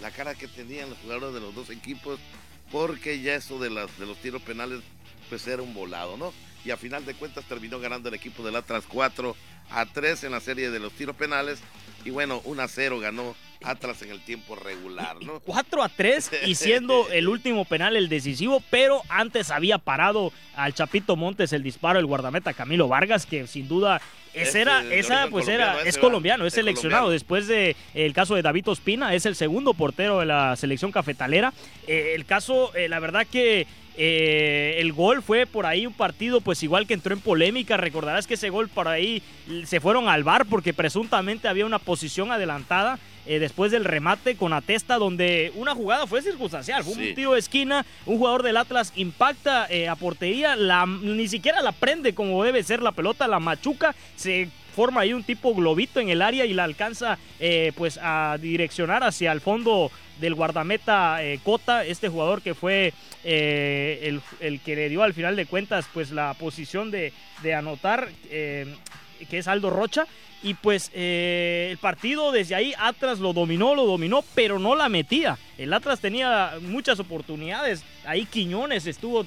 la 0.00 0.10
cara 0.10 0.34
que 0.34 0.48
tenían 0.48 0.90
los 0.90 0.98
jugadores 0.98 1.34
de 1.34 1.40
los 1.40 1.54
dos 1.54 1.70
equipos, 1.70 2.18
porque 2.72 3.20
ya 3.20 3.34
eso 3.34 3.58
de, 3.58 3.70
las, 3.70 3.96
de 3.98 4.06
los 4.06 4.16
tiros 4.18 4.42
penales 4.42 4.80
pues 5.28 5.46
era 5.46 5.62
un 5.62 5.74
volado, 5.74 6.16
¿no? 6.16 6.32
Y 6.64 6.70
a 6.70 6.76
final 6.76 7.04
de 7.04 7.14
cuentas 7.14 7.44
terminó 7.44 7.78
ganando 7.78 8.08
el 8.08 8.14
equipo 8.14 8.42
del 8.42 8.56
Atlas 8.56 8.84
4 8.88 9.36
a 9.70 9.86
3 9.86 10.24
en 10.24 10.32
la 10.32 10.40
serie 10.40 10.70
de 10.70 10.80
los 10.80 10.92
tiros 10.94 11.14
penales. 11.14 11.60
Y 12.04 12.10
bueno, 12.10 12.40
1 12.44 12.62
a 12.62 12.68
0 12.68 12.98
ganó 13.00 13.34
Atlas 13.62 14.02
en 14.02 14.10
el 14.10 14.20
tiempo 14.20 14.54
regular, 14.56 15.16
¿no? 15.22 15.40
4 15.44 15.82
a 15.82 15.88
3 15.88 16.30
y 16.46 16.54
siendo 16.54 17.08
el 17.10 17.28
último 17.28 17.64
penal 17.64 17.96
el 17.96 18.08
decisivo, 18.08 18.62
pero 18.70 19.02
antes 19.08 19.50
había 19.50 19.78
parado 19.78 20.32
al 20.54 20.74
Chapito 20.74 21.16
Montes 21.16 21.52
el 21.52 21.62
disparo 21.62 21.98
el 21.98 22.06
guardameta 22.06 22.54
Camilo 22.54 22.88
Vargas, 22.88 23.26
que 23.26 23.46
sin 23.46 23.68
duda 23.68 24.00
ese 24.42 24.60
era, 24.60 24.82
esa 24.92 25.28
pues 25.30 25.48
era, 25.48 25.82
es 25.82 25.98
colombiano, 25.98 26.46
es 26.46 26.54
seleccionado. 26.54 27.10
Después 27.10 27.46
de 27.46 27.76
el 27.94 28.12
caso 28.12 28.34
de 28.34 28.42
David 28.42 28.68
Ospina, 28.68 29.14
es 29.14 29.26
el 29.26 29.34
segundo 29.34 29.74
portero 29.74 30.20
de 30.20 30.26
la 30.26 30.56
selección 30.56 30.92
cafetalera. 30.92 31.52
Eh, 31.86 32.12
el 32.14 32.24
caso, 32.24 32.74
eh, 32.74 32.88
la 32.88 33.00
verdad 33.00 33.26
que 33.30 33.66
Eh, 34.00 34.76
el 34.78 34.92
gol 34.92 35.24
fue 35.24 35.44
por 35.44 35.66
ahí 35.66 35.84
un 35.84 35.92
partido, 35.92 36.40
pues 36.40 36.62
igual 36.62 36.86
que 36.86 36.94
entró 36.94 37.12
en 37.14 37.20
polémica. 37.20 37.76
Recordarás 37.76 38.28
que 38.28 38.34
ese 38.34 38.48
gol 38.48 38.68
por 38.68 38.86
ahí 38.86 39.24
se 39.64 39.80
fueron 39.80 40.08
al 40.08 40.22
bar 40.22 40.46
porque 40.46 40.72
presuntamente 40.72 41.48
había 41.48 41.66
una 41.66 41.80
posición 41.80 42.30
adelantada. 42.30 43.00
Eh, 43.30 43.38
después 43.38 43.70
del 43.70 43.84
remate 43.84 44.36
con 44.36 44.54
Atesta, 44.54 44.96
donde 44.96 45.52
una 45.54 45.74
jugada 45.74 46.06
fue 46.06 46.22
circunstancial. 46.22 46.82
Fue 46.82 46.94
un 46.94 47.14
tiro 47.14 47.34
de 47.34 47.38
esquina, 47.38 47.84
un 48.06 48.16
jugador 48.16 48.42
del 48.42 48.56
Atlas 48.56 48.90
impacta 48.96 49.66
eh, 49.68 49.86
a 49.86 49.96
portería, 49.96 50.56
la, 50.56 50.86
ni 50.86 51.28
siquiera 51.28 51.60
la 51.60 51.72
prende 51.72 52.14
como 52.14 52.42
debe 52.42 52.62
ser 52.62 52.80
la 52.80 52.92
pelota, 52.92 53.28
la 53.28 53.38
machuca, 53.38 53.94
se 54.16 54.48
forma 54.74 55.02
ahí 55.02 55.12
un 55.12 55.24
tipo 55.24 55.54
globito 55.54 56.00
en 56.00 56.08
el 56.08 56.22
área 56.22 56.46
y 56.46 56.54
la 56.54 56.64
alcanza 56.64 57.18
eh, 57.38 57.72
pues 57.76 58.00
a 58.02 58.38
direccionar 58.40 59.04
hacia 59.04 59.30
el 59.30 59.42
fondo 59.42 59.90
del 60.20 60.34
guardameta 60.34 61.20
Cota, 61.42 61.84
este 61.84 62.08
jugador 62.08 62.40
que 62.40 62.54
fue 62.54 62.94
el, 63.24 64.22
que 64.64 64.74
le 64.74 64.88
dio 64.88 65.02
al 65.02 65.12
final 65.12 65.36
de 65.36 65.44
cuentas 65.44 65.86
pues 65.92 66.12
la 66.12 66.32
posición 66.32 66.90
de, 66.90 67.12
de 67.42 67.54
anotar, 67.54 68.08
que 68.30 68.76
es 69.30 69.48
Aldo 69.48 69.68
Rocha. 69.68 70.06
Y 70.42 70.54
pues 70.54 70.90
eh, 70.94 71.68
el 71.70 71.78
partido 71.78 72.30
desde 72.30 72.54
ahí 72.54 72.72
Atlas 72.78 73.18
lo 73.18 73.32
dominó, 73.32 73.74
lo 73.74 73.86
dominó, 73.86 74.22
pero 74.34 74.58
no 74.58 74.76
la 74.76 74.88
metía. 74.88 75.36
El 75.56 75.72
Atlas 75.72 76.00
tenía 76.00 76.52
muchas 76.60 77.00
oportunidades. 77.00 77.82
Ahí 78.04 78.24
Quiñones 78.24 78.86
estuvo 78.86 79.24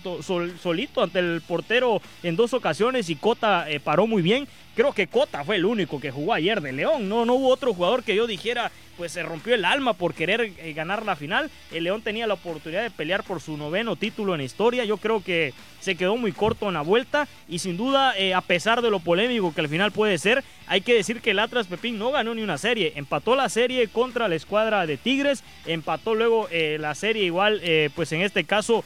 solito 0.61 1.03
ante 1.03 1.19
el 1.19 1.41
portero 1.45 2.01
en 2.23 2.35
dos 2.37 2.53
ocasiones 2.53 3.09
y 3.09 3.15
Cota 3.15 3.69
eh, 3.69 3.79
paró 3.79 4.07
muy 4.07 4.21
bien. 4.21 4.47
Creo 4.75 4.93
que 4.93 5.07
Cota 5.07 5.43
fue 5.43 5.57
el 5.57 5.65
único 5.65 5.99
que 5.99 6.11
jugó 6.11 6.33
ayer 6.33 6.61
de 6.61 6.71
León. 6.71 7.09
No, 7.09 7.25
no 7.25 7.33
hubo 7.33 7.49
otro 7.49 7.73
jugador 7.73 8.03
que 8.03 8.15
yo 8.15 8.25
dijera, 8.25 8.71
pues 8.95 9.11
se 9.11 9.23
rompió 9.23 9.53
el 9.53 9.65
alma 9.65 9.93
por 9.93 10.13
querer 10.13 10.53
eh, 10.57 10.73
ganar 10.73 11.05
la 11.05 11.17
final. 11.17 11.51
El 11.71 11.83
León 11.83 12.01
tenía 12.01 12.25
la 12.25 12.35
oportunidad 12.35 12.83
de 12.83 12.89
pelear 12.89 13.23
por 13.23 13.41
su 13.41 13.57
noveno 13.57 13.97
título 13.97 14.33
en 14.33 14.41
historia. 14.41 14.85
Yo 14.85 14.97
creo 14.97 15.21
que 15.21 15.53
se 15.81 15.95
quedó 15.95 16.15
muy 16.15 16.31
corto 16.31 16.67
en 16.67 16.75
la 16.75 16.81
vuelta 16.81 17.27
y 17.49 17.59
sin 17.59 17.75
duda, 17.75 18.17
eh, 18.17 18.33
a 18.33 18.41
pesar 18.41 18.81
de 18.81 18.89
lo 18.89 18.99
polémico 18.99 19.53
que 19.53 19.61
al 19.61 19.67
final 19.69 19.91
puede 19.91 20.17
ser, 20.17 20.43
hay 20.67 20.81
que 20.81 20.93
decir 20.93 21.19
que 21.19 21.31
el 21.31 21.39
Atlas 21.39 21.67
Pepín 21.67 21.99
no 21.99 22.11
ganó 22.11 22.33
ni 22.33 22.41
una 22.41 22.57
serie. 22.57 22.93
Empató 22.95 23.35
la 23.35 23.49
serie 23.49 23.89
contra 23.89 24.29
la 24.29 24.35
escuadra 24.35 24.85
de 24.85 24.95
Tigres, 24.97 25.43
empató 25.65 26.15
luego 26.15 26.47
eh, 26.49 26.77
la 26.79 26.95
serie 26.95 27.23
igual, 27.23 27.61
pues 27.95 28.11
en 28.13 28.21
este 28.21 28.45
caso 28.45 28.85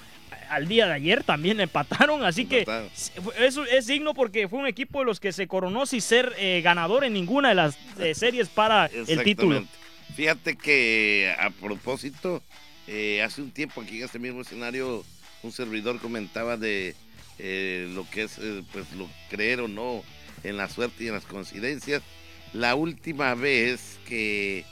al 0.49 0.67
día 0.67 0.87
de 0.87 0.93
ayer 0.93 1.23
también 1.23 1.59
empataron, 1.59 2.23
así 2.23 2.45
que 2.45 2.65
eso 3.39 3.63
es 3.65 3.87
digno 3.87 4.13
porque 4.13 4.47
fue 4.47 4.59
un 4.59 4.67
equipo 4.67 4.99
de 4.99 5.05
los 5.05 5.19
que 5.19 5.31
se 5.31 5.47
coronó 5.47 5.85
sin 5.85 6.01
ser 6.01 6.33
eh, 6.37 6.61
ganador 6.63 7.03
en 7.03 7.13
ninguna 7.13 7.49
de 7.49 7.55
las 7.55 7.77
eh, 7.99 8.13
series 8.15 8.49
para 8.49 8.85
el 8.85 9.23
título. 9.23 9.65
Fíjate 10.15 10.55
que 10.55 11.33
a 11.39 11.49
propósito, 11.49 12.41
eh, 12.87 13.21
hace 13.23 13.41
un 13.41 13.51
tiempo 13.51 13.81
aquí 13.81 13.97
en 13.97 14.05
este 14.05 14.19
mismo 14.19 14.41
escenario, 14.41 15.03
un 15.43 15.51
servidor 15.51 15.99
comentaba 15.99 16.57
de 16.57 16.95
lo 17.37 18.09
que 18.09 18.23
es 18.23 18.39
pues 18.71 18.91
lo 18.93 19.09
creer 19.29 19.59
o 19.59 19.67
no 19.67 20.03
en 20.43 20.55
la 20.55 20.69
suerte 20.69 21.03
y 21.03 21.07
en 21.07 21.13
las 21.13 21.25
coincidencias. 21.25 22.01
La 22.53 22.75
última 22.75 23.35
vez 23.35 23.99
que 24.07 24.63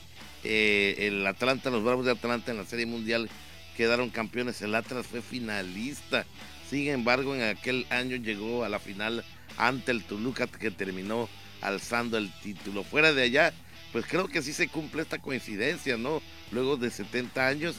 el 0.43 1.25
Atlanta, 1.27 1.69
los 1.69 1.83
Bravos 1.83 2.05
de 2.05 2.11
Atlanta 2.11 2.51
en 2.51 2.57
la 2.57 2.65
Serie 2.65 2.85
Mundial 2.85 3.29
quedaron 3.75 4.09
campeones. 4.09 4.61
El 4.61 4.75
Atlas 4.75 5.07
fue 5.07 5.21
finalista. 5.21 6.25
Sin 6.69 6.89
embargo, 6.89 7.35
en 7.35 7.43
aquel 7.43 7.85
año 7.89 8.15
llegó 8.17 8.63
a 8.63 8.69
la 8.69 8.79
final 8.79 9.23
ante 9.57 9.91
el 9.91 10.03
Toluca 10.03 10.47
que 10.47 10.71
terminó 10.71 11.29
alzando 11.61 12.17
el 12.17 12.31
título. 12.41 12.83
Fuera 12.83 13.13
de 13.13 13.23
allá, 13.23 13.53
pues 13.91 14.05
creo 14.05 14.27
que 14.27 14.41
sí 14.41 14.53
se 14.53 14.67
cumple 14.67 15.01
esta 15.01 15.19
coincidencia, 15.19 15.97
¿no? 15.97 16.21
Luego 16.51 16.77
de 16.77 16.89
70 16.89 17.47
años, 17.47 17.75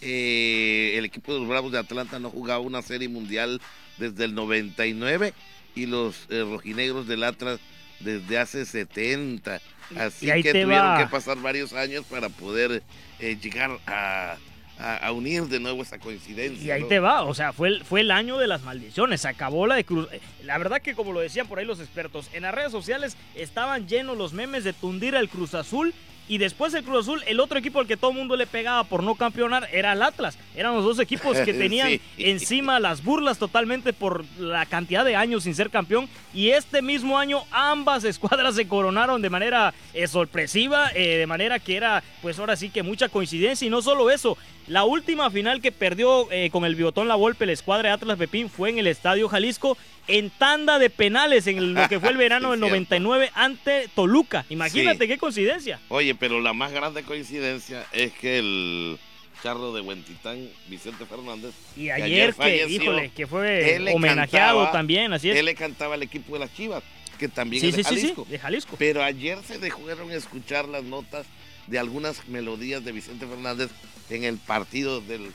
eh, 0.00 0.94
el 0.96 1.04
equipo 1.04 1.32
de 1.32 1.40
los 1.40 1.48
Bravos 1.48 1.72
de 1.72 1.78
Atlanta 1.78 2.18
no 2.18 2.30
jugaba 2.30 2.60
una 2.60 2.82
serie 2.82 3.08
mundial 3.08 3.60
desde 3.98 4.24
el 4.24 4.34
99 4.34 5.34
y 5.74 5.86
los 5.86 6.26
eh, 6.30 6.42
rojinegros 6.42 7.06
del 7.06 7.24
Atlas 7.24 7.60
desde 8.00 8.38
hace 8.38 8.64
70. 8.64 9.60
Así 9.96 10.26
que 10.26 10.52
tuvieron 10.52 10.98
que 10.98 11.06
pasar 11.06 11.38
varios 11.38 11.72
años 11.72 12.04
para 12.04 12.28
poder 12.28 12.82
eh, 13.18 13.38
llegar 13.40 13.78
a 13.86 14.36
a, 14.78 15.10
unir 15.12 15.44
de 15.44 15.60
nuevo 15.60 15.82
esa 15.82 15.98
coincidencia. 15.98 16.64
Y 16.64 16.70
ahí 16.70 16.88
te 16.88 17.00
va, 17.00 17.22
o 17.22 17.34
sea, 17.34 17.52
fue 17.52 17.68
el, 17.68 17.84
fue 17.84 18.00
el 18.00 18.10
año 18.10 18.38
de 18.38 18.46
las 18.46 18.62
maldiciones, 18.62 19.22
se 19.22 19.28
acabó 19.28 19.66
la 19.66 19.74
de 19.74 19.84
Cruz. 19.84 20.08
La 20.44 20.58
verdad 20.58 20.80
que 20.80 20.94
como 20.94 21.12
lo 21.12 21.20
decían 21.20 21.48
por 21.48 21.58
ahí 21.58 21.64
los 21.64 21.80
expertos, 21.80 22.30
en 22.32 22.42
las 22.42 22.54
redes 22.54 22.72
sociales 22.72 23.16
estaban 23.34 23.88
llenos 23.88 24.16
los 24.16 24.32
memes 24.32 24.64
de 24.64 24.72
tundir 24.72 25.16
al 25.16 25.28
Cruz 25.28 25.54
Azul 25.54 25.94
y 26.28 26.38
después 26.38 26.74
el 26.74 26.84
Cruz 26.84 27.04
Azul, 27.04 27.22
el 27.26 27.40
otro 27.40 27.58
equipo 27.58 27.80
al 27.80 27.86
que 27.86 27.96
todo 27.96 28.10
el 28.10 28.16
mundo 28.18 28.36
le 28.36 28.46
pegaba 28.46 28.84
por 28.84 29.02
no 29.02 29.14
campeonar 29.14 29.68
era 29.72 29.94
el 29.94 30.02
Atlas. 30.02 30.38
Eran 30.54 30.74
los 30.74 30.84
dos 30.84 30.98
equipos 30.98 31.38
que 31.38 31.54
tenían 31.54 32.00
encima 32.18 32.78
las 32.80 33.02
burlas 33.02 33.38
totalmente 33.38 33.92
por 33.92 34.24
la 34.38 34.66
cantidad 34.66 35.04
de 35.04 35.16
años 35.16 35.44
sin 35.44 35.54
ser 35.54 35.70
campeón. 35.70 36.08
Y 36.34 36.50
este 36.50 36.82
mismo 36.82 37.18
año 37.18 37.42
ambas 37.50 38.04
escuadras 38.04 38.54
se 38.54 38.68
coronaron 38.68 39.22
de 39.22 39.30
manera 39.30 39.72
eh, 39.94 40.06
sorpresiva, 40.06 40.90
eh, 40.94 41.16
de 41.16 41.26
manera 41.26 41.58
que 41.58 41.76
era 41.76 42.02
pues 42.20 42.38
ahora 42.38 42.56
sí 42.56 42.68
que 42.68 42.82
mucha 42.82 43.08
coincidencia. 43.08 43.66
Y 43.66 43.70
no 43.70 43.80
solo 43.80 44.10
eso, 44.10 44.36
la 44.68 44.84
última 44.84 45.30
final 45.30 45.62
que 45.62 45.72
perdió 45.72 46.30
eh, 46.30 46.50
con 46.50 46.66
el 46.66 46.74
Biotón 46.74 47.08
La 47.08 47.14
Volpe 47.14 47.46
la 47.46 47.52
escuadra 47.52 47.88
de 47.88 47.94
Atlas 47.94 48.18
Pepín 48.18 48.50
fue 48.50 48.68
en 48.68 48.78
el 48.78 48.86
Estadio 48.86 49.26
Jalisco 49.28 49.78
en 50.08 50.28
tanda 50.30 50.78
de 50.78 50.90
penales 50.90 51.46
en 51.46 51.74
lo 51.74 51.88
que 51.88 52.00
fue 52.00 52.10
el 52.10 52.16
verano 52.18 52.50
del 52.50 52.60
99 52.60 53.30
ante 53.34 53.88
Toluca. 53.94 54.44
Imagínate 54.50 55.08
qué 55.08 55.16
coincidencia. 55.16 55.80
Oye, 55.88 56.14
pero 56.18 56.40
la 56.40 56.52
más 56.52 56.72
grande 56.72 57.02
coincidencia 57.02 57.86
es 57.92 58.12
que 58.12 58.38
el 58.38 58.98
charro 59.42 59.72
de 59.72 59.80
Huentitán, 59.80 60.48
Vicente 60.68 61.06
Fernández. 61.06 61.54
Y 61.76 61.90
ayer, 61.90 62.34
que, 62.34 62.66
híjole, 62.66 63.10
que 63.10 63.26
fue 63.26 63.78
homenajeado 63.92 64.70
también, 64.70 65.12
así 65.12 65.30
es. 65.30 65.36
Él 65.36 65.46
le 65.46 65.54
cantaba 65.54 65.94
al 65.94 66.02
equipo 66.02 66.34
de 66.34 66.40
las 66.40 66.54
Chivas, 66.54 66.82
que 67.18 67.28
también 67.28 67.64
es 67.64 67.76
de 67.76 67.84
Jalisco. 67.84 68.26
de 68.28 68.38
Jalisco. 68.38 68.76
Pero 68.78 69.02
ayer 69.02 69.38
se 69.46 69.58
dejaron 69.58 70.10
escuchar 70.10 70.68
las 70.68 70.84
notas 70.84 71.26
de 71.66 71.78
algunas 71.78 72.26
melodías 72.28 72.84
de 72.84 72.92
Vicente 72.92 73.26
Fernández 73.26 73.70
en 74.10 74.24
el 74.24 74.38
partido 74.38 75.00
del 75.00 75.32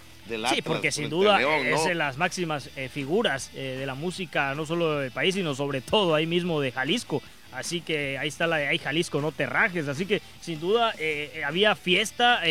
sí, 0.50 0.62
porque 0.62 0.92
sin 0.92 1.10
duda 1.10 1.42
es 1.62 1.86
de 1.86 1.96
las 1.96 2.18
máximas 2.18 2.70
eh, 2.76 2.90
figuras 2.90 3.52
eh, 3.56 3.76
de 3.80 3.86
la 3.86 3.96
música, 3.96 4.56
no 4.56 4.66
solo 4.66 5.00
del 5.00 5.12
país, 5.12 5.36
sino 5.36 5.56
sobre 5.56 5.82
todo 5.82 6.16
ahí 6.16 6.26
mismo 6.26 6.62
de 6.62 6.72
Jalisco. 6.72 7.22
Así 7.56 7.82
que 7.82 8.18
ahí 8.18 8.28
está 8.28 8.48
la 8.48 8.58
de 8.58 8.68
ahí 8.68 8.78
Jalisco, 8.78 9.22
no 9.22 9.32
te 9.32 9.46
rajes. 9.46 9.88
Así 9.88 10.06
que 10.06 10.22
sin 10.42 10.60
duda 10.60 10.94
eh, 10.98 11.42
había 11.46 11.76
fiesta. 11.76 12.42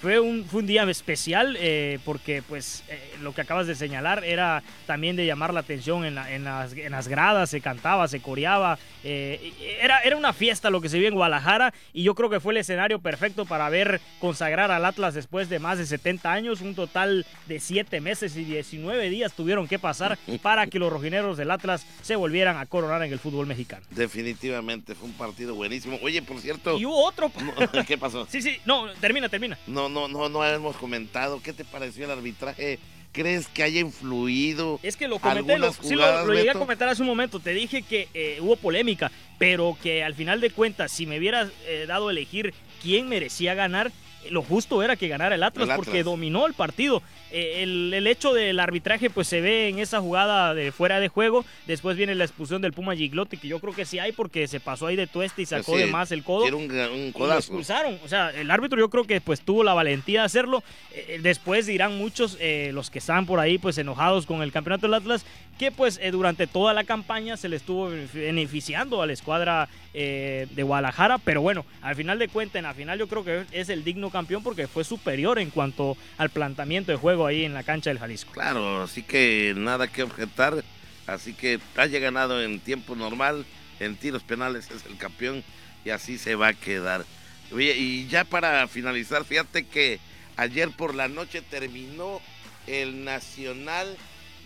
Fue 0.00 0.18
un, 0.18 0.46
fue 0.46 0.60
un 0.60 0.66
día 0.66 0.84
especial 0.84 1.58
eh, 1.60 1.98
porque 2.06 2.42
pues 2.42 2.84
eh, 2.88 2.98
lo 3.20 3.34
que 3.34 3.42
acabas 3.42 3.66
de 3.66 3.74
señalar 3.74 4.24
era 4.24 4.62
también 4.86 5.14
de 5.14 5.26
llamar 5.26 5.52
la 5.52 5.60
atención 5.60 6.06
en, 6.06 6.16
en, 6.16 6.44
las, 6.44 6.72
en 6.72 6.92
las, 6.92 7.06
gradas, 7.06 7.50
se 7.50 7.60
cantaba, 7.60 8.08
se 8.08 8.20
coreaba, 8.20 8.78
eh, 9.04 9.52
era, 9.78 10.00
era 10.00 10.16
una 10.16 10.32
fiesta 10.32 10.70
lo 10.70 10.80
que 10.80 10.88
se 10.88 10.98
vio 10.98 11.08
en 11.08 11.14
Guadalajara 11.14 11.74
y 11.92 12.02
yo 12.02 12.14
creo 12.14 12.30
que 12.30 12.40
fue 12.40 12.54
el 12.54 12.58
escenario 12.58 13.00
perfecto 13.00 13.44
para 13.44 13.68
ver 13.68 14.00
consagrar 14.20 14.70
al 14.70 14.86
Atlas 14.86 15.12
después 15.12 15.50
de 15.50 15.58
más 15.58 15.76
de 15.76 15.84
70 15.84 16.32
años, 16.32 16.62
un 16.62 16.74
total 16.74 17.26
de 17.46 17.60
7 17.60 18.00
meses 18.00 18.34
y 18.36 18.44
19 18.44 19.10
días 19.10 19.34
tuvieron 19.34 19.68
que 19.68 19.78
pasar 19.78 20.16
para 20.42 20.66
que 20.66 20.78
los 20.78 20.90
rojineros 20.90 21.36
del 21.36 21.50
Atlas 21.50 21.86
se 22.00 22.16
volvieran 22.16 22.56
a 22.56 22.64
coronar 22.64 23.02
en 23.02 23.12
el 23.12 23.18
fútbol 23.18 23.46
mexicano. 23.46 23.84
Definitivamente 23.90 24.94
fue 24.94 25.08
un 25.08 25.14
partido 25.14 25.54
buenísimo. 25.54 25.98
Oye, 26.02 26.22
por 26.22 26.40
cierto... 26.40 26.78
Y 26.78 26.86
hubo 26.86 27.04
otro... 27.04 27.30
¿Qué 27.86 27.98
pasó? 27.98 28.26
Sí, 28.30 28.40
sí, 28.40 28.56
no, 28.64 28.90
termina, 28.94 29.28
termina. 29.28 29.58
No, 29.66 29.89
no, 29.90 30.08
no, 30.08 30.28
no 30.28 30.44
hemos 30.44 30.76
comentado. 30.76 31.42
¿Qué 31.42 31.52
te 31.52 31.64
pareció 31.64 32.04
el 32.04 32.10
arbitraje? 32.10 32.78
¿Crees 33.12 33.48
que 33.48 33.64
haya 33.64 33.80
influido? 33.80 34.78
Es 34.82 34.96
que 34.96 35.08
lo 35.08 35.18
comenté, 35.18 35.58
lo, 35.58 35.72
sí, 35.72 35.94
lo, 35.94 36.32
llegué 36.32 36.50
a 36.50 36.54
comentar 36.54 36.88
hace 36.88 37.02
un 37.02 37.08
momento. 37.08 37.40
Te 37.40 37.52
dije 37.52 37.82
que 37.82 38.08
eh, 38.14 38.38
hubo 38.40 38.54
polémica, 38.56 39.10
pero 39.38 39.76
que 39.82 40.04
al 40.04 40.14
final 40.14 40.40
de 40.40 40.50
cuentas, 40.50 40.92
si 40.92 41.06
me 41.06 41.18
hubieras 41.18 41.48
eh, 41.66 41.86
dado 41.88 42.08
a 42.08 42.12
elegir 42.12 42.54
quién 42.80 43.08
merecía 43.08 43.54
ganar, 43.54 43.90
lo 44.28 44.42
justo 44.42 44.82
era 44.82 44.96
que 44.96 45.08
ganara 45.08 45.34
el 45.34 45.42
Atlas, 45.42 45.70
porque 45.76 46.02
dominó 46.02 46.46
el 46.46 46.54
partido. 46.54 47.02
Eh, 47.32 47.62
el, 47.62 48.06
hecho 48.06 48.32
del 48.34 48.58
arbitraje 48.58 49.08
pues 49.08 49.28
se 49.28 49.40
ve 49.40 49.68
en 49.68 49.78
esa 49.78 50.00
jugada 50.00 50.54
de 50.54 50.72
fuera 50.72 51.00
de 51.00 51.08
juego. 51.08 51.44
Después 51.66 51.96
viene 51.96 52.14
la 52.14 52.24
expulsión 52.24 52.60
del 52.60 52.72
Puma 52.72 52.96
Giglotti, 52.96 53.36
que 53.36 53.48
yo 53.48 53.60
creo 53.60 53.74
que 53.74 53.84
sí 53.84 53.98
hay 53.98 54.12
porque 54.12 54.48
se 54.48 54.60
pasó 54.60 54.86
ahí 54.86 54.96
de 54.96 55.06
tueste 55.06 55.42
y 55.42 55.46
sacó 55.46 55.76
de 55.76 55.86
más 55.86 56.12
el 56.12 56.24
codo. 56.24 56.44
un, 56.56 56.70
un 56.70 57.12
codazo. 57.12 57.38
expulsaron. 57.38 57.98
O 58.04 58.08
sea, 58.08 58.30
el 58.30 58.50
árbitro 58.50 58.78
yo 58.78 58.90
creo 58.90 59.04
que 59.04 59.20
pues 59.20 59.40
tuvo 59.40 59.64
la 59.64 59.74
valentía 59.74 60.20
de 60.20 60.26
hacerlo. 60.26 60.62
Eh, 60.92 61.20
después 61.22 61.66
dirán 61.66 61.96
muchos, 61.96 62.36
eh, 62.40 62.70
los 62.74 62.90
que 62.90 62.98
están 62.98 63.26
por 63.26 63.38
ahí 63.38 63.58
pues 63.58 63.78
enojados 63.78 64.26
con 64.26 64.42
el 64.42 64.52
campeonato 64.52 64.86
del 64.86 64.94
Atlas, 64.94 65.24
que 65.58 65.70
pues 65.70 66.00
durante 66.10 66.46
toda 66.46 66.72
la 66.72 66.84
campaña 66.84 67.36
se 67.36 67.48
le 67.48 67.56
estuvo 67.56 67.90
beneficiando 68.14 69.02
a 69.02 69.06
la 69.06 69.12
escuadra 69.12 69.68
de 69.92 70.62
Guadalajara. 70.62 71.18
Pero 71.18 71.42
bueno, 71.42 71.64
al 71.82 71.94
final 71.96 72.18
de 72.18 72.28
cuentas, 72.28 72.56
en 72.56 72.64
la 72.64 72.74
final 72.74 72.98
yo 72.98 73.08
creo 73.08 73.24
que 73.24 73.44
es 73.52 73.68
el 73.68 73.84
digno 73.84 74.09
campeón 74.10 74.42
porque 74.42 74.66
fue 74.66 74.84
superior 74.84 75.38
en 75.38 75.50
cuanto 75.50 75.96
al 76.18 76.30
planteamiento 76.30 76.92
de 76.92 76.98
juego 76.98 77.26
ahí 77.26 77.44
en 77.44 77.54
la 77.54 77.62
cancha 77.62 77.90
del 77.90 77.98
Jalisco. 77.98 78.32
Claro, 78.32 78.82
así 78.82 79.02
que 79.02 79.54
nada 79.56 79.88
que 79.88 80.02
objetar. 80.02 80.62
Así 81.06 81.34
que 81.34 81.58
haya 81.76 81.98
ganado 81.98 82.40
en 82.42 82.60
tiempo 82.60 82.94
normal, 82.94 83.44
en 83.80 83.96
tiros 83.96 84.22
penales 84.22 84.70
es 84.70 84.86
el 84.86 84.96
campeón 84.96 85.42
y 85.84 85.90
así 85.90 86.18
se 86.18 86.36
va 86.36 86.48
a 86.48 86.54
quedar. 86.54 87.04
y 87.52 88.06
ya 88.06 88.24
para 88.24 88.68
finalizar, 88.68 89.24
fíjate 89.24 89.66
que 89.66 89.98
ayer 90.36 90.70
por 90.70 90.94
la 90.94 91.08
noche 91.08 91.42
terminó 91.42 92.20
el 92.66 93.04
Nacional 93.04 93.96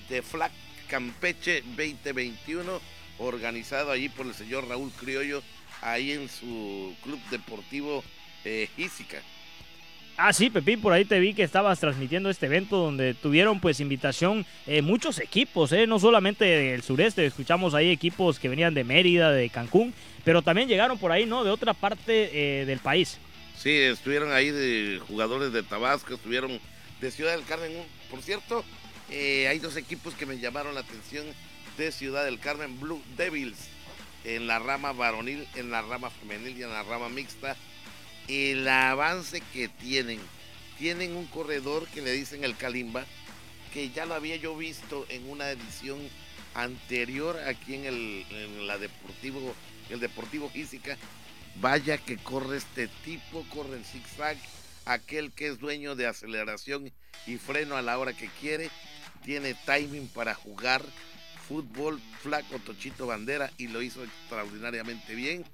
de 0.08 0.22
Flag 0.22 0.52
Campeche 0.88 1.62
2021, 1.76 2.80
organizado 3.18 3.90
allí 3.90 4.08
por 4.08 4.26
el 4.26 4.34
señor 4.34 4.66
Raúl 4.68 4.90
Criollo, 4.92 5.42
ahí 5.82 6.12
en 6.12 6.28
su 6.28 6.94
club 7.02 7.20
deportivo 7.30 8.02
eh. 8.44 8.68
Ah, 10.16 10.32
sí, 10.32 10.48
Pepín, 10.48 10.80
por 10.80 10.92
ahí 10.92 11.04
te 11.04 11.18
vi 11.18 11.34
que 11.34 11.42
estabas 11.42 11.80
transmitiendo 11.80 12.30
este 12.30 12.46
evento 12.46 12.76
donde 12.76 13.14
tuvieron 13.14 13.58
pues 13.58 13.80
invitación 13.80 14.46
eh, 14.64 14.80
muchos 14.80 15.18
equipos, 15.18 15.72
eh, 15.72 15.88
no 15.88 15.98
solamente 15.98 16.44
del 16.44 16.82
sureste, 16.84 17.26
escuchamos 17.26 17.74
ahí 17.74 17.90
equipos 17.90 18.38
que 18.38 18.48
venían 18.48 18.74
de 18.74 18.84
Mérida, 18.84 19.32
de 19.32 19.50
Cancún, 19.50 19.92
pero 20.24 20.40
también 20.40 20.68
llegaron 20.68 20.98
por 20.98 21.10
ahí, 21.10 21.26
¿no? 21.26 21.42
De 21.42 21.50
otra 21.50 21.74
parte 21.74 22.30
eh, 22.32 22.64
del 22.64 22.78
país. 22.78 23.18
Sí, 23.58 23.72
estuvieron 23.72 24.32
ahí 24.32 24.52
de 24.52 25.00
jugadores 25.00 25.52
de 25.52 25.64
Tabasco, 25.64 26.14
estuvieron 26.14 26.60
de 27.00 27.10
Ciudad 27.10 27.32
del 27.32 27.44
Carmen. 27.44 27.72
Por 28.08 28.22
cierto, 28.22 28.64
hay 29.10 29.58
dos 29.58 29.76
equipos 29.76 30.14
que 30.14 30.26
me 30.26 30.38
llamaron 30.38 30.74
la 30.74 30.80
atención 30.80 31.26
de 31.76 31.90
Ciudad 31.90 32.24
del 32.24 32.38
Carmen, 32.38 32.78
Blue 32.78 33.02
Devils, 33.16 33.68
en 34.24 34.46
la 34.46 34.60
rama 34.60 34.92
varonil, 34.92 35.46
en 35.56 35.70
la 35.72 35.82
rama 35.82 36.10
femenil 36.10 36.56
y 36.56 36.62
en 36.62 36.70
la 36.70 36.84
rama 36.84 37.08
mixta 37.08 37.56
el 38.28 38.66
avance 38.68 39.42
que 39.52 39.68
tienen. 39.68 40.20
Tienen 40.78 41.16
un 41.16 41.26
corredor 41.26 41.86
que 41.88 42.02
le 42.02 42.12
dicen 42.12 42.44
el 42.44 42.56
Kalimba, 42.56 43.04
que 43.72 43.90
ya 43.90 44.06
lo 44.06 44.14
había 44.14 44.36
yo 44.36 44.56
visto 44.56 45.06
en 45.08 45.28
una 45.28 45.50
edición 45.50 45.98
anterior 46.54 47.38
aquí 47.46 47.74
en 47.74 47.84
el 47.84 48.26
en 48.30 48.80
Deportivo, 48.80 49.54
el 49.90 50.00
Deportivo 50.00 50.48
Física. 50.50 50.96
Vaya 51.56 51.98
que 51.98 52.16
corre 52.16 52.56
este 52.56 52.88
tipo, 53.04 53.44
corre 53.54 53.76
en 53.76 53.84
zigzag, 53.84 54.36
aquel 54.84 55.32
que 55.32 55.48
es 55.48 55.58
dueño 55.58 55.94
de 55.94 56.06
aceleración 56.06 56.92
y 57.26 57.36
freno 57.36 57.76
a 57.76 57.82
la 57.82 57.98
hora 57.98 58.12
que 58.12 58.28
quiere, 58.40 58.70
tiene 59.24 59.54
timing 59.66 60.08
para 60.08 60.34
jugar 60.34 60.84
fútbol, 61.48 62.00
flaco 62.22 62.58
Tochito 62.58 63.06
Bandera 63.06 63.50
y 63.58 63.68
lo 63.68 63.82
hizo 63.82 64.02
extraordinariamente 64.02 65.14
bien. 65.14 65.44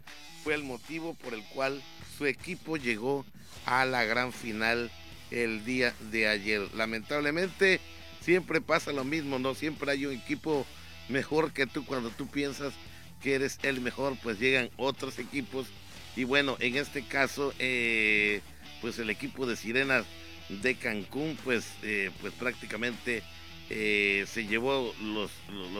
Fue 0.42 0.54
el 0.54 0.62
motivo 0.62 1.14
por 1.14 1.34
el 1.34 1.44
cual 1.44 1.82
su 2.20 2.26
equipo 2.26 2.76
llegó 2.76 3.24
a 3.64 3.86
la 3.86 4.04
gran 4.04 4.30
final 4.30 4.90
el 5.30 5.64
día 5.64 5.94
de 6.12 6.28
ayer. 6.28 6.60
Lamentablemente 6.74 7.80
siempre 8.20 8.60
pasa 8.60 8.92
lo 8.92 9.04
mismo, 9.04 9.38
¿no? 9.38 9.54
Siempre 9.54 9.90
hay 9.90 10.04
un 10.04 10.12
equipo 10.12 10.66
mejor 11.08 11.54
que 11.54 11.66
tú 11.66 11.86
cuando 11.86 12.10
tú 12.10 12.26
piensas 12.26 12.74
que 13.22 13.36
eres 13.36 13.58
el 13.62 13.80
mejor, 13.80 14.18
pues 14.22 14.38
llegan 14.38 14.68
otros 14.76 15.18
equipos. 15.18 15.68
Y 16.14 16.24
bueno, 16.24 16.58
en 16.60 16.76
este 16.76 17.02
caso, 17.02 17.54
eh, 17.58 18.42
pues 18.82 18.98
el 18.98 19.08
equipo 19.08 19.46
de 19.46 19.56
Sirenas 19.56 20.04
de 20.50 20.74
Cancún, 20.74 21.38
pues, 21.42 21.68
eh, 21.82 22.10
pues 22.20 22.34
prácticamente 22.34 23.22
eh, 23.70 24.26
se 24.28 24.46
llevó 24.46 24.94
los, 25.00 25.30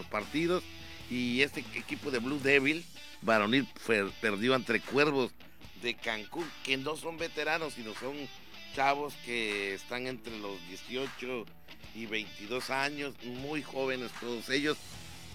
partidos. 0.06 0.64
Y 1.10 1.42
este 1.42 1.62
equipo 1.74 2.10
de 2.10 2.18
Blue 2.18 2.40
Devil, 2.42 2.82
varonil, 3.20 3.68
perdió 4.22 4.54
entre 4.54 4.80
Cuervos 4.80 5.32
de 5.82 5.94
Cancún, 5.94 6.50
que 6.64 6.76
no 6.76 6.96
son 6.96 7.18
veteranos, 7.18 7.74
sino 7.74 7.94
son 7.94 8.14
chavos 8.74 9.14
que 9.24 9.74
están 9.74 10.06
entre 10.06 10.38
los 10.38 10.64
18 10.68 11.46
y 11.94 12.06
22 12.06 12.70
años, 12.70 13.14
muy 13.24 13.62
jóvenes 13.62 14.10
todos 14.20 14.48
ellos, 14.50 14.76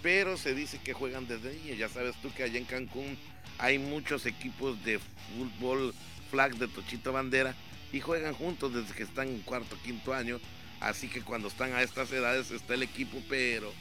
pero 0.02 0.36
se 0.36 0.54
dice 0.54 0.80
que 0.82 0.92
juegan 0.92 1.26
desde 1.26 1.54
niños. 1.54 1.78
Ya 1.78 1.88
sabes 1.88 2.14
tú 2.22 2.32
que 2.32 2.44
allá 2.44 2.58
en 2.58 2.64
Cancún 2.64 3.18
hay 3.58 3.78
muchos 3.78 4.26
equipos 4.26 4.82
de 4.84 4.98
fútbol 4.98 5.94
flag 6.30 6.56
de 6.56 6.68
Tochito 6.68 7.12
Bandera 7.12 7.54
y 7.92 8.00
juegan 8.00 8.34
juntos 8.34 8.74
desde 8.74 8.94
que 8.94 9.02
están 9.02 9.28
en 9.28 9.40
cuarto, 9.40 9.76
quinto 9.84 10.14
año. 10.14 10.40
Así 10.80 11.08
que 11.08 11.22
cuando 11.22 11.48
están 11.48 11.72
a 11.72 11.82
estas 11.82 12.12
edades 12.12 12.50
está 12.50 12.74
el 12.74 12.82
equipo, 12.82 13.22
pero 13.28 13.72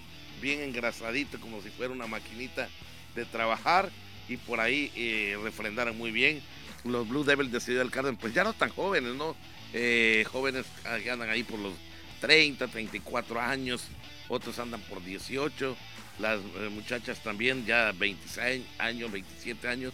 bien 0.41 0.61
engrasadito, 0.61 1.39
como 1.39 1.61
si 1.61 1.69
fuera 1.69 1.93
una 1.93 2.07
maquinita 2.07 2.69
de 3.15 3.25
trabajar 3.25 3.91
y 4.27 4.37
por 4.37 4.59
ahí 4.59 4.91
eh, 4.95 5.37
refrendaron 5.41 5.97
muy 5.97 6.11
bien. 6.11 6.41
Los 6.83 7.07
Blue 7.07 7.23
Devils 7.23 7.51
de 7.51 7.59
Ciudad 7.59 7.81
del 7.81 7.91
Carmen, 7.91 8.15
pues 8.15 8.33
ya 8.33 8.43
no 8.43 8.53
tan 8.53 8.69
jóvenes, 8.69 9.15
¿no? 9.15 9.35
Eh, 9.73 10.25
jóvenes 10.31 10.65
que 11.03 11.11
andan 11.11 11.29
ahí 11.29 11.43
por 11.43 11.59
los 11.59 11.73
30, 12.21 12.67
34 12.67 13.41
años, 13.41 13.83
otros 14.29 14.57
andan 14.59 14.81
por 14.81 15.03
18, 15.03 15.75
las 16.19 16.39
eh, 16.39 16.69
muchachas 16.71 17.21
también 17.21 17.65
ya 17.65 17.91
26 17.91 18.63
años, 18.77 19.11
27 19.11 19.67
años, 19.67 19.93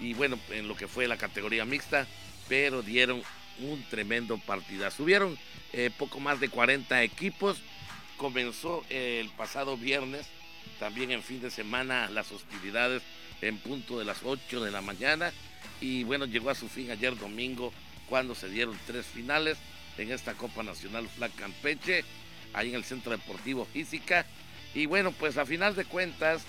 y 0.00 0.14
bueno, 0.14 0.38
en 0.50 0.68
lo 0.68 0.76
que 0.76 0.86
fue 0.86 1.08
la 1.08 1.16
categoría 1.16 1.64
mixta, 1.64 2.06
pero 2.48 2.82
dieron 2.82 3.22
un 3.60 3.84
tremendo 3.90 4.38
partida. 4.38 4.90
Subieron 4.90 5.36
poco 5.98 6.18
más 6.20 6.40
de 6.40 6.48
40 6.48 7.02
equipos, 7.02 7.58
comenzó 8.16 8.84
el 8.88 9.28
pasado 9.30 9.76
viernes, 9.76 10.26
también 10.78 11.10
en 11.10 11.22
fin 11.22 11.40
de 11.40 11.50
semana 11.50 12.08
las 12.10 12.30
hostilidades 12.30 13.02
en 13.40 13.58
punto 13.58 13.98
de 13.98 14.04
las 14.04 14.18
8 14.24 14.64
de 14.64 14.70
la 14.70 14.80
mañana 14.80 15.32
y 15.80 16.04
bueno, 16.04 16.26
llegó 16.26 16.50
a 16.50 16.54
su 16.54 16.68
fin 16.68 16.90
ayer 16.90 17.16
domingo 17.16 17.72
cuando 18.08 18.34
se 18.34 18.48
dieron 18.48 18.78
tres 18.86 19.06
finales 19.06 19.58
en 19.96 20.10
esta 20.12 20.34
Copa 20.34 20.62
Nacional 20.62 21.08
Flag 21.08 21.32
Campeche, 21.34 22.04
ahí 22.52 22.70
en 22.70 22.76
el 22.76 22.84
Centro 22.84 23.12
Deportivo 23.12 23.64
Física. 23.64 24.26
Y 24.74 24.86
bueno, 24.86 25.12
pues 25.12 25.36
a 25.38 25.46
final 25.46 25.74
de 25.74 25.84
cuentas, 25.84 26.42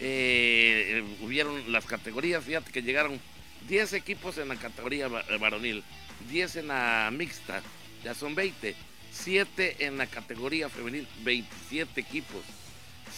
eh, 0.00 1.04
hubieron 1.20 1.70
las 1.70 1.84
categorías, 1.84 2.44
fíjate 2.44 2.70
que 2.70 2.82
llegaron 2.82 3.20
10 3.68 3.92
equipos 3.94 4.38
en 4.38 4.48
la 4.48 4.56
categoría 4.56 5.08
varonil, 5.08 5.82
10 6.30 6.56
en 6.56 6.68
la 6.68 7.10
mixta, 7.12 7.62
ya 8.04 8.14
son 8.14 8.34
20, 8.34 8.74
7 9.12 9.76
en 9.80 9.98
la 9.98 10.06
categoría 10.06 10.68
femenil, 10.68 11.06
27 11.22 12.00
equipos, 12.00 12.42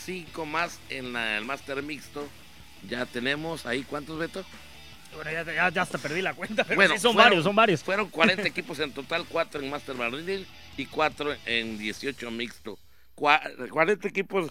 5 0.04 0.46
más 0.46 0.78
en 0.90 1.16
el 1.16 1.44
máster 1.44 1.82
mixto, 1.82 2.28
ya 2.88 3.06
tenemos 3.06 3.66
ahí, 3.66 3.82
¿cuántos, 3.82 4.18
Beto? 4.18 4.44
Bueno, 5.14 5.30
ya, 5.30 5.70
ya, 5.70 5.82
hasta 5.82 5.98
perdí 5.98 6.22
la 6.22 6.34
cuenta, 6.34 6.64
pero 6.64 6.76
bueno, 6.76 6.94
sí, 6.94 7.00
son 7.00 7.14
varios, 7.14 7.44
son 7.44 7.54
varios. 7.54 7.82
Fueron 7.82 8.08
40 8.08 8.42
equipos 8.48 8.78
en 8.80 8.92
total, 8.92 9.24
4 9.28 9.60
en 9.60 9.70
Master 9.70 9.94
Varonil 9.94 10.46
y 10.76 10.86
4 10.86 11.36
en 11.46 11.78
18 11.78 12.30
mixto. 12.30 12.78
40 13.14 14.08
equipos 14.08 14.50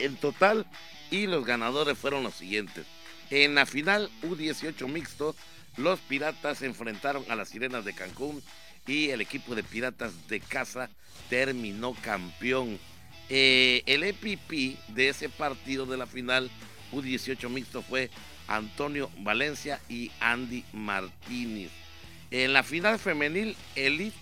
en 0.00 0.16
total 0.16 0.66
y 1.10 1.26
los 1.26 1.44
ganadores 1.44 1.96
fueron 1.96 2.24
los 2.24 2.34
siguientes. 2.34 2.84
En 3.30 3.54
la 3.54 3.66
final 3.66 4.10
U18 4.22 4.88
mixto, 4.88 5.36
los 5.76 6.00
Piratas 6.00 6.58
se 6.58 6.66
enfrentaron 6.66 7.24
a 7.28 7.36
las 7.36 7.50
Sirenas 7.50 7.84
de 7.84 7.94
Cancún 7.94 8.42
y 8.86 9.10
el 9.10 9.20
equipo 9.20 9.54
de 9.54 9.62
Piratas 9.62 10.28
de 10.28 10.40
Casa 10.40 10.90
terminó 11.28 11.94
campeón. 12.02 12.78
Eh, 13.28 13.82
el 13.86 14.04
EPP 14.04 14.78
de 14.88 15.08
ese 15.08 15.28
partido 15.28 15.86
de 15.86 15.96
la 15.96 16.06
final 16.06 16.50
U18 16.92 17.48
mixto 17.48 17.82
fue 17.82 18.10
Antonio 18.48 19.10
Valencia 19.18 19.80
y 19.88 20.10
Andy 20.20 20.64
Martínez. 20.72 21.70
En 22.30 22.52
la 22.52 22.62
final 22.62 22.98
femenil, 22.98 23.56
Elite 23.74 24.16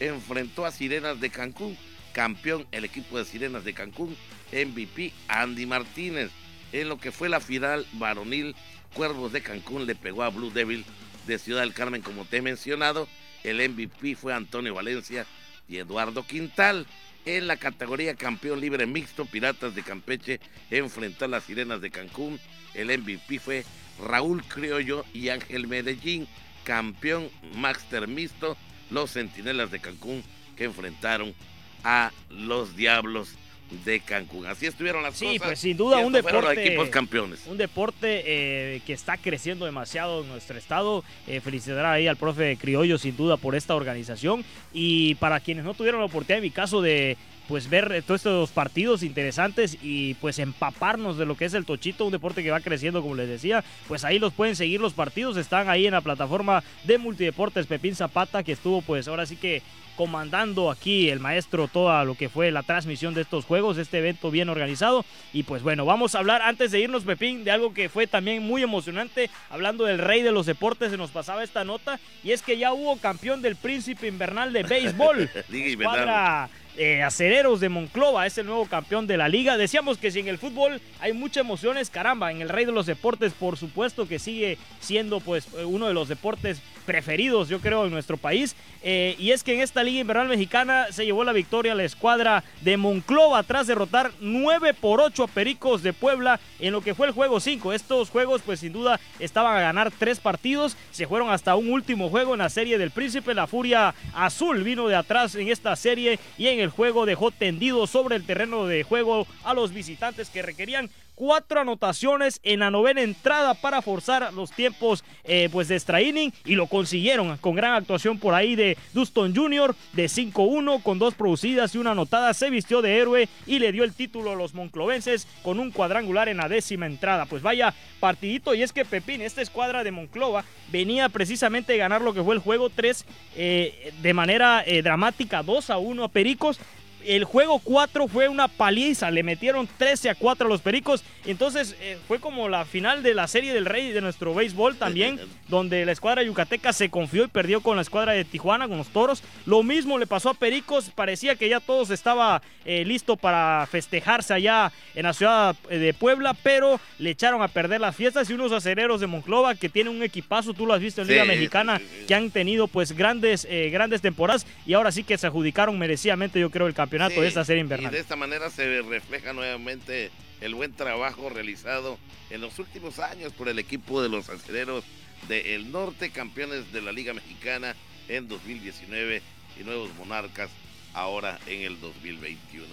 enfrentó 0.00 0.66
a 0.66 0.72
Sirenas 0.72 1.20
de 1.20 1.30
Cancún, 1.30 1.76
campeón 2.12 2.66
el 2.72 2.84
equipo 2.84 3.18
de 3.18 3.24
Sirenas 3.24 3.64
de 3.64 3.74
Cancún, 3.74 4.16
MVP 4.52 5.12
Andy 5.28 5.66
Martínez. 5.66 6.30
En 6.72 6.88
lo 6.88 6.98
que 6.98 7.12
fue 7.12 7.28
la 7.28 7.40
final 7.40 7.86
varonil, 7.92 8.54
Cuervos 8.94 9.32
de 9.32 9.42
Cancún 9.42 9.86
le 9.86 9.94
pegó 9.94 10.22
a 10.22 10.30
Blue 10.30 10.50
Devil 10.50 10.84
de 11.26 11.38
Ciudad 11.38 11.60
del 11.60 11.74
Carmen, 11.74 12.02
como 12.02 12.24
te 12.24 12.38
he 12.38 12.42
mencionado. 12.42 13.08
El 13.44 13.56
MVP 13.68 14.16
fue 14.16 14.32
Antonio 14.32 14.74
Valencia 14.74 15.26
y 15.68 15.76
Eduardo 15.76 16.26
Quintal. 16.26 16.86
En 17.26 17.48
la 17.48 17.56
categoría 17.56 18.14
campeón 18.14 18.60
libre 18.60 18.86
mixto, 18.86 19.26
Piratas 19.26 19.74
de 19.74 19.82
Campeche 19.82 20.38
enfrentó 20.70 21.24
a 21.24 21.28
las 21.28 21.42
Sirenas 21.42 21.80
de 21.80 21.90
Cancún. 21.90 22.38
El 22.72 22.96
MVP 22.96 23.40
fue 23.40 23.64
Raúl 24.00 24.44
Criollo 24.44 25.04
y 25.12 25.30
Ángel 25.30 25.66
Medellín. 25.66 26.28
Campeón 26.62 27.28
Master 27.56 28.06
Mixto, 28.06 28.56
los 28.90 29.12
Centinelas 29.12 29.72
de 29.72 29.80
Cancún 29.80 30.22
que 30.56 30.64
enfrentaron 30.64 31.34
a 31.82 32.12
los 32.30 32.76
Diablos 32.76 33.36
de 33.84 34.00
Cancún. 34.00 34.46
Así 34.46 34.66
estuvieron 34.66 35.02
las 35.02 35.16
sí, 35.16 35.24
cosas. 35.24 35.32
Sí, 35.32 35.38
pues 35.44 35.58
sin 35.58 35.76
duda 35.76 35.98
un 35.98 36.12
deporte. 36.12 36.66
equipos 36.66 36.88
campeones. 36.88 37.46
Un 37.46 37.56
deporte 37.56 38.22
eh, 38.24 38.80
que 38.86 38.92
está 38.92 39.16
creciendo 39.16 39.64
demasiado 39.64 40.22
en 40.22 40.28
nuestro 40.28 40.56
estado. 40.56 41.04
Eh, 41.26 41.40
felicitar 41.40 41.84
ahí 41.86 42.06
al 42.06 42.16
profe 42.16 42.56
Criollo, 42.56 42.98
sin 42.98 43.16
duda, 43.16 43.36
por 43.36 43.54
esta 43.54 43.74
organización. 43.74 44.44
Y 44.72 45.16
para 45.16 45.40
quienes 45.40 45.64
no 45.64 45.74
tuvieron 45.74 46.00
la 46.00 46.06
oportunidad, 46.06 46.38
en 46.38 46.44
mi 46.44 46.50
caso, 46.50 46.80
de 46.80 47.16
pues 47.48 47.68
ver 47.68 47.92
eh, 47.92 48.02
todos 48.02 48.20
estos 48.20 48.50
partidos 48.50 49.02
interesantes 49.02 49.78
y 49.82 50.14
pues 50.14 50.38
empaparnos 50.38 51.16
de 51.16 51.26
lo 51.26 51.36
que 51.36 51.44
es 51.44 51.54
el 51.54 51.64
tochito, 51.64 52.04
un 52.04 52.12
deporte 52.12 52.42
que 52.42 52.50
va 52.50 52.60
creciendo 52.60 53.02
como 53.02 53.14
les 53.14 53.28
decía, 53.28 53.64
pues 53.88 54.04
ahí 54.04 54.18
los 54.18 54.32
pueden 54.32 54.56
seguir 54.56 54.80
los 54.80 54.92
partidos, 54.92 55.36
están 55.36 55.68
ahí 55.68 55.86
en 55.86 55.92
la 55.92 56.00
plataforma 56.00 56.62
de 56.84 56.98
multideportes 56.98 57.66
Pepín 57.66 57.94
Zapata 57.94 58.42
que 58.42 58.52
estuvo 58.52 58.82
pues 58.82 59.08
ahora 59.08 59.26
sí 59.26 59.36
que 59.36 59.62
comandando 59.96 60.70
aquí 60.70 61.08
el 61.08 61.18
maestro 61.18 61.66
toda 61.66 62.04
lo 62.04 62.14
que 62.14 62.28
fue 62.28 62.50
la 62.50 62.62
transmisión 62.62 63.14
de 63.14 63.22
estos 63.22 63.44
juegos, 63.44 63.78
este 63.78 63.98
evento 63.98 64.30
bien 64.30 64.48
organizado. 64.48 65.04
Y 65.32 65.42
pues 65.42 65.62
bueno, 65.62 65.84
vamos 65.84 66.14
a 66.14 66.18
hablar 66.18 66.42
antes 66.42 66.70
de 66.70 66.80
irnos, 66.80 67.04
Pepín, 67.04 67.42
de 67.42 67.50
algo 67.50 67.74
que 67.74 67.88
fue 67.88 68.06
también 68.06 68.42
muy 68.42 68.62
emocionante. 68.62 69.30
Hablando 69.50 69.84
del 69.84 69.98
rey 69.98 70.22
de 70.22 70.32
los 70.32 70.46
deportes, 70.46 70.90
se 70.90 70.96
nos 70.96 71.10
pasaba 71.10 71.42
esta 71.42 71.64
nota. 71.64 71.98
Y 72.22 72.32
es 72.32 72.42
que 72.42 72.58
ya 72.58 72.72
hubo 72.72 72.98
campeón 72.98 73.42
del 73.42 73.56
príncipe 73.56 74.06
invernal 74.06 74.52
de 74.52 74.62
béisbol. 74.62 75.30
Liga 75.48 75.68
invernal. 75.70 76.50
Eh, 76.76 77.02
Acereros 77.02 77.60
de 77.60 77.68
Monclova 77.68 78.26
es 78.26 78.38
el 78.38 78.46
nuevo 78.46 78.66
campeón 78.66 79.06
de 79.06 79.16
la 79.16 79.28
liga. 79.28 79.56
Decíamos 79.56 79.98
que 79.98 80.10
si 80.10 80.20
en 80.20 80.28
el 80.28 80.38
fútbol 80.38 80.80
hay 81.00 81.12
muchas 81.12 81.42
emociones, 81.42 81.90
caramba, 81.90 82.30
en 82.30 82.40
el 82.40 82.48
rey 82.48 82.64
de 82.64 82.72
los 82.72 82.86
deportes 82.86 83.32
por 83.32 83.56
supuesto 83.56 84.06
que 84.08 84.18
sigue 84.18 84.58
siendo 84.80 85.20
pues 85.20 85.48
uno 85.64 85.88
de 85.88 85.94
los 85.94 86.08
deportes 86.08 86.60
preferidos 86.84 87.48
yo 87.48 87.60
creo 87.60 87.84
en 87.84 87.92
nuestro 87.92 88.16
país. 88.16 88.56
Eh, 88.82 89.16
y 89.18 89.32
es 89.32 89.42
que 89.42 89.54
en 89.54 89.60
esta 89.60 89.82
liga 89.82 90.00
invernal 90.00 90.28
mexicana 90.28 90.86
se 90.90 91.04
llevó 91.04 91.24
la 91.24 91.32
victoria 91.32 91.74
la 91.74 91.84
escuadra 91.84 92.44
de 92.60 92.76
Monclova 92.76 93.42
tras 93.42 93.66
derrotar 93.66 94.12
9 94.20 94.74
por 94.74 95.00
8 95.00 95.24
a 95.24 95.26
Pericos 95.26 95.82
de 95.82 95.92
Puebla 95.92 96.38
en 96.60 96.72
lo 96.72 96.80
que 96.80 96.94
fue 96.94 97.08
el 97.08 97.12
juego 97.12 97.40
5. 97.40 97.72
Estos 97.72 98.10
juegos 98.10 98.42
pues 98.44 98.60
sin 98.60 98.72
duda 98.72 99.00
estaban 99.18 99.56
a 99.56 99.60
ganar 99.60 99.90
tres 99.90 100.20
partidos. 100.20 100.76
Se 100.92 101.06
fueron 101.06 101.30
hasta 101.30 101.56
un 101.56 101.70
último 101.70 102.08
juego 102.08 102.34
en 102.34 102.38
la 102.38 102.48
serie 102.48 102.78
del 102.78 102.92
Príncipe. 102.92 103.34
La 103.34 103.46
Furia 103.46 103.94
Azul 104.14 104.62
vino 104.62 104.88
de 104.88 104.94
atrás 104.94 105.34
en 105.34 105.48
esta 105.48 105.74
serie 105.74 106.18
y 106.38 106.46
en 106.46 106.60
el 106.60 106.65
juego 106.70 107.06
dejó 107.06 107.30
tendido 107.30 107.86
sobre 107.86 108.16
el 108.16 108.26
terreno 108.26 108.66
de 108.66 108.82
juego 108.82 109.26
a 109.44 109.54
los 109.54 109.72
visitantes 109.72 110.30
que 110.30 110.42
requerían 110.42 110.90
cuatro 111.16 111.60
anotaciones 111.60 112.40
en 112.44 112.60
la 112.60 112.70
novena 112.70 113.00
entrada 113.00 113.54
para 113.54 113.82
forzar 113.82 114.32
los 114.34 114.52
tiempos 114.52 115.02
eh, 115.24 115.48
pues 115.50 115.66
de 115.66 115.74
extra 115.74 116.00
inning 116.00 116.30
y 116.44 116.54
lo 116.54 116.68
consiguieron 116.68 117.36
con 117.38 117.56
gran 117.56 117.74
actuación 117.74 118.18
por 118.18 118.34
ahí 118.34 118.54
de 118.54 118.76
Duston 118.92 119.34
Jr. 119.34 119.74
de 119.94 120.04
5-1 120.04 120.82
con 120.82 120.98
dos 121.00 121.14
producidas 121.14 121.74
y 121.74 121.78
una 121.78 121.92
anotada 121.92 122.32
se 122.34 122.50
vistió 122.50 122.82
de 122.82 122.98
héroe 122.98 123.28
y 123.46 123.58
le 123.58 123.72
dio 123.72 123.82
el 123.82 123.94
título 123.94 124.32
a 124.32 124.36
los 124.36 124.54
monclovenses 124.54 125.26
con 125.42 125.58
un 125.58 125.72
cuadrangular 125.72 126.28
en 126.28 126.36
la 126.36 126.48
décima 126.48 126.86
entrada 126.86 127.24
pues 127.24 127.42
vaya 127.42 127.74
partidito 127.98 128.54
y 128.54 128.62
es 128.62 128.72
que 128.72 128.84
Pepín 128.84 129.22
esta 129.22 129.40
escuadra 129.40 129.82
de 129.82 129.90
Monclova 129.90 130.44
venía 130.70 131.08
precisamente 131.08 131.72
a 131.72 131.76
ganar 131.78 132.02
lo 132.02 132.12
que 132.12 132.22
fue 132.22 132.34
el 132.34 132.40
juego 132.40 132.68
3 132.68 133.06
eh, 133.36 133.92
de 134.02 134.14
manera 134.14 134.62
eh, 134.66 134.82
dramática 134.82 135.42
2 135.42 135.70
a 135.70 135.78
1 135.78 136.04
a 136.04 136.08
Pericos 136.08 136.60
el 137.06 137.24
juego 137.24 137.60
4 137.60 138.08
fue 138.08 138.28
una 138.28 138.48
paliza, 138.48 139.10
le 139.10 139.22
metieron 139.22 139.68
13 139.78 140.10
a 140.10 140.14
4 140.14 140.46
a 140.46 140.50
los 140.50 140.60
Pericos. 140.60 141.04
Entonces 141.24 141.76
eh, 141.80 141.98
fue 142.06 142.18
como 142.20 142.48
la 142.48 142.64
final 142.64 143.02
de 143.02 143.14
la 143.14 143.28
Serie 143.28 143.52
del 143.54 143.64
Rey 143.64 143.92
de 143.92 144.00
nuestro 144.00 144.34
béisbol 144.34 144.76
también, 144.76 145.20
donde 145.48 145.84
la 145.84 145.92
escuadra 145.92 146.22
yucateca 146.22 146.72
se 146.72 146.90
confió 146.90 147.24
y 147.24 147.28
perdió 147.28 147.60
con 147.60 147.76
la 147.76 147.82
escuadra 147.82 148.12
de 148.12 148.24
Tijuana, 148.24 148.68
con 148.68 148.78
los 148.78 148.88
Toros. 148.88 149.22
Lo 149.44 149.62
mismo 149.62 149.98
le 149.98 150.06
pasó 150.06 150.30
a 150.30 150.34
Pericos, 150.34 150.90
parecía 150.94 151.36
que 151.36 151.48
ya 151.48 151.60
todos 151.60 151.90
estaba 151.90 152.42
eh, 152.64 152.84
listo 152.84 153.16
para 153.16 153.66
festejarse 153.70 154.34
allá 154.34 154.72
en 154.94 155.04
la 155.04 155.12
ciudad 155.12 155.56
eh, 155.70 155.78
de 155.78 155.94
Puebla, 155.94 156.34
pero 156.42 156.80
le 156.98 157.10
echaron 157.10 157.42
a 157.42 157.48
perder 157.48 157.80
las 157.80 157.94
fiestas 157.94 158.28
y 158.30 158.34
unos 158.34 158.52
acereros 158.52 159.00
de 159.00 159.06
Monclova 159.06 159.54
que 159.54 159.68
tienen 159.68 159.94
un 159.94 160.02
equipazo, 160.02 160.54
tú 160.54 160.66
lo 160.66 160.74
has 160.74 160.80
visto 160.80 161.02
en 161.02 161.08
Liga 161.08 161.24
Mexicana, 161.24 161.80
que 162.08 162.14
han 162.14 162.30
tenido 162.30 162.66
pues 162.66 162.92
grandes, 162.92 163.46
grandes 163.70 164.00
temporadas 164.00 164.46
y 164.66 164.74
ahora 164.74 164.90
sí 164.90 165.04
que 165.04 165.18
se 165.18 165.26
adjudicaron 165.26 165.78
merecidamente 165.78 166.40
yo 166.40 166.50
creo 166.50 166.66
el 166.66 166.74
campeonato 166.96 167.20
de 167.20 167.28
esta 167.28 167.44
serie 167.44 167.60
invernal. 167.60 167.92
Y 167.92 167.94
de 167.94 168.00
esta 168.00 168.16
manera 168.16 168.50
se 168.50 168.82
refleja 168.82 169.32
nuevamente 169.32 170.10
el 170.40 170.54
buen 170.54 170.72
trabajo 170.72 171.28
realizado 171.28 171.98
en 172.30 172.40
los 172.40 172.58
últimos 172.58 172.98
años 172.98 173.32
por 173.32 173.48
el 173.48 173.58
equipo 173.58 174.02
de 174.02 174.08
los 174.08 174.28
aceleros 174.28 174.84
del 175.28 175.70
norte, 175.70 176.10
campeones 176.10 176.72
de 176.72 176.82
la 176.82 176.92
Liga 176.92 177.14
Mexicana 177.14 177.74
en 178.08 178.28
2019 178.28 179.22
y 179.58 179.64
nuevos 179.64 179.90
monarcas 179.94 180.50
ahora 180.94 181.38
en 181.46 181.62
el 181.62 181.80
2021. 181.80 182.66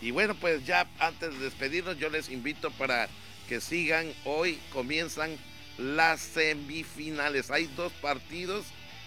Y 0.00 0.10
bueno, 0.12 0.34
pues 0.34 0.64
ya 0.64 0.86
antes 0.98 1.32
de 1.38 1.44
despedirnos, 1.44 1.98
yo 1.98 2.08
les 2.08 2.30
invito 2.30 2.70
para 2.72 3.08
que 3.48 3.60
sigan. 3.60 4.10
Hoy 4.24 4.58
comienzan 4.72 5.36
las 5.78 6.20
semifinales. 6.20 7.50
Hay 7.50 7.68
dos 7.76 7.92
partidos, 7.92 8.64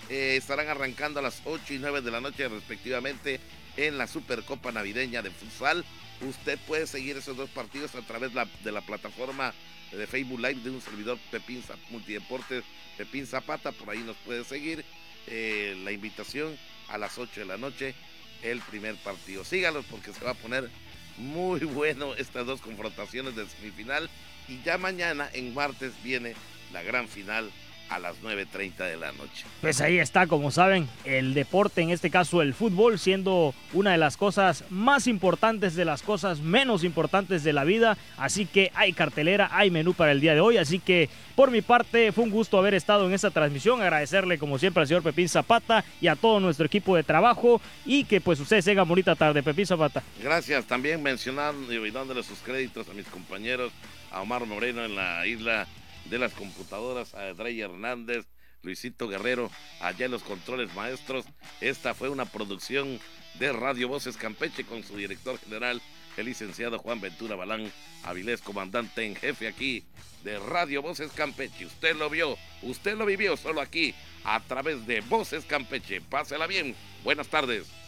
eh, 0.10 0.36
estarán 0.38 0.68
arrancando 0.68 1.20
a 1.20 1.24
las 1.24 1.42
8 1.46 1.74
y 1.74 1.80
9 1.80 2.02
de 2.02 2.12
la 2.12 2.22
noche 2.22 2.48
respectivamente 2.48 3.40
en 3.78 3.98
la 3.98 4.08
Supercopa 4.08 4.72
Navideña 4.72 5.22
de 5.22 5.32
Futsal. 5.32 5.86
Usted 6.22 6.60
puede 6.68 6.88
seguir 6.88 7.18
esos 7.18 7.38
dos 7.38 7.50
partidos 7.50 7.96
a 7.96 8.02
través 8.02 8.32
de 8.64 8.72
la 8.72 8.82
plataforma 8.82 9.54
de 9.92 10.08
Facebook 10.08 10.40
Live 10.40 10.62
de 10.62 10.70
un 10.72 10.82
servidor 10.82 11.18
Pepín 11.32 11.64
Multideportes 11.90 12.64
Pepín 12.98 13.28
Zapata. 13.28 13.72
Por 13.72 13.90
ahí 13.90 14.00
nos 14.00 14.18
puede 14.18 14.44
seguir. 14.44 14.84
Eh, 15.28 15.80
la 15.84 15.92
invitación 15.92 16.58
a 16.90 16.98
las 16.98 17.18
8 17.18 17.42
de 17.42 17.46
la 17.46 17.58
noche, 17.58 17.96
el 18.42 18.60
primer 18.62 18.96
partido. 18.98 19.46
Sígalos 19.46 19.86
porque 19.90 20.12
se 20.12 20.24
va 20.24 20.32
a 20.32 20.36
poner 20.36 20.70
muy 21.18 21.60
bueno 21.62 22.14
estas 22.16 22.46
dos 22.46 22.62
confrontaciones 22.62 23.36
de 23.36 23.48
semifinal. 23.48 24.10
Y 24.48 24.62
ya 24.64 24.78
mañana, 24.78 25.30
en 25.34 25.54
martes, 25.54 25.94
viene 26.04 26.36
la 26.74 26.84
gran 26.84 27.08
final 27.08 27.50
a 27.90 28.00
las 28.00 28.22
9.30 28.22 28.78
de 28.78 28.98
la 28.98 29.12
noche. 29.12 29.46
Pues 29.62 29.82
ahí 29.82 30.00
está, 30.00 30.28
como 30.28 30.52
saben, 30.52 30.88
el 31.06 31.34
deporte, 31.34 31.82
en 31.82 31.90
este 31.90 32.10
caso 32.10 32.42
el 32.42 32.54
fútbol, 32.54 33.00
siendo 33.00 33.54
una 33.74 33.92
de 33.92 33.98
las 33.98 34.18
cosas 34.18 34.64
más 34.70 35.08
importantes 35.08 35.76
de 35.76 35.86
las 35.86 36.02
cosas 36.02 36.40
menos 36.40 36.84
importantes 36.84 37.44
de 37.44 37.54
la 37.54 37.64
vida. 37.64 37.98
Así 38.18 38.46
que 38.46 38.72
hay 38.76 38.94
cartelera, 38.94 39.50
hay 39.52 39.72
menú 39.72 39.94
para 39.94 40.12
el 40.12 40.22
día 40.22 40.34
de 40.34 40.42
hoy. 40.42 40.58
Así 40.58 40.80
que 40.80 41.10
por 41.36 41.52
mi 41.52 41.62
parte 41.62 42.12
fue 42.12 42.24
un 42.24 42.32
gusto 42.32 42.58
haber 42.58 42.74
estado 42.74 43.06
en 43.08 43.14
esta 43.14 43.32
transmisión. 43.32 43.82
Agradecerle 43.82 44.38
como 44.38 44.58
siempre 44.58 44.82
al 44.82 44.88
señor 44.88 45.04
Pepín 45.04 45.30
Zapata 45.30 45.84
y 46.02 46.08
a 46.08 46.16
todo 46.16 46.40
nuestro 46.40 46.66
equipo 46.66 46.96
de 46.96 47.04
trabajo. 47.04 47.62
Y 47.86 48.06
que 48.06 48.22
pues 48.22 48.40
ustedes 48.40 48.66
tengan 48.66 48.88
bonita 48.88 49.16
tarde, 49.16 49.44
Pepín 49.44 49.66
Zapata. 49.66 50.04
Gracias. 50.22 50.66
También 50.66 51.02
mencionando 51.02 51.72
y 51.74 51.92
dándole 51.92 52.24
sus 52.24 52.40
créditos 52.40 52.88
a 52.90 52.94
mis 52.94 53.08
compañeros, 53.08 53.72
a 54.12 54.22
Omar 54.22 54.46
Moreno 54.46 54.84
en 54.84 54.96
la 54.96 55.26
isla 55.28 55.68
de 56.06 56.20
las 56.20 56.34
computadoras, 56.34 57.14
a 57.14 57.34
Drey 57.34 57.62
Hernández, 57.62 58.26
Luisito 58.62 59.08
Guerrero, 59.08 59.52
allá 59.82 60.06
en 60.06 60.12
los 60.12 60.24
controles 60.24 60.74
maestros. 60.74 61.26
Esta 61.62 61.94
fue 61.94 62.10
una 62.10 62.26
producción 62.26 63.00
de 63.40 63.52
Radio 63.52 63.88
Voces 63.88 64.18
Campeche 64.18 64.64
con 64.64 64.84
su 64.84 64.96
director 64.96 65.38
general, 65.40 65.82
el 66.18 66.26
licenciado 66.26 66.80
Juan 66.80 67.02
Ventura 67.02 67.36
Balán 67.36 67.72
Avilés, 68.04 68.42
comandante 68.42 69.06
en 69.06 69.16
jefe 69.16 69.48
aquí 69.48 69.84
de 70.24 70.40
Radio 70.40 70.82
Voces 70.82 71.12
Campeche. 71.12 71.66
Usted 71.66 71.96
lo 71.96 72.10
vio, 72.10 72.38
usted 72.62 72.96
lo 72.96 73.06
vivió 73.06 73.36
solo 73.36 73.62
aquí 73.62 73.94
a 74.24 74.40
través 74.40 74.86
de 74.88 75.02
Voces 75.02 75.46
Campeche. 75.46 76.02
Pásela 76.02 76.48
bien. 76.48 76.76
Buenas 77.04 77.28
tardes. 77.28 77.83